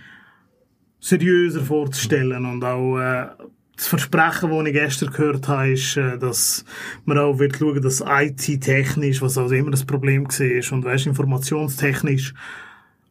seriöser 0.99 1.62
vorzustellen 1.62 2.43
und 2.45 2.64
auch 2.64 2.97
äh, 2.97 3.28
das 3.76 3.88
Versprechen, 3.88 4.49
das 4.49 4.68
ich 4.68 4.74
gestern 4.74 5.12
gehört 5.12 5.47
habe, 5.47 5.74
ist, 5.74 5.95
äh, 5.95 6.18
dass 6.18 6.66
man 7.05 7.20
auch 7.20 7.38
wird 7.38 7.57
schauen, 7.57 7.84
dass 7.84 8.03
IT-technisch, 8.03 9.22
was 9.22 9.38
also 9.38 9.53
immer 9.53 9.72
das 9.72 9.86
Problem 9.86 10.26
war, 10.26 10.74
und 10.74 10.86
weißt, 10.86 11.05
informationstechnisch 11.05 12.34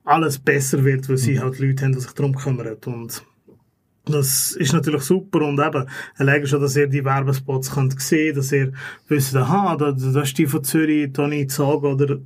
alles 0.05 0.39
besser 0.39 0.85
wird, 0.85 1.09
weil 1.09 1.19
sie 1.19 1.41
halt 1.41 1.59
Leute 1.59 1.85
haben, 1.85 1.93
die 1.93 2.01
sich 2.01 2.13
darum 2.13 2.35
kümmern. 2.35 2.77
Und 2.87 3.23
das 4.07 4.53
ist 4.53 4.73
natürlich 4.73 5.03
super 5.03 5.43
und 5.43 5.61
eben, 5.61 5.87
allein 6.17 6.47
schon, 6.47 6.61
dass 6.61 6.77
ihr 6.77 6.87
die 6.87 7.05
Werbespots 7.05 7.71
könnt 7.71 8.01
sehen, 8.01 8.35
dass 8.35 8.53
ihr 8.53 8.73
wisst, 9.09 9.37
aha, 9.37 9.77
da, 9.77 9.93
da 9.93 10.23
ist 10.23 10.39
die 10.39 10.47
von 10.47 10.65
Zürich, 10.65 11.13
Toni 11.13 11.47
Zag, 11.47 11.83
oder 11.83 12.19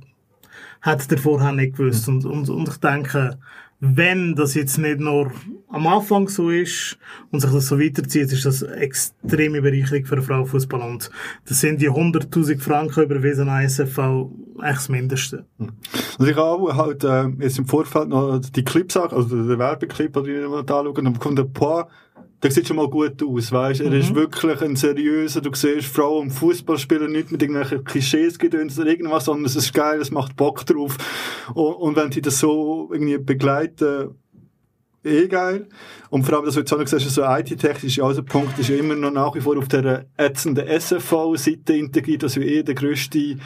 hat 0.81 1.09
der 1.11 1.17
vorher 1.17 1.51
nicht 1.51 1.77
gewusst. 1.77 2.07
Und, 2.07 2.25
und, 2.25 2.49
und 2.49 2.69
ich 2.69 2.77
denke, 2.77 3.39
wenn 3.79 4.35
das 4.35 4.55
jetzt 4.55 4.77
nicht 4.77 4.99
nur 4.99 5.31
am 5.69 5.87
Anfang 5.87 6.29
so 6.29 6.49
ist 6.49 6.97
und 7.31 7.41
sich 7.41 7.51
das 7.51 7.67
so 7.67 7.79
weiterzieht, 7.79 8.31
ist 8.31 8.45
das 8.45 8.63
eine 8.63 8.77
extreme 8.77 9.61
Bereicherung 9.61 10.05
für 10.05 10.15
den 10.15 10.23
Frauenfußball. 10.23 10.81
Und 10.81 11.11
das 11.47 11.59
sind 11.59 11.81
die 11.81 11.89
100.000 11.89 12.59
Franken 12.59 13.03
überwiesen 13.03 13.49
an 13.49 13.65
SFV 13.65 14.29
eigentlich 14.57 14.75
das 14.75 14.89
Mindeste. 14.89 15.45
Also 16.17 16.31
ich 16.31 16.37
habe 16.37 16.75
halt 16.75 17.03
äh, 17.03 17.27
jetzt 17.43 17.59
im 17.59 17.65
Vorfeld 17.65 18.09
noch 18.09 18.39
die 18.39 18.63
Clips, 18.63 18.95
also 18.95 19.27
den 19.27 19.59
Werbeclip, 19.59 20.13
den 20.13 20.43
ich 20.43 20.49
mal 20.49 20.59
anschaue, 20.59 20.89
und 20.89 21.03
dann 21.03 21.13
bekommt 21.13 21.37
der 21.37 21.43
Poir, 21.43 21.89
der 22.45 22.51
sieht 22.51 22.67
schon 22.67 22.77
mal 22.77 22.87
gut 22.87 23.23
aus, 23.23 23.51
weißt? 23.51 23.81
Er 23.81 23.91
ist 23.91 24.11
Mhm. 24.11 24.15
wirklich 24.17 24.61
ein 24.61 24.75
seriöser, 24.75 25.41
du 25.41 25.49
siehst 25.51 25.87
Frauen 25.87 26.25
im 26.27 26.31
Fußballspieler 26.31 27.07
nicht 27.07 27.31
mit 27.31 27.41
irgendwelchen 27.41 27.83
Klischees 27.83 28.37
gedöns 28.37 28.77
oder 28.77 28.87
irgendwas, 28.87 29.25
sondern 29.25 29.45
es 29.45 29.55
ist 29.55 29.73
geil, 29.73 29.99
es 29.99 30.11
macht 30.11 30.35
Bock 30.35 30.63
drauf. 30.63 30.95
Und, 31.55 31.73
und 31.73 31.95
wenn 31.95 32.11
die 32.11 32.21
das 32.21 32.37
so 32.37 32.87
irgendwie 32.93 33.17
begleiten, 33.17 34.09
eh 35.05 35.27
geil. 35.27 35.67
Und 36.09 36.23
vor 36.23 36.35
allem, 36.35 36.45
das 36.45 36.55
wird 36.55 36.67
so 36.67 36.77
gesagt, 36.77 37.01
so 37.03 37.23
IT-technisch, 37.23 37.99
also 38.01 38.21
der 38.21 38.31
Punkt 38.31 38.57
ist 38.59 38.69
ja 38.69 38.75
immer 38.77 38.95
noch 38.95 39.11
nach 39.11 39.35
wie 39.35 39.41
vor 39.41 39.57
auf 39.57 39.67
der 39.67 40.05
ätzenden 40.17 40.67
SFV-Seite 40.67 41.73
integriert, 41.73 42.23
was 42.23 42.35
ja 42.35 42.41
eh 42.41 42.63
der 42.63 42.75
grösste 42.75 43.37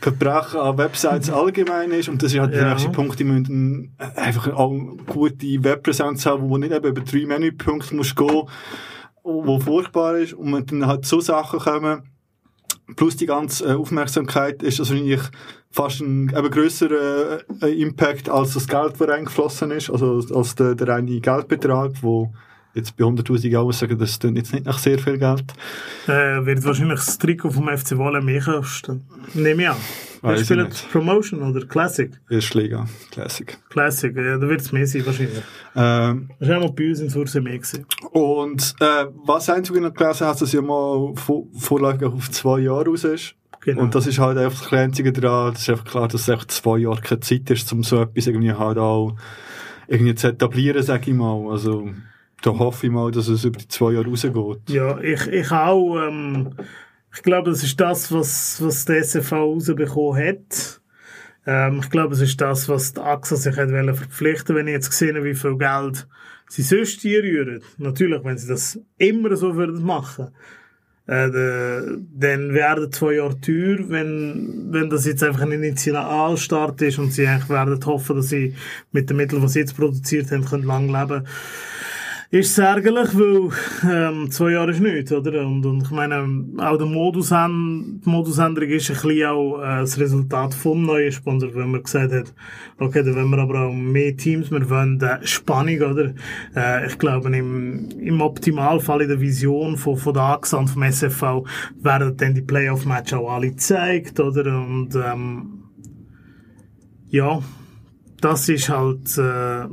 Verbrechen 0.00 0.60
an 0.60 0.78
Websites 0.78 1.30
allgemein 1.30 1.90
ist. 1.90 2.08
Und 2.08 2.22
das 2.22 2.32
ist 2.32 2.38
halt 2.40 2.52
der 2.54 2.62
Ja. 2.62 2.70
nächste 2.70 2.90
Punkt, 2.90 3.18
die 3.18 3.24
müssen 3.24 3.96
einfach 4.16 4.52
auch 4.54 4.72
gute 5.06 5.64
Webpräsenz 5.64 6.24
haben, 6.26 6.48
wo 6.48 6.56
nicht 6.58 6.72
eben 6.72 6.86
über 6.86 7.00
drei 7.02 7.26
Menüpunkte 7.26 7.94
musst 7.94 8.16
gehen, 8.16 8.42
wo 9.22 9.58
furchtbar 9.58 10.18
ist. 10.18 10.34
Und 10.34 10.52
wenn 10.52 10.66
dann 10.66 10.86
halt 10.86 11.06
so 11.06 11.20
Sachen 11.20 11.58
kommen, 11.60 12.02
plus 12.96 13.16
die 13.16 13.26
ganze 13.26 13.64
äh, 13.64 13.72
Aufmerksamkeit, 13.72 14.62
ist 14.62 14.78
wahrscheinlich 14.78 15.20
fast 15.70 16.00
ein 16.00 16.28
eben 16.28 16.50
grösserer 16.50 17.40
äh, 17.62 17.80
Impact 17.80 18.28
als 18.28 18.54
das 18.54 18.68
Geld, 18.68 18.94
das 18.98 19.08
reingeflossen 19.08 19.70
ist, 19.70 19.90
also 19.90 20.22
als 20.34 20.54
der, 20.54 20.74
der 20.74 20.88
reine 20.88 21.20
Geldbetrag, 21.20 21.92
wo 22.02 22.32
jetzt 22.74 22.96
bei 22.96 23.04
100'000 23.04 23.56
Euro 23.56 23.72
sagen, 23.72 23.98
das 23.98 24.18
klingt 24.18 24.36
jetzt 24.36 24.52
nicht 24.52 24.66
nach 24.66 24.78
sehr 24.78 24.98
viel 24.98 25.18
Geld. 25.18 25.44
Äh, 26.06 26.44
wird 26.44 26.64
wahrscheinlich 26.64 27.00
das 27.00 27.18
Trikot 27.18 27.50
vom 27.50 27.68
FC 27.68 27.96
Wolle 27.96 28.20
mehr 28.20 28.42
kosten. 28.42 29.04
Nehme 29.34 29.62
ich 29.62 29.68
an. 29.68 29.76
Weiß 30.24 30.48
Wer 30.50 30.56
ich 30.58 30.74
spielt. 30.76 30.90
Promotion 30.92 31.42
oder 31.42 31.66
Classic? 31.66 32.10
Erste 32.30 32.58
Liga, 32.60 32.86
Classic. 33.10 33.58
Classic, 33.68 34.16
ja, 34.16 34.38
da 34.38 34.48
wird 34.48 34.60
es 34.62 34.72
mehr 34.72 34.86
sein 34.86 35.04
wahrscheinlich. 35.06 35.42
Ähm, 35.76 36.30
Das 36.38 36.48
war 36.48 36.56
auch 36.58 36.62
mal 36.62 36.72
bei 36.72 36.88
uns 36.88 37.00
in 37.00 37.10
Surse 37.10 37.40
mehr 37.40 37.58
gewesen. 37.58 37.84
und 38.12 38.74
äh, 38.80 39.06
was 39.26 39.50
einzig 39.50 39.76
noch 39.80 39.92
gelesen 39.92 40.26
hast, 40.26 40.40
dass 40.40 40.52
ja 40.52 40.62
mal 40.62 41.12
vor, 41.16 41.44
vorläufig 41.58 42.04
auf 42.04 42.30
zwei 42.30 42.60
Jahre 42.60 42.86
raus 42.86 43.04
ist. 43.04 43.34
Genau. 43.60 43.82
Und 43.82 43.94
das 43.94 44.06
ist 44.06 44.18
halt 44.18 44.36
einfach 44.38 44.62
das 44.62 44.72
Einzige 44.72 45.12
daran, 45.12 45.52
das 45.52 45.62
ist 45.62 45.70
einfach 45.70 45.84
klar, 45.84 46.08
dass 46.08 46.22
es 46.22 46.28
echt 46.28 46.50
zwei 46.50 46.78
Jahre 46.78 47.00
keine 47.00 47.20
Zeit 47.20 47.48
ist, 47.50 47.72
um 47.72 47.82
so 47.82 48.00
etwas 48.02 48.26
irgendwie 48.26 48.52
halt 48.52 48.78
auch 48.78 49.16
irgendwie 49.88 50.14
zu 50.14 50.28
etablieren, 50.28 50.82
sag 50.82 51.06
ich 51.06 51.14
mal. 51.14 51.50
Also, 51.50 51.90
da 52.42 52.50
hoffe 52.58 52.86
ich 52.86 52.92
mal, 52.92 53.10
dass 53.10 53.28
es 53.28 53.44
über 53.44 53.58
die 53.58 53.68
zwei 53.68 53.92
Jahre 53.92 54.06
rausgeht. 54.06 54.34
Ja, 54.68 54.98
ich, 55.00 55.26
ich 55.28 55.50
auch. 55.50 55.96
Ähm, 56.06 56.50
ich 57.14 57.22
glaube, 57.22 57.50
das 57.50 57.62
ist 57.62 57.80
das, 57.80 58.10
was, 58.12 58.60
was 58.60 58.84
der 58.84 58.98
SFV 58.98 59.32
rausbekommen 59.32 60.26
hat. 60.26 60.80
Ähm, 61.46 61.80
ich 61.82 61.90
glaube, 61.90 62.14
es 62.14 62.20
ist 62.20 62.40
das, 62.40 62.68
was 62.68 62.94
die 62.94 63.00
AXA 63.00 63.36
sich 63.36 63.56
hat 63.56 63.68
verpflichten 63.68 64.56
wenn 64.56 64.66
ich 64.66 64.72
jetzt 64.72 64.90
gesehen 64.90 65.22
wie 65.24 65.34
viel 65.34 65.56
Geld 65.56 66.08
sie 66.48 66.62
sonst 66.62 67.00
hier 67.02 67.22
rühren. 67.22 67.62
Natürlich, 67.78 68.24
wenn 68.24 68.38
sie 68.38 68.48
das 68.48 68.80
immer 68.98 69.36
so 69.36 69.54
würden 69.54 69.82
machen, 69.82 70.28
äh, 71.06 71.30
dann 71.30 72.54
wären 72.54 72.90
zwei 72.90 73.14
Jahre 73.14 73.38
teuer, 73.38 73.90
wenn, 73.90 74.68
wenn 74.70 74.88
das 74.88 75.04
jetzt 75.04 75.22
einfach 75.22 75.42
ein 75.42 75.52
Initialstart 75.52 76.80
ist 76.82 76.98
und 76.98 77.12
sie 77.12 77.26
eigentlich 77.26 77.50
werden 77.50 77.84
hoffen, 77.84 78.16
dass 78.16 78.30
sie 78.30 78.54
mit 78.90 79.10
den 79.10 79.18
Mitteln, 79.18 79.42
die 79.42 79.48
sie 79.48 79.60
jetzt 79.60 79.76
produziert 79.76 80.30
haben, 80.30 80.44
können 80.44 80.64
lang 80.64 80.88
leben 80.88 81.26
ist 82.30 82.50
es 82.50 82.58
ärgerlich, 82.58 83.10
weil 83.14 83.50
ähm, 83.90 84.30
zwei 84.30 84.52
Jahre 84.52 84.70
ist 84.70 84.80
nichts, 84.80 85.12
oder? 85.12 85.46
Und, 85.46 85.64
und 85.64 85.82
ich 85.82 85.90
meine, 85.90 86.44
auch 86.58 86.76
der 86.76 86.86
Modus 86.86 87.28
die 87.28 88.08
Modusänderung 88.08 88.70
ist 88.70 88.90
ein 88.90 88.96
bisschen 88.96 89.26
auch 89.26 89.60
äh, 89.60 89.80
das 89.80 89.98
Resultat 89.98 90.54
vom 90.54 90.82
neuen 90.82 91.12
Sponsor, 91.12 91.54
wenn 91.54 91.70
man 91.70 91.82
gesagt 91.82 92.12
hat, 92.12 92.34
okay, 92.78 93.02
dann 93.02 93.14
wollen 93.14 93.30
wir 93.30 93.38
aber 93.38 93.66
auch 93.66 93.72
mehr 93.72 94.16
Teams, 94.16 94.50
wir 94.50 94.68
wollen 94.68 95.00
äh, 95.00 95.24
Spannung, 95.26 95.80
oder? 95.80 96.14
Äh, 96.56 96.86
ich 96.86 96.98
glaube, 96.98 97.34
im, 97.36 97.88
im 98.00 98.20
Optimalfall 98.20 99.02
in 99.02 99.08
der 99.08 99.20
Vision 99.20 99.76
von, 99.76 99.96
von 99.96 100.14
der 100.14 100.22
AXA 100.22 100.58
und 100.58 100.68
vom 100.68 100.82
SFV 100.82 101.44
werden 101.80 102.16
dann 102.16 102.34
die 102.34 102.42
Playoff-Match 102.42 103.12
auch 103.14 103.32
alle 103.32 103.50
gezeigt, 103.50 104.18
oder? 104.20 104.58
Und 104.58 104.94
ähm, 104.96 105.64
ja, 107.08 107.40
das 108.20 108.48
ist 108.48 108.68
halt 108.68 109.18
äh, 109.18 109.68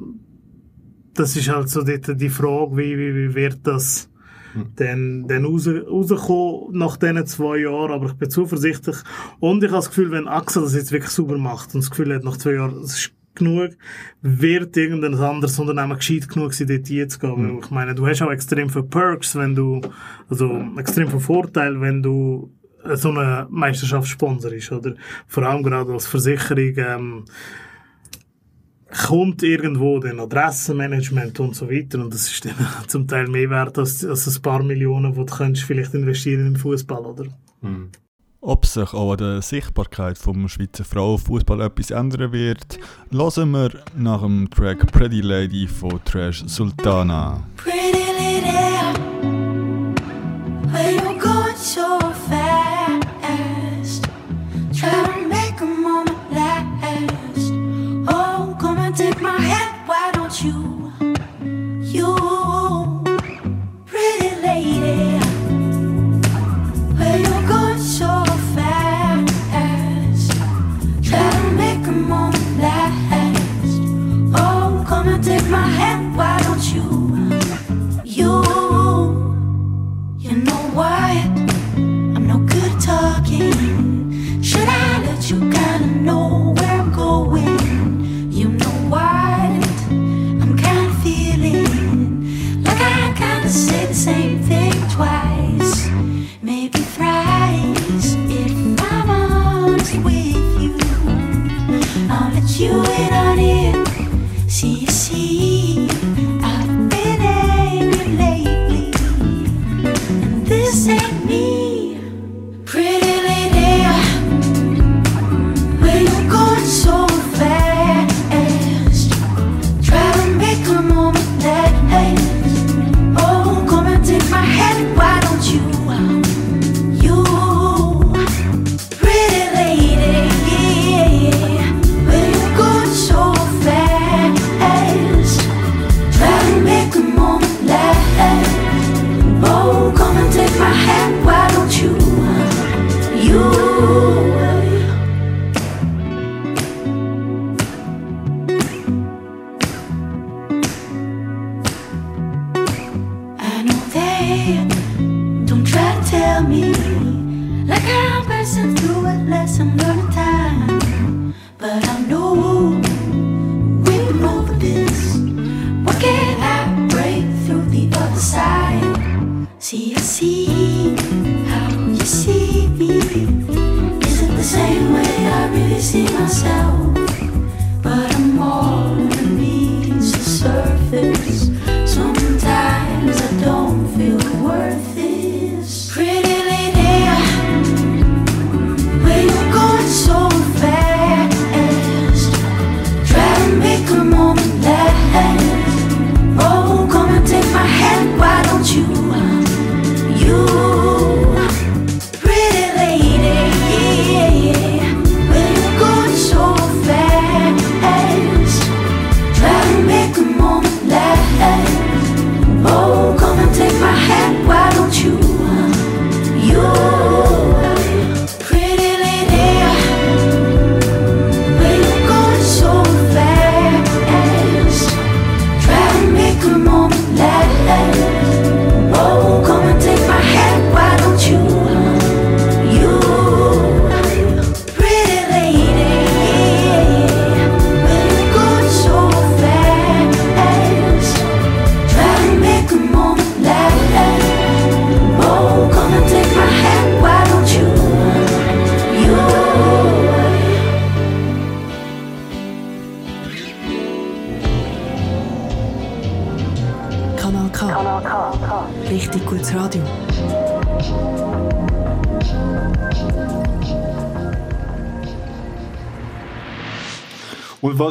das 1.14 1.36
ist 1.36 1.50
halt 1.50 1.70
so 1.70 1.84
dort 1.84 2.20
die 2.20 2.30
Frage, 2.30 2.78
wie, 2.78 2.98
wie, 2.98 3.16
wie 3.16 3.36
wird 3.36 3.60
das 3.64 4.10
dann, 4.76 5.28
dann 5.28 5.46
raus, 5.46 5.68
rauskommen 5.68 6.78
nach 6.78 6.98
diesen 6.98 7.26
zwei 7.26 7.58
Jahren, 7.60 7.92
aber 7.92 8.08
ich 8.08 8.14
bin 8.14 8.30
zuversichtlich 8.30 8.98
und 9.40 9.64
ich 9.64 9.70
habe 9.70 9.78
das 9.78 9.90
Gefühl, 9.90 10.12
wenn 10.12 10.28
AXA 10.28 10.62
das 10.62 10.76
jetzt 10.76 10.92
wirklich 10.92 11.12
sauber 11.12 11.38
macht 11.38 11.74
und 11.74 11.82
das 11.82 11.90
Gefühl 11.90 12.14
hat, 12.14 12.24
nach 12.24 12.38
zwei 12.38 12.54
Jahren, 12.54 12.82
es 12.82 12.98
ist 12.98 13.14
genug, 13.36 13.72
wird 14.22 14.76
irgendein 14.76 15.16
anderes 15.16 15.58
Unternehmen 15.58 15.98
gescheit 15.98 16.28
genug 16.28 16.54
sein, 16.54 16.68
dort 16.68 16.88
hinzugehen. 16.88 17.58
Weil 17.58 17.64
ich 17.64 17.72
meine, 17.72 17.96
du 17.96 18.06
hast 18.06 18.22
auch 18.22 18.32
extrem 18.32 18.70
viele 18.70 18.84
Perks, 18.84 19.36
wenn 19.36 19.56
du, 19.56 19.82
also 20.30 20.62
extrem 20.78 21.08
viele 21.08 21.22
Vorteile, 21.22 21.80
wenn 21.80 22.04
du 22.04 22.52
äh, 22.84 22.96
so 22.96 23.10
eine 23.10 23.48
Meisterschaft 23.50 24.08
sponsorst, 24.08 24.72
oder? 24.72 24.96
Vor 25.28 25.44
allem 25.44 25.64
gerade 25.64 25.94
als 25.94 26.08
Versicherung, 26.08 26.74
ähm, 26.78 27.26
kommt 28.92 29.44
irgendwo 29.44 30.00
den 30.00 30.20
Adressenmanagement 30.20 31.40
und 31.40 31.56
so 31.56 31.70
weiter 31.70 32.00
und 32.00 32.14
das 32.14 32.32
ist 32.32 32.46
dann 32.46 32.56
zum 32.88 33.08
Teil 33.08 33.28
mehr 33.28 33.50
wert 33.50 33.78
als, 33.78 34.06
als 34.06 34.28
ein 34.28 34.42
paar 34.42 34.64
Millionen, 34.64 35.14
die 35.14 35.20
du 35.20 35.26
könntest 35.26 35.66
vielleicht 35.66 35.94
investieren 35.94 36.48
im 36.48 36.56
Fußball, 36.56 37.06
oder? 37.06 37.26
Ob 38.42 38.66
sich 38.66 38.94
auch 38.94 39.12
an 39.12 39.18
der 39.18 39.42
Sichtbarkeit 39.42 40.18
vom 40.18 40.48
Schweizer 40.48 40.84
Frauenfußball 40.84 41.62
etwas 41.62 41.92
ändern 41.92 42.32
wird, 42.32 42.80
hören 43.12 43.52
wir 43.52 43.70
nach 43.96 44.22
dem 44.24 44.50
Track 44.50 44.92
Pretty 44.92 45.22
Lady 45.22 45.68
von 45.68 46.04
Trash 46.06 46.44
Sultana. 46.48 47.44
Pretty 47.56 47.92
lady, 48.18 48.52
passing 51.74 52.41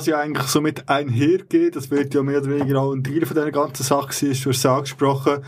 was 0.01 0.07
ja 0.07 0.19
eigentlich 0.19 0.47
so 0.47 0.63
mit 0.63 0.89
einhergeht, 0.89 1.77
das 1.77 1.91
wird 1.91 2.15
ja 2.15 2.23
mehr 2.23 2.39
oder 2.39 2.51
weniger 2.51 2.81
auch 2.81 2.95
ein 2.95 3.05
Teil 3.05 3.27
von 3.27 3.37
dieser 3.37 3.51
ganzen 3.51 3.83
Sache 3.83 4.15
sein, 4.15 4.31
ist, 4.31 4.43
du 4.47 4.49
hast 4.49 4.57
es 4.57 4.67
angesprochen, 4.67 5.45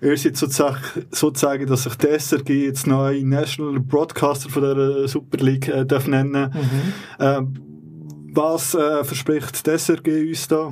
ihr 0.00 0.16
seid 0.16 0.36
sozusagen, 0.36 0.78
sozusagen, 1.10 1.66
dass 1.66 1.82
sich 1.82 1.96
die 1.96 2.06
SRG 2.06 2.66
jetzt 2.66 2.86
neue 2.86 3.26
National 3.26 3.80
Broadcaster 3.80 4.48
von 4.48 4.62
der 4.62 5.08
Super 5.08 5.38
League 5.38 5.66
äh, 5.66 5.84
darf 5.84 6.06
nennen. 6.06 6.52
Ähm, 7.18 7.54
was 8.32 8.76
äh, 8.76 9.02
verspricht 9.02 9.66
die 9.66 9.70
SRG 9.76 10.28
uns 10.28 10.46
da? 10.46 10.70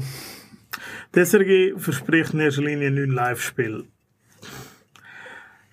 Die 1.17 1.25
SRG 1.25 1.77
verspricht 1.77 2.35
in 2.35 2.41
erster 2.41 2.63
Linie 2.63 2.93
neun 2.93 3.11
Live-Spiele. 3.11 3.83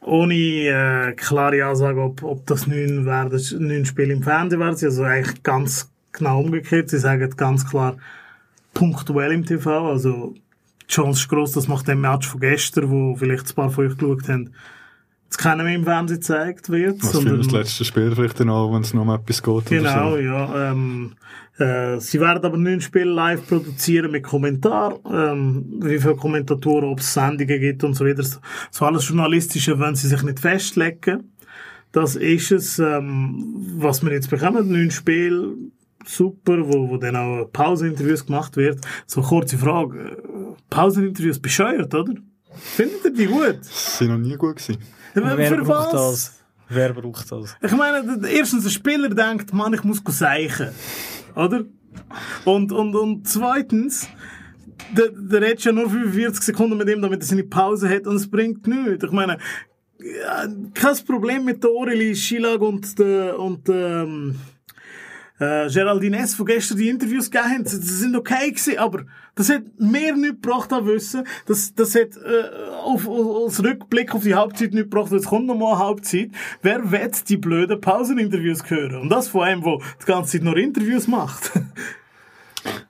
Ohne 0.03 0.33
äh, 0.33 1.13
klare 1.13 1.63
Ansage, 1.63 2.01
ob, 2.01 2.23
ob 2.23 2.47
das 2.47 2.65
neun, 2.65 3.05
werden, 3.05 3.39
neun 3.59 3.85
Spiele 3.85 4.13
im 4.13 4.23
Fernsehen 4.23 4.59
werden. 4.59 4.77
Also 4.81 5.03
eigentlich 5.03 5.43
ganz 5.43 5.91
genau 6.11 6.39
umgekehrt. 6.41 6.89
Sie 6.89 6.99
sagen 6.99 7.29
ganz 7.35 7.67
klar 7.69 7.97
punktuell 8.73 9.31
im 9.31 9.45
TV. 9.45 9.89
Also 9.89 10.35
die 10.83 10.87
Chance 10.93 11.21
ist 11.21 11.29
gross, 11.29 11.51
dass 11.53 11.67
nach 11.67 11.83
dem 11.83 12.01
Match 12.01 12.27
von 12.27 12.39
gestern, 12.39 12.89
wo 12.89 13.15
vielleicht 13.15 13.49
ein 13.49 13.55
paar 13.55 13.69
von 13.69 13.87
euch 13.87 13.97
geschaut 13.97 14.27
haben, 14.27 14.51
das 15.29 15.37
keiner 15.37 15.63
mehr 15.63 15.75
im 15.75 15.85
Fernsehen 15.85 16.19
gezeigt 16.19 16.69
wird. 16.69 17.01
Was 17.01 17.11
für 17.11 17.17
sondern- 17.17 17.37
das 17.37 17.51
letzte 17.51 17.85
Spiel 17.85 18.11
vielleicht 18.13 18.39
dann 18.39 18.49
auch, 18.49 18.73
wenn 18.73 18.81
es 18.81 18.93
noch 18.93 19.03
um 19.03 19.09
etwas 19.11 19.41
geht. 19.41 19.65
Genau, 19.67 20.11
so. 20.11 20.17
ja. 20.17 20.71
Ähm, 20.71 21.13
äh, 21.57 21.99
sie 21.99 22.19
werden 22.19 22.43
aber 22.43 22.57
neun 22.57 22.81
Spiele 22.81 23.11
live 23.11 23.47
produzieren 23.47 24.11
mit 24.11 24.23
Kommentar, 24.23 24.99
ähm, 25.09 25.79
wie 25.81 25.99
viele 25.99 26.15
Kommentatoren, 26.17 26.89
ob 26.89 26.99
es 26.99 27.13
Sendungen 27.13 27.59
gibt 27.61 27.83
und 27.85 27.93
so 27.93 28.05
weiter. 28.05 28.23
So 28.71 28.85
alles 28.85 29.07
Journalistische 29.07 29.79
wollen 29.79 29.95
sie 29.95 30.07
sich 30.07 30.21
nicht 30.23 30.39
festlegen. 30.41 31.31
Das 31.93 32.15
ist 32.15 32.51
es, 32.51 32.79
ähm, 32.79 33.53
was 33.77 34.03
wir 34.03 34.11
jetzt 34.11 34.29
bekommen. 34.29 34.69
Neun 34.69 34.91
Spiele, 34.91 35.53
super, 36.05 36.67
wo, 36.67 36.89
wo 36.89 36.97
dann 36.97 37.15
auch 37.15 37.45
Pauseninterviews 37.51 38.25
gemacht 38.25 38.57
wird. 38.57 38.79
So 39.05 39.21
kurze 39.21 39.57
Frage. 39.57 40.17
Pauseninterviews 40.69 41.39
bescheuert, 41.39 41.93
oder? 41.93 42.13
Findet 42.53 43.05
ihr 43.05 43.13
die 43.13 43.25
gut? 43.25 43.59
Das 43.59 43.97
sind 43.97 44.09
noch 44.09 44.17
nie 44.17 44.35
gut 44.35 44.57
gewesen. 44.57 44.81
Wer 45.13 45.47
für 45.47 45.57
braucht 45.57 45.93
was? 45.93 46.01
das? 46.11 46.41
Wer 46.69 46.93
braucht 46.93 47.31
das? 47.31 47.55
Ich 47.61 47.71
meine, 47.71 48.27
erstens, 48.29 48.65
ein 48.65 48.71
Spieler 48.71 49.09
denkt, 49.09 49.53
Mann, 49.53 49.73
ich 49.73 49.83
muss 49.83 50.01
seichen. 50.05 50.69
Oder? 51.35 51.65
Und, 52.45 52.71
und, 52.71 52.95
und 52.95 53.27
zweitens, 53.27 54.07
der, 54.97 55.09
der 55.09 55.41
redet 55.41 55.63
ja 55.63 55.71
nur 55.71 55.89
45 55.89 56.43
Sekunden 56.43 56.77
mit 56.77 56.89
ihm, 56.89 57.01
damit 57.01 57.21
er 57.21 57.25
seine 57.25 57.43
Pause 57.43 57.89
hat 57.89 58.07
und 58.07 58.15
es 58.15 58.29
bringt 58.29 58.67
nichts. 58.67 59.03
Ich 59.03 59.11
meine, 59.11 59.37
kein 60.73 60.95
Problem 61.05 61.45
mit 61.45 61.63
der 61.63 61.71
Aurelie 61.71 62.15
Schilag 62.15 62.61
und 62.61 62.97
der, 62.97 63.39
und 63.39 63.67
der, 63.67 64.03
ähm, 64.03 64.35
äh, 65.41 65.67
Geraldine 65.67 66.19
S., 66.19 66.37
die 66.37 66.45
gestern 66.45 66.77
die 66.77 66.89
Interviews 66.89 67.31
gegeben 67.31 67.51
haben, 67.51 67.65
sie 67.65 67.77
sind 67.77 68.15
okay 68.15 68.51
gewesen, 68.51 68.77
aber 68.77 69.05
das 69.35 69.49
hat 69.49 69.63
mehr 69.77 70.15
nicht 70.15 70.41
gebracht 70.41 70.71
an 70.71 70.85
Wissen. 70.85 71.25
Das, 71.47 71.73
das 71.73 71.95
hat 71.95 72.15
äh, 72.17 72.69
auf, 72.83 73.07
auf, 73.07 73.45
als 73.45 73.63
Rückblick 73.63 74.13
auf 74.13 74.23
die 74.23 74.35
Halbzeit 74.35 74.73
nicht 74.73 74.91
gebracht, 74.91 75.11
jetzt 75.11 75.27
kommt 75.27 75.47
noch 75.47 75.55
mal 75.55 75.73
eine 75.73 75.83
Halbzeit. 75.83 76.29
Wer 76.61 76.91
wird 76.91 77.27
die 77.29 77.37
blöden 77.37 77.81
Pauseninterviews 77.81 78.69
hören? 78.69 79.01
Und 79.01 79.09
das 79.09 79.29
von 79.29 79.43
einem, 79.43 79.63
der 79.63 79.79
die 80.01 80.05
ganze 80.05 80.33
Zeit 80.33 80.43
nur 80.43 80.57
Interviews 80.57 81.07
macht. 81.07 81.51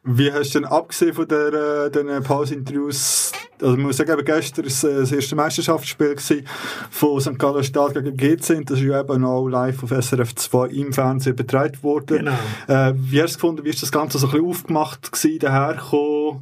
Wie 0.03 0.31
hast 0.31 0.55
du 0.55 0.59
denn 0.59 0.67
abgesehen 0.67 1.13
von 1.13 1.27
der, 1.27 1.53
äh, 1.85 1.91
den 1.91 2.23
Pause-Interviews, 2.23 3.31
also 3.61 3.75
man 3.75 3.87
muss 3.87 3.97
sagen, 3.97 4.11
eben 4.11 4.25
gestern 4.25 4.65
war 4.65 4.89
äh, 4.89 4.95
das 5.01 5.11
erste 5.11 5.35
Meisterschaftsspiel 5.35 6.15
gewesen 6.15 6.47
von 6.89 7.21
St. 7.21 7.37
Gallen 7.37 7.63
Stadt 7.63 7.93
gegen 7.93 8.17
GC 8.17 8.57
und 8.57 8.69
das 8.69 8.79
ist 8.79 8.85
ja 8.85 8.99
eben 8.99 9.23
auch 9.23 9.47
live 9.47 9.83
auf 9.83 9.91
SRF 9.91 10.35
2 10.35 10.67
im 10.69 10.93
Fernsehen 10.93 11.35
betreut 11.35 11.83
worden. 11.83 12.17
Genau. 12.17 12.37
Äh, 12.67 12.93
wie 12.95 13.21
hast 13.21 13.33
du 13.33 13.37
gefunden, 13.37 13.63
wie 13.63 13.69
ist 13.69 13.83
das 13.83 13.91
Ganze 13.91 14.17
so 14.17 14.27
ein 14.27 14.31
bisschen 14.31 14.47
aufgemacht 14.47 15.11
gewesen, 15.11 15.39
dahergekommen? 15.39 16.41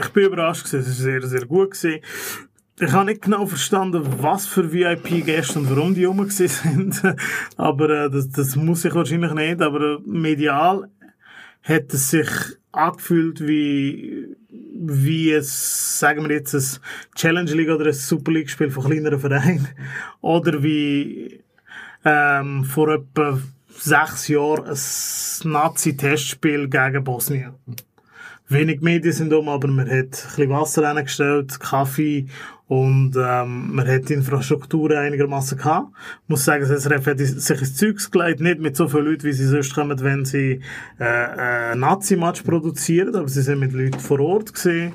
Ich 0.00 0.08
bin 0.10 0.24
überrascht 0.24 0.64
gewesen. 0.64 0.80
Es 0.80 0.86
war 0.86 0.94
sehr, 0.94 1.22
sehr 1.22 1.46
gut 1.46 1.72
gewesen. 1.72 2.00
Ich 2.80 2.92
habe 2.92 3.04
nicht 3.04 3.22
genau 3.22 3.46
verstanden, 3.46 4.04
was 4.18 4.46
für 4.46 4.72
VIP-Gäste 4.72 5.58
und 5.58 5.70
warum 5.70 5.94
die 5.94 6.04
rum 6.04 6.28
sind. 6.30 7.00
aber 7.56 7.90
äh, 7.90 8.10
das, 8.10 8.28
das 8.30 8.56
muss 8.56 8.84
ich 8.84 8.94
wahrscheinlich 8.94 9.32
nicht. 9.32 9.62
Aber 9.62 9.80
äh, 9.80 9.98
medial 10.04 10.88
hat 11.62 11.92
es 11.92 12.10
sich 12.10 12.28
angefühlt 12.72 13.46
wie, 13.46 14.36
wie 14.50 15.30
es, 15.32 15.98
sagen 15.98 16.28
wir 16.28 16.36
jetzt, 16.36 16.54
ein 16.54 16.64
Challenge 17.14 17.52
League 17.52 17.70
oder 17.70 17.86
ein 17.86 17.92
Super 17.92 18.32
League 18.32 18.50
Spiel 18.50 18.70
von 18.70 18.84
kleineren 18.84 19.20
Vereinen. 19.20 19.68
Oder 20.20 20.62
wie 20.62 21.40
ähm, 22.04 22.64
vor 22.64 22.88
etwa 22.88 23.38
sechs 23.68 24.28
Jahren 24.28 24.66
ein 24.66 25.52
Nazi-Testspiel 25.52 26.68
gegen 26.68 27.04
Bosnien. 27.04 27.54
Wenig 28.48 28.80
Medien 28.80 29.12
sind 29.12 29.32
um, 29.32 29.48
aber 29.48 29.68
man 29.68 29.86
hat 29.86 29.94
ein 29.94 30.08
bisschen 30.08 30.50
Wasser 30.50 30.82
reingestellt, 30.82 31.58
Kaffee 31.60 32.26
und 32.68 33.14
ähm, 33.16 33.74
man 33.74 33.86
hat 33.86 34.08
die 34.08 34.14
Infrastruktur 34.14 34.90
einigermaßen 34.98 35.58
gehabt. 35.58 35.88
Ich 36.22 36.28
muss 36.28 36.44
sagen, 36.44 36.66
das 36.66 36.82
SRF 36.82 37.06
hat 37.06 37.18
sich 37.18 37.60
ins 37.60 37.76
Zeugs 37.76 38.10
gelegt, 38.10 38.40
nicht 38.40 38.60
mit 38.60 38.76
so 38.76 38.88
vielen 38.88 39.06
Leuten, 39.06 39.24
wie 39.24 39.32
sie 39.32 39.46
sonst 39.46 39.74
kommen, 39.74 40.00
wenn 40.00 40.24
sie 40.24 40.60
äh, 40.98 41.72
äh, 41.72 41.74
Nazi-Match 41.74 42.42
produzieren, 42.42 43.14
aber 43.14 43.28
sie 43.28 43.42
sind 43.42 43.60
mit 43.60 43.72
Leuten 43.72 44.00
vor 44.00 44.20
Ort 44.20 44.54
gesehen. 44.54 44.94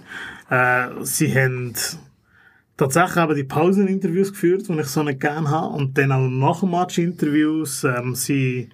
Äh, 0.49 0.87
sie 1.01 1.33
haben 1.33 1.73
tatsächlich 2.77 3.23
eben 3.23 3.35
die 3.35 3.43
Pauseninterviews 3.43 4.31
geführt, 4.31 4.67
die 4.67 4.79
ich 4.79 4.87
so 4.87 5.03
nicht 5.03 5.19
gerne 5.19 5.49
habe, 5.49 5.75
und 5.75 5.97
dann 5.97 6.11
auch 6.11 6.27
nach 6.27 6.61
dem 6.61 6.71
Match 6.71 6.97
Interviews. 6.97 7.83
Ähm, 7.83 8.15
sie 8.15 8.69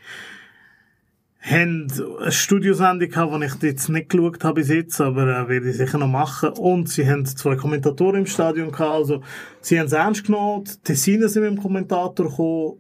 haben 1.43 1.87
Studiosendung 2.29 3.09
gehabt, 3.09 3.33
die 3.33 3.45
ich 3.45 3.61
jetzt 3.61 3.89
nicht 3.89 4.09
geschaut 4.09 4.43
habe 4.43 4.55
bis 4.55 4.69
jetzt, 4.69 5.01
aber 5.01 5.23
äh, 5.23 5.49
werde 5.49 5.69
ich 5.69 5.77
sicher 5.77 5.97
noch 5.97 6.07
machen. 6.07 6.49
Und 6.51 6.89
sie 6.89 7.07
haben 7.09 7.25
zwei 7.25 7.55
Kommentatoren 7.55 8.21
im 8.21 8.25
Stadion 8.25 8.71
gehabt, 8.71 8.91
also 8.91 9.21
sie 9.59 9.77
haben 9.77 9.87
es 9.87 9.93
ernst 9.93 10.25
genommen, 10.25 10.63
die 10.63 10.77
Tessiner 10.83 11.27
sind 11.27 11.43
mit 11.43 11.51
dem 11.51 11.61
Kommentator 11.61 12.29
gekommen, 12.29 12.79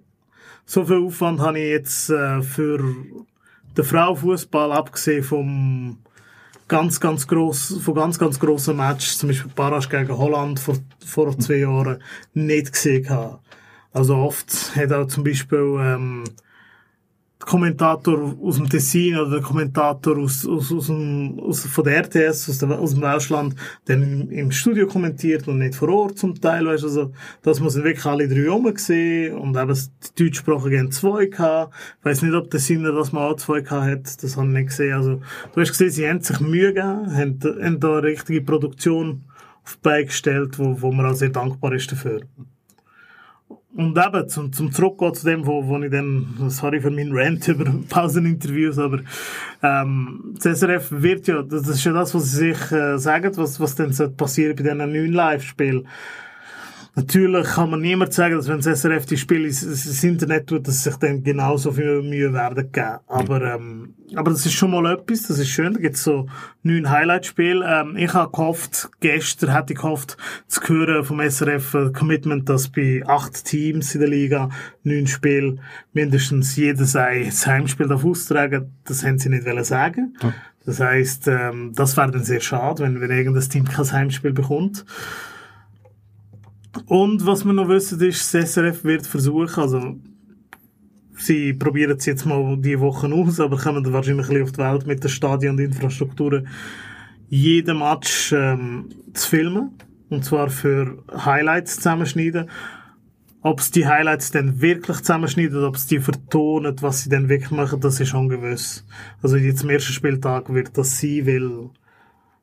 so 0.65 0.85
viel 0.85 1.03
Aufwand 1.03 1.41
habe 1.41 1.59
ich 1.59 1.69
jetzt 1.69 2.09
äh, 2.09 2.41
für 2.41 2.79
den 3.75 3.83
Frauenfußball 3.83 4.71
abgesehen 4.71 5.23
vom 5.23 5.97
ganz, 6.69 7.01
ganz 7.01 7.27
gross, 7.27 7.77
von 7.83 7.95
ganz, 7.95 8.17
ganz 8.17 8.39
grossen 8.39 8.77
Matches, 8.77 9.17
zum 9.17 9.27
Beispiel 9.29 9.51
Barrage 9.53 9.89
gegen 9.89 10.17
Holland 10.17 10.59
vor, 10.59 10.77
vor 11.05 11.37
zwei 11.37 11.57
Jahren, 11.57 12.01
nicht 12.33 12.71
gesehen 12.71 13.09
habe. 13.09 13.39
Also 13.91 14.15
oft 14.15 14.73
hat 14.75 14.93
auch 14.93 15.07
zum 15.07 15.25
Beispiel 15.25 15.77
ähm, 15.81 16.23
Kommentator 17.45 18.35
aus 18.41 18.55
dem 18.55 18.69
Tessin 18.69 19.17
oder 19.17 19.31
der 19.31 19.41
Kommentator 19.41 20.17
aus, 20.17 20.45
aus, 20.47 20.71
aus, 20.71 20.87
dem, 20.87 21.39
aus 21.39 21.65
von 21.65 21.83
der 21.83 21.97
RTS, 21.97 22.49
aus, 22.49 22.57
der, 22.59 22.79
aus 22.79 22.93
dem 22.93 23.03
Ausland, 23.03 23.55
dann 23.85 24.03
im, 24.03 24.31
im 24.31 24.51
Studio 24.51 24.87
kommentiert 24.87 25.47
und 25.47 25.59
nicht 25.59 25.75
vor 25.75 25.89
Ort 25.89 26.17
zum 26.17 26.39
Teil, 26.39 26.65
weißt, 26.65 26.83
also, 26.83 27.11
das 27.41 27.59
muss 27.59 27.73
dann 27.73 27.83
wirklich 27.83 28.05
alle 28.05 28.27
drei 28.27 28.49
rum 28.49 28.71
sehen 28.75 29.37
und 29.37 29.57
eben 29.57 29.73
die 29.73 30.23
Deutschsprachigen 30.23 30.79
haben 30.79 30.91
zwei 30.91 31.25
gehabt. 31.25 31.73
Ich 31.99 32.05
weiss 32.05 32.21
nicht, 32.21 32.33
ob 32.33 32.49
der 32.49 32.59
Sinner 32.59 32.91
das 32.93 33.11
mal 33.11 33.31
auch 33.31 33.35
zwei 33.35 33.61
gehabt 33.61 33.87
hat, 33.87 34.23
das 34.23 34.37
habe 34.37 34.47
ich 34.47 34.53
nicht 34.53 34.67
gesehen. 34.67 34.93
Also, 34.93 35.21
du 35.53 35.61
hast 35.61 35.71
gesehen, 35.71 35.91
sie 35.91 36.09
haben 36.09 36.21
sich 36.21 36.39
Mühe 36.39 36.73
gegeben, 36.73 37.15
haben, 37.15 37.39
haben 37.41 37.79
da 37.79 37.97
eine 37.97 38.03
richtige 38.03 38.41
Produktion 38.41 39.23
auf 39.65 39.75
die 39.75 39.81
Beine 39.81 40.05
gestellt, 40.05 40.59
wo, 40.59 40.81
wo 40.81 40.91
man 40.91 41.05
auch 41.05 41.15
sehr 41.15 41.29
dankbar 41.29 41.73
ist 41.73 41.91
dafür. 41.91 42.21
Und 43.75 43.97
eben, 43.97 44.29
zum, 44.29 44.53
zum 44.53 44.71
Zurückgehen 44.71 45.15
zu 45.15 45.25
dem, 45.25 45.47
wo, 45.47 45.65
wo 45.65 45.79
ich 45.79 45.89
dann, 45.89 46.27
sorry 46.49 46.79
für 46.79 46.91
meinen 46.91 47.11
Rant 47.11 47.47
über 47.47 47.65
Pauseninterviews, 47.89 48.77
aber, 48.77 48.99
ähm, 49.63 50.35
das 50.41 50.59
SRF 50.59 50.89
wird 50.91 51.27
ja, 51.27 51.41
das 51.41 51.67
ist 51.67 51.83
ja 51.83 51.91
das, 51.91 52.13
was 52.13 52.31
sie 52.31 52.53
sich 52.53 52.71
äh, 52.71 52.99
sagen, 52.99 53.35
was, 53.35 53.59
was 53.59 53.73
dann 53.73 53.91
passieren 54.15 54.55
bei 54.55 54.63
diesen 54.63 54.77
neuen 54.77 55.13
Live-Spielen. 55.13 55.87
Natürlich 56.95 57.47
kann 57.47 57.71
man 57.71 57.81
niemand 57.81 58.13
sagen, 58.13 58.35
dass 58.35 58.47
wenn 58.47 58.61
das 58.61 58.81
SRF 58.81 59.07
die 59.07 59.17
Spiele 59.17 59.47
ins, 59.47 60.03
Internet 60.03 60.45
tut, 60.45 60.67
dass 60.67 60.83
sich 60.83 60.95
dann 60.97 61.23
genauso 61.23 61.71
viel 61.71 62.03
Mühe 62.03 62.31
werden 62.33 62.71
geben. 62.71 62.99
Aber, 63.07 63.41
ähm, 63.41 63.95
aber 64.15 64.29
das 64.29 64.45
ist 64.45 64.53
schon 64.53 64.69
mal 64.69 64.85
etwas, 64.93 65.23
das 65.23 65.39
ist 65.39 65.49
schön. 65.49 65.73
Da 65.73 65.79
gibt's 65.79 66.03
so 66.03 66.27
neun 66.61 66.91
Highlight-Spiele. 66.91 67.65
Ähm, 67.67 67.97
ich 67.97 68.13
habe 68.13 68.31
gehofft, 68.31 68.91
gestern 68.99 69.55
hätte 69.55 69.73
ich 69.73 69.79
gehofft, 69.79 70.17
zu 70.47 70.61
hören 70.67 71.03
vom 71.03 71.19
SRF 71.19 71.73
ein 71.73 71.93
Commitment, 71.93 72.47
dass 72.47 72.69
bei 72.69 73.01
acht 73.07 73.43
Teams 73.43 73.95
in 73.95 74.01
der 74.01 74.09
Liga, 74.09 74.49
neun 74.83 75.07
Spiele, 75.07 75.55
mindestens 75.93 76.55
jedes 76.55 76.95
ein 76.95 77.31
Heimspiel 77.31 77.87
darf 77.87 78.05
austragen. 78.05 78.71
Das 78.85 79.03
haben 79.03 79.17
sie 79.17 79.29
nicht 79.29 79.47
wollen 79.47 79.63
sagen. 79.63 80.15
Das 80.63 80.79
heisst, 80.79 81.27
ähm, 81.27 81.71
das 81.75 81.97
wäre 81.97 82.11
dann 82.11 82.23
sehr 82.23 82.39
schade, 82.39 82.83
wenn, 82.83 83.01
wenn 83.01 83.09
irgendein 83.09 83.49
Team 83.49 83.65
kein 83.65 83.91
Heimspiel 83.91 84.31
bekommt. 84.31 84.85
Und 86.87 87.25
was 87.25 87.45
wir 87.45 87.53
noch 87.53 87.69
wissen, 87.69 88.01
ist, 88.01 88.33
das 88.33 88.53
SRF 88.53 88.83
wird 88.83 89.05
versuchen, 89.05 89.61
also, 89.61 89.95
sie 91.17 91.53
probieren 91.53 91.97
es 91.97 92.05
jetzt 92.05 92.25
mal 92.25 92.57
die 92.57 92.79
Wochen 92.79 93.13
aus, 93.13 93.39
aber 93.39 93.57
kommen 93.57 93.83
dann 93.83 93.93
wahrscheinlich 93.93 94.29
ein 94.29 94.41
auf 94.41 94.51
die 94.51 94.57
Welt 94.57 94.87
mit 94.87 95.03
den 95.03 95.09
Stadien 95.09 95.51
und 95.51 95.59
Infrastrukturen, 95.59 96.47
jeden 97.29 97.79
Match 97.79 98.33
ähm, 98.33 98.89
zu 99.13 99.29
filmen. 99.29 99.71
Und 100.09 100.25
zwar 100.25 100.49
für 100.49 101.03
Highlights 101.11 101.77
zusammenschneiden. 101.77 102.49
Ob 103.41 103.59
es 103.59 103.71
die 103.71 103.87
Highlights 103.87 104.31
dann 104.31 104.61
wirklich 104.61 104.97
zusammenschneiden, 104.97 105.63
ob 105.63 105.75
es 105.75 105.87
die 105.87 105.99
vertonen, 105.99 106.75
was 106.81 107.01
sie 107.01 107.09
dann 107.09 107.29
wirklich 107.29 107.51
machen, 107.51 107.81
das 107.81 107.99
ist 107.99 108.13
ungewiss. 108.13 108.85
Also 109.21 109.37
jetzt 109.37 109.63
am 109.63 109.69
ersten 109.69 109.91
Spieltag 109.91 110.53
wird 110.53 110.77
das 110.77 110.99
sein, 110.99 111.25
weil 111.25 111.69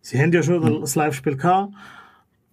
sie 0.00 0.18
haben 0.18 0.32
ja 0.32 0.42
schon 0.42 0.80
das 0.80 0.96
Live-Spiel 0.96 1.36
gehabt. 1.36 1.72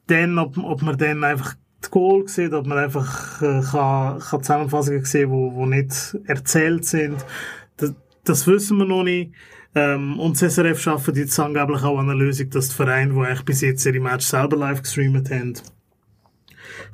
Dann, 0.06 0.38
ob, 0.38 0.58
ob 0.58 0.82
man 0.82 0.98
dann 0.98 1.24
einfach 1.24 1.56
Goal 1.92 2.28
sieht, 2.28 2.54
ob 2.54 2.66
man 2.66 2.78
einfach 2.78 3.42
äh, 3.42 3.62
kann, 3.62 4.20
kann 4.20 4.44
Zusammenfassungen 4.44 5.06
sehen, 5.06 5.30
wo, 5.30 5.54
wo 5.54 5.66
nicht 5.66 6.18
erzählt 6.26 6.86
sind. 6.86 7.24
Das, 7.78 7.94
das 8.24 8.48
wissen 8.48 8.78
wir 8.78 8.86
noch 8.86 9.04
nicht. 9.04 9.32
Ähm, 9.76 10.20
und 10.20 10.42
das 10.42 10.56
SRF 10.56 10.80
schafft 10.80 11.16
jetzt 11.16 11.40
angeblich 11.40 11.84
auch 11.84 12.00
an 12.00 12.10
einer 12.10 12.18
Lösung, 12.18 12.50
dass 12.50 12.70
die 12.70 12.76
Vereine, 12.76 13.14
die 13.14 13.20
eigentlich 13.20 13.46
bis 13.46 13.62
jetzt 13.62 13.86
ihre 13.86 14.00
Match 14.00 14.26
selber 14.26 14.58
live 14.58 14.82
gestreamt 14.82 15.30
haben, 15.30 15.54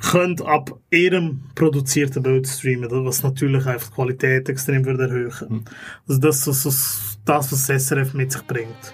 können 0.01 0.41
ab 0.41 0.79
ihrem 0.89 1.43
produzierten 1.55 2.23
Bild 2.23 2.47
streamen, 2.47 2.89
was 3.05 3.23
natürlich 3.23 3.65
einfach 3.65 3.89
die 3.89 3.95
Qualität 3.95 4.49
extrem 4.49 4.86
wird 4.86 4.99
erhöhen. 4.99 5.65
Also 6.07 6.19
das 6.19 6.47
ist 6.47 7.19
das, 7.25 7.51
was 7.51 7.67
das 7.67 7.88
SRF 7.88 8.13
mit 8.13 8.31
sich 8.31 8.45
bringt. 8.45 8.93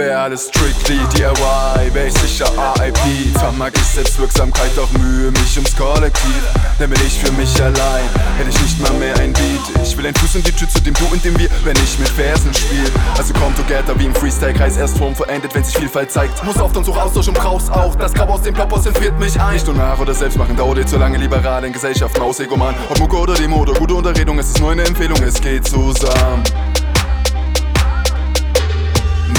Wär 0.00 0.18
alles 0.18 0.48
strictly 0.48 0.96
DIY, 1.12 1.92
wär 1.92 2.06
ich 2.06 2.14
sicher 2.14 2.46
RIP 2.80 3.38
Vermag 3.38 3.72
ich 3.74 3.84
Selbstwirksamkeit, 3.84 4.70
doch 4.74 4.90
mühe 4.92 5.30
mich 5.30 5.56
ums 5.56 5.76
Kollektiv. 5.76 6.42
Denn 6.78 6.88
bin 6.88 6.98
ich 7.06 7.18
für 7.18 7.30
mich 7.32 7.54
allein, 7.62 8.08
hätte 8.38 8.48
ich 8.48 8.62
nicht 8.62 8.80
mal 8.80 8.94
mehr 8.94 9.14
ein 9.18 9.34
Beat. 9.34 9.82
Ich 9.82 9.94
will 9.98 10.06
einen 10.06 10.14
Fuß 10.14 10.36
in 10.36 10.42
die 10.42 10.52
Tür 10.52 10.70
zu 10.70 10.80
dem 10.80 10.94
Du 10.94 11.04
und 11.12 11.22
dem 11.22 11.38
Wir, 11.38 11.50
wenn 11.64 11.76
ich 11.76 11.98
mit 11.98 12.08
Versen 12.08 12.54
spiel. 12.54 12.90
Also 13.18 13.34
komm 13.38 13.54
together 13.54 13.92
wie 13.98 14.06
im 14.06 14.14
Freestyle-Kreis, 14.14 14.78
erst 14.78 14.96
Form 14.96 15.14
verendet, 15.14 15.54
wenn 15.54 15.64
sich 15.64 15.76
Vielfalt 15.76 16.10
zeigt. 16.10 16.42
Muss 16.44 16.58
oft 16.58 16.74
und 16.78 16.84
such 16.84 16.96
Austausch 16.96 17.28
und 17.28 17.34
brauchst 17.34 17.70
auch. 17.70 17.94
Das 17.96 18.14
Grau 18.14 18.24
aus 18.24 18.40
dem 18.40 18.54
Plopos 18.54 18.86
entführt 18.86 19.20
mich 19.20 19.38
ein. 19.38 19.52
Nicht 19.52 19.66
nur 19.66 19.76
nach 19.76 19.98
oder 19.98 20.14
selbst 20.14 20.38
machen, 20.38 20.56
dauert 20.56 20.88
zu 20.88 20.96
lange 20.96 21.18
liberal 21.18 21.62
in 21.64 21.74
Gesellschaft, 21.74 22.18
Maus, 22.18 22.40
Egoman. 22.40 22.74
Ob 22.88 22.98
Mucke 22.98 23.18
oder 23.18 23.34
Demo 23.34 23.58
oder 23.58 23.74
gute 23.74 23.92
Unterredung, 23.92 24.38
es 24.38 24.48
ist 24.48 24.60
nur 24.60 24.70
eine 24.70 24.84
Empfehlung, 24.84 25.22
es 25.22 25.38
geht 25.38 25.68
zusammen 25.68 26.42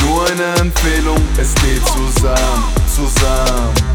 nur 0.06 0.26
eine 0.28 0.56
Empfehlung, 0.60 1.18
es 1.38 1.54
geht 1.56 1.86
zusammen, 1.86 2.64
zusammen. 2.88 3.91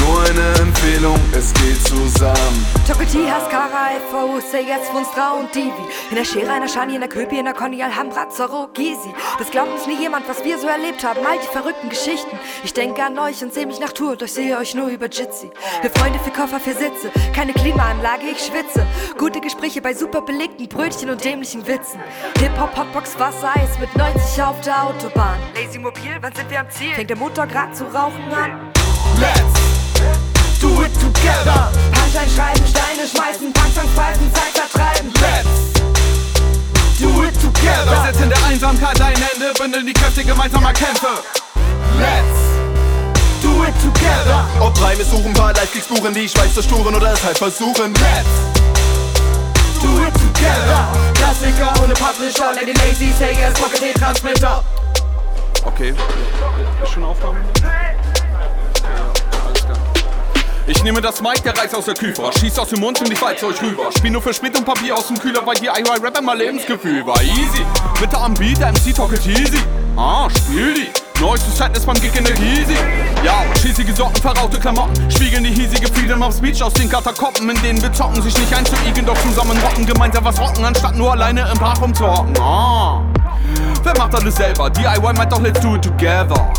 Nur 0.00 0.22
eine 0.22 0.60
Empfehlung, 0.60 1.18
es 1.32 1.52
geht 1.54 1.80
zusammen. 1.86 2.66
Chocolati, 2.86 3.26
Haskara, 3.28 3.90
FO, 4.10 4.40
Say 4.40 4.62
Yes, 4.62 4.88
Funstra 4.90 5.32
und 5.32 5.54
Divi. 5.54 5.70
In 6.10 6.16
der 6.16 6.24
Schere, 6.24 6.50
einer 6.50 6.68
Shani, 6.68 6.94
in 6.94 7.00
der 7.00 7.08
Köpi, 7.08 7.38
in 7.38 7.44
der 7.44 7.54
Conny, 7.54 7.82
Alhambra, 7.82 8.28
Zorro, 8.28 8.68
Gizi. 8.72 9.12
Das 9.38 9.50
glaubt 9.50 9.72
uns 9.72 9.86
nie 9.86 10.00
jemand, 10.00 10.28
was 10.28 10.44
wir 10.44 10.58
so 10.58 10.66
erlebt 10.66 11.04
haben. 11.04 11.20
All 11.26 11.38
die 11.38 11.46
verrückten 11.46 11.88
Geschichten. 11.88 12.38
Ich 12.64 12.72
denke 12.72 13.02
an 13.02 13.18
euch 13.18 13.42
und 13.42 13.52
seh 13.52 13.66
mich 13.66 13.80
nach 13.80 13.92
Tour, 13.92 14.16
doch 14.16 14.28
sehe 14.28 14.56
euch 14.58 14.74
nur 14.74 14.88
über 14.88 15.06
Jitsi. 15.06 15.50
Für 15.82 15.90
Freunde, 15.90 16.18
für 16.18 16.30
Koffer, 16.30 16.60
für 16.60 16.72
Sitze. 16.72 17.10
Keine 17.34 17.52
Klimaanlage, 17.52 18.26
ich 18.32 18.44
schwitze. 18.46 18.86
Gute 19.18 19.40
Gespräche 19.40 19.82
bei 19.82 19.94
super 19.94 20.22
belegten 20.22 20.68
Brötchen 20.68 21.10
und 21.10 21.24
dämlichen 21.24 21.66
Witzen. 21.66 22.00
Hip-Hop, 22.38 22.76
Hotbox, 22.76 23.18
Wasser, 23.18 23.50
Eis 23.54 23.78
mit 23.78 23.94
90 23.96 24.42
auf 24.42 24.60
der 24.62 24.82
Autobahn. 24.82 25.38
Lazy 25.54 25.78
Mobil, 25.78 26.16
wann 26.20 26.34
sind 26.34 26.50
wir 26.50 26.60
am 26.60 26.70
Ziel? 26.70 26.94
Fängt 26.94 27.10
der 27.10 27.18
Motor 27.18 27.46
grad 27.46 27.76
zu 27.76 27.84
rauchen 27.84 28.32
an? 28.32 28.70
Let's 29.18 29.59
do 30.60 30.82
it 30.82 30.92
together. 31.00 31.72
Handschein 31.92 32.28
schreiben, 32.28 32.64
Steine 32.68 33.08
schmeißen, 33.08 33.52
Punksongs 33.52 33.92
pfeifen, 33.94 34.32
Zeit 34.32 34.52
vertreiben. 34.52 35.12
Let's 35.20 35.72
do 37.00 37.22
it 37.24 37.34
together. 37.40 37.90
Wir 37.90 38.12
setzen 38.12 38.28
der 38.28 38.44
Einsamkeit 38.46 39.00
ein 39.00 39.14
Ende, 39.14 39.52
bündeln 39.58 39.86
die 39.86 39.92
Kräfte 39.92 40.22
gemeinsamer 40.22 40.72
Kämpfe. 40.72 41.08
Let's 41.98 42.40
do 43.42 43.64
it 43.64 43.74
together. 43.82 44.44
Ob 44.60 44.80
Reime 44.82 45.04
suchen, 45.04 45.32
paar 45.32 45.52
Live-Kicks 45.54 45.86
buchen, 45.86 46.12
die 46.14 46.28
Schweiz 46.28 46.54
zerstören 46.54 46.94
oder 46.94 47.12
es 47.12 47.24
halt 47.24 47.38
versuchen. 47.38 47.94
Let's 47.94 48.28
do 49.82 50.02
it 50.04 50.12
together. 50.14 50.88
Klassiker 51.14 51.72
ohne 51.82 51.94
Publisher, 51.94 52.52
Lady 52.54 52.72
Lazy, 52.72 53.12
Sayers, 53.18 53.54
Pocket 53.54 53.94
Transmitter. 53.94 54.62
Okay, 55.64 55.94
ist 56.82 56.92
schon 56.92 57.04
Aufnahme? 57.04 57.38
Ich 60.70 60.84
nehme 60.84 61.00
das 61.00 61.20
Mic, 61.20 61.42
der 61.42 61.58
Reis 61.58 61.74
aus 61.74 61.86
der 61.86 61.94
Küfer. 61.94 62.30
Schieß 62.32 62.56
aus 62.60 62.68
dem 62.68 62.78
Mund 62.78 63.00
und 63.00 63.12
ich 63.12 63.20
walz 63.20 63.42
euch 63.42 63.60
rüber. 63.60 63.90
Spiel 63.90 64.12
nur 64.12 64.22
für 64.22 64.32
Spit 64.32 64.56
und 64.56 64.64
Papier 64.64 64.96
aus 64.96 65.08
dem 65.08 65.18
Kühler, 65.18 65.44
weil 65.44 65.56
die 65.56 65.66
IY 65.66 65.98
Rapper 66.00 66.22
mal 66.22 66.38
Lebensgefühl 66.38 67.04
war. 67.04 67.20
Easy. 67.22 67.66
Bitte 67.98 68.16
am 68.16 68.34
Beat, 68.34 68.60
der 68.60 68.68
MC 68.68 68.94
talket 68.94 69.26
easy. 69.26 69.58
Ah, 69.96 70.28
spiel 70.30 70.74
die. 70.74 71.20
Neuestes 71.20 71.56
Zeitnis 71.56 71.84
beim 71.84 72.00
Gig 72.00 72.14
in 72.16 72.22
der 72.22 72.38
Easy. 72.38 72.76
Ja, 73.24 73.42
schießige 73.60 73.92
Socken, 73.92 74.22
verraute 74.22 74.60
Klamotten. 74.60 75.10
Spiegeln 75.10 75.42
die 75.42 75.50
hiesige 75.50 75.92
Freedom 75.92 76.22
of 76.22 76.36
Speech 76.36 76.62
aus 76.62 76.72
den 76.74 76.88
Katakomben, 76.88 77.50
in 77.50 77.60
denen 77.62 77.82
wir 77.82 77.92
zocken. 77.92 78.22
Sich 78.22 78.38
nicht 78.38 78.54
einzuigen, 78.54 79.04
doch 79.04 79.20
zusammen 79.22 79.58
rocken. 79.58 79.84
Gemeinsam 79.84 80.24
was 80.24 80.40
rocken, 80.40 80.64
anstatt 80.64 80.94
nur 80.94 81.10
alleine 81.10 81.48
im 81.52 81.58
Park 81.58 81.82
rumzuhocken. 81.82 82.38
Ah. 82.40 83.02
Wer 83.82 83.98
macht 83.98 84.14
alles 84.14 84.36
selber? 84.36 84.70
DIY 84.70 85.14
meint 85.16 85.32
doch, 85.32 85.40
let's 85.40 85.60
do 85.60 85.74
it 85.74 85.82
together. 85.82 86.52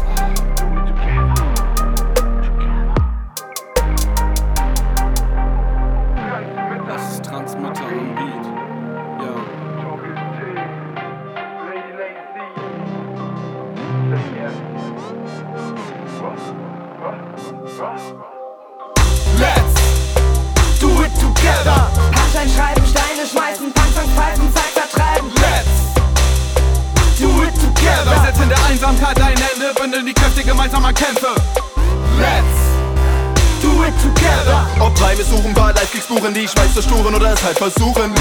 Zerspuren 37.11 37.15
oder 37.15 37.33
es 37.33 37.43
halt 37.43 37.57
versuchen. 37.57 38.13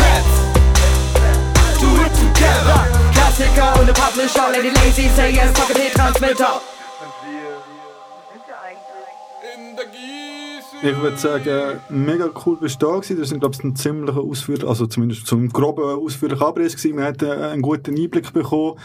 Do 1.81 1.87
it 2.03 2.13
together. 2.15 2.87
Klassiker 3.13 3.81
ohne 3.81 3.93
Publisher, 3.93 4.51
Lady 4.53 4.71
Lazy, 4.71 5.09
say 5.15 5.31
yes, 5.33 5.53
Pocket 5.53 5.93
Transmitter. 5.95 6.61
Ich 10.83 10.99
würde 10.99 11.19
sagen, 11.19 11.79
mega 11.91 12.31
cool 12.47 12.57
bist 12.57 12.81
du 12.81 12.87
da 12.87 12.95
gewesen. 12.95 13.19
Das 13.19 13.29
sind, 13.29 13.41
glaube 13.41 13.55
ich, 13.55 13.63
ein 13.63 13.77
ziemlicher 13.77 14.21
Ausführ, 14.21 14.67
also 14.67 14.87
zumindest 14.87 15.27
zum 15.27 15.51
groben 15.51 15.85
ausführlichen 15.85 16.43
Abriss 16.43 16.75
gewesen. 16.75 16.97
Wir 16.97 17.05
hatten 17.05 17.31
einen 17.31 17.61
guten 17.61 17.99
Einblick 17.99 18.33
bekommen. 18.33 18.79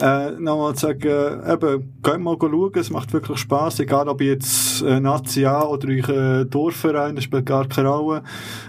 Äh, 0.00 0.30
nochmal 0.38 0.76
zu 0.76 0.86
sagen, 0.86 1.42
eben, 1.50 1.98
geht 2.04 2.20
mal 2.20 2.36
schauen, 2.40 2.72
es 2.76 2.90
macht 2.90 3.12
wirklich 3.12 3.38
Spaß, 3.38 3.80
egal 3.80 4.08
ob 4.08 4.20
jetzt 4.20 4.82
äh, 4.82 5.00
Nazi 5.00 5.44
oder 5.44 5.88
euch 5.88 6.08
äh, 6.08 6.44
Dorfverein, 6.44 7.16
das 7.16 7.24
spielt 7.24 7.46
gar 7.46 7.66
keine 7.66 7.88
Rolle. 7.88 8.22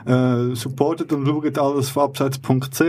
Äh, 0.08 0.56
supportet 0.56 1.14
und 1.14 1.28
schaut 1.28 1.58
alles 1.60 1.90
von 1.90 2.04
abseits.ch. 2.04 2.82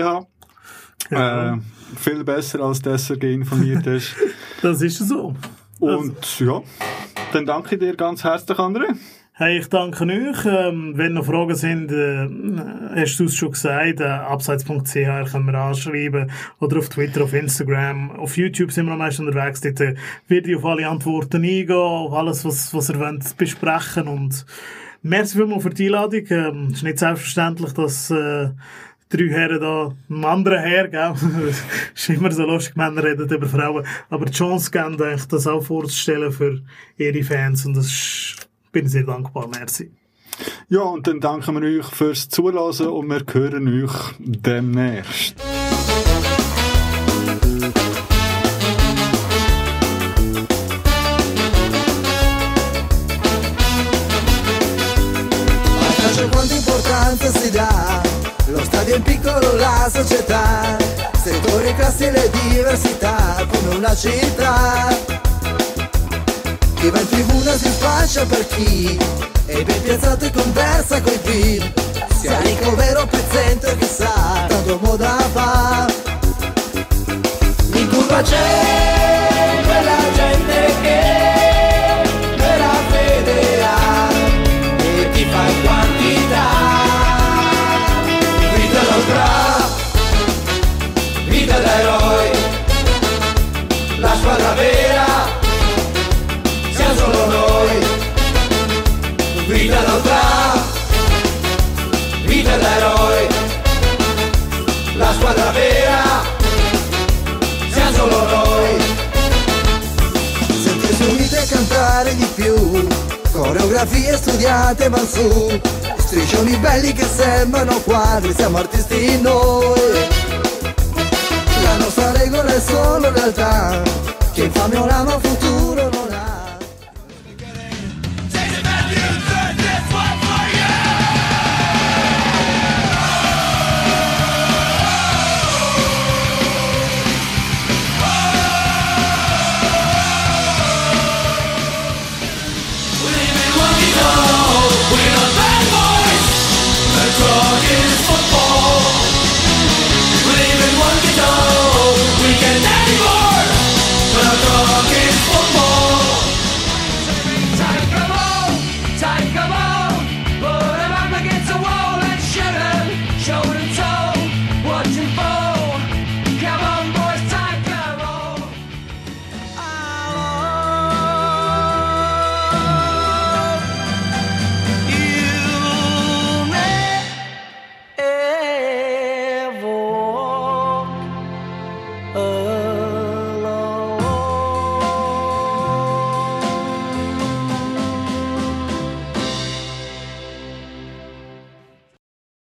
Äh, 1.10 1.56
viel 1.96 2.24
besser 2.24 2.60
als 2.60 2.80
das 2.80 3.08
SRG 3.08 3.34
informiert 3.34 3.86
ist. 3.86 4.14
Das 4.62 4.80
ist 4.80 4.98
so. 5.08 5.34
Und 5.80 6.38
ja, 6.38 6.62
dann 7.32 7.44
danke 7.44 7.74
ich 7.74 7.80
dir 7.80 7.96
ganz 7.96 8.22
herzlich, 8.22 8.56
André. 8.56 8.94
Hey, 9.34 9.60
ich 9.60 9.68
danke 9.70 10.04
euch. 10.04 10.44
Ähm, 10.44 10.92
wenn 10.96 11.14
noch 11.14 11.24
Fragen 11.24 11.54
sind, 11.54 11.90
äh, 11.90 12.28
hast 12.94 13.18
du 13.18 13.24
es 13.24 13.34
schon 13.34 13.52
gesagt, 13.52 14.00
äh, 14.00 14.04
abseits.ch 14.04 14.92
können 14.92 15.46
wir 15.46 15.54
anschreiben 15.54 16.30
oder 16.60 16.78
auf 16.78 16.90
Twitter, 16.90 17.22
auf 17.24 17.32
Instagram, 17.32 18.10
auf 18.10 18.36
YouTube 18.36 18.70
sind 18.70 18.84
wir 18.84 18.92
am 18.92 18.98
meisten 18.98 19.26
unterwegs. 19.26 19.62
Dort 19.62 19.80
äh, 19.80 19.94
werde 20.28 20.50
ich 20.50 20.56
auf 20.58 20.66
alle 20.66 20.86
Antworten 20.86 21.42
eingehen, 21.42 21.70
auf 21.72 22.12
alles, 22.12 22.44
was, 22.44 22.74
was 22.74 22.90
ihr 22.90 23.00
wollt 23.00 23.34
besprechen 23.38 24.06
und 24.06 24.44
merci 25.00 25.38
vielmals 25.38 25.62
für 25.62 25.70
die 25.70 25.86
Einladung. 25.86 26.26
Ähm, 26.28 26.68
ist 26.70 26.82
nicht 26.82 26.98
selbstverständlich, 26.98 27.72
dass 27.72 28.10
äh, 28.10 28.50
drei 29.08 29.28
Herren 29.30 29.60
da 29.62 29.94
einem 30.10 30.24
anderen 30.26 30.60
Herr, 30.60 30.88
gell? 30.88 31.14
ist 31.94 32.08
immer 32.10 32.30
so 32.32 32.44
lustig, 32.44 32.76
Männer 32.76 33.02
reden 33.02 33.30
über 33.30 33.46
Frauen, 33.46 33.86
aber 34.10 34.26
die 34.26 34.32
Chance 34.32 34.70
geben, 34.70 35.00
eigentlich 35.00 35.24
das 35.24 35.46
auch 35.46 35.62
vorzustellen 35.62 36.32
für 36.32 36.60
ihre 36.98 37.22
Fans 37.22 37.64
und 37.64 37.78
das 37.78 37.86
ist, 37.86 38.51
bin 38.72 38.88
sehr 38.88 39.04
dankbar, 39.04 39.48
merci. 39.48 39.92
Ja, 40.68 40.80
und 40.80 41.06
dann 41.06 41.20
danken 41.20 41.60
wir 41.60 41.78
euch 41.78 41.86
fürs 41.86 42.28
Zuhören 42.28 42.88
und 42.88 43.08
wir 43.08 43.22
hören 43.32 43.68
euch 43.68 43.92
demnächst. 44.18 45.36
Si 57.22 57.50
dà, 57.50 58.02
lo 58.48 58.62
stadio 58.64 58.96
è 58.96 59.00
piccolo, 59.00 59.54
la 59.56 59.88
società, 59.92 60.76
settori, 61.22 61.74
classi 61.74 62.04
e 62.04 62.10
le 62.10 62.30
diversità, 62.30 63.46
come 63.48 63.76
una 63.76 63.94
città. 63.94 65.21
Chi 66.82 66.90
va 66.90 66.98
in 66.98 67.08
tribuna 67.08 67.56
si 67.56 67.68
spaccia 67.68 68.26
per 68.26 68.44
chi 68.48 68.98
è 69.46 69.62
ben 69.62 69.82
piazzato 69.82 70.24
e 70.24 70.32
conversa 70.32 71.00
coi 71.00 71.16
beat, 71.22 72.10
sia 72.18 72.40
ricovero 72.40 73.02
o 73.02 73.06
pezzente 73.06 73.76
chissà, 73.78 74.46
tanto 74.48 74.80
moda 74.82 75.16
fa. 75.32 75.86
In 77.74 77.88
curva 77.88 78.20
c'è 78.22 79.01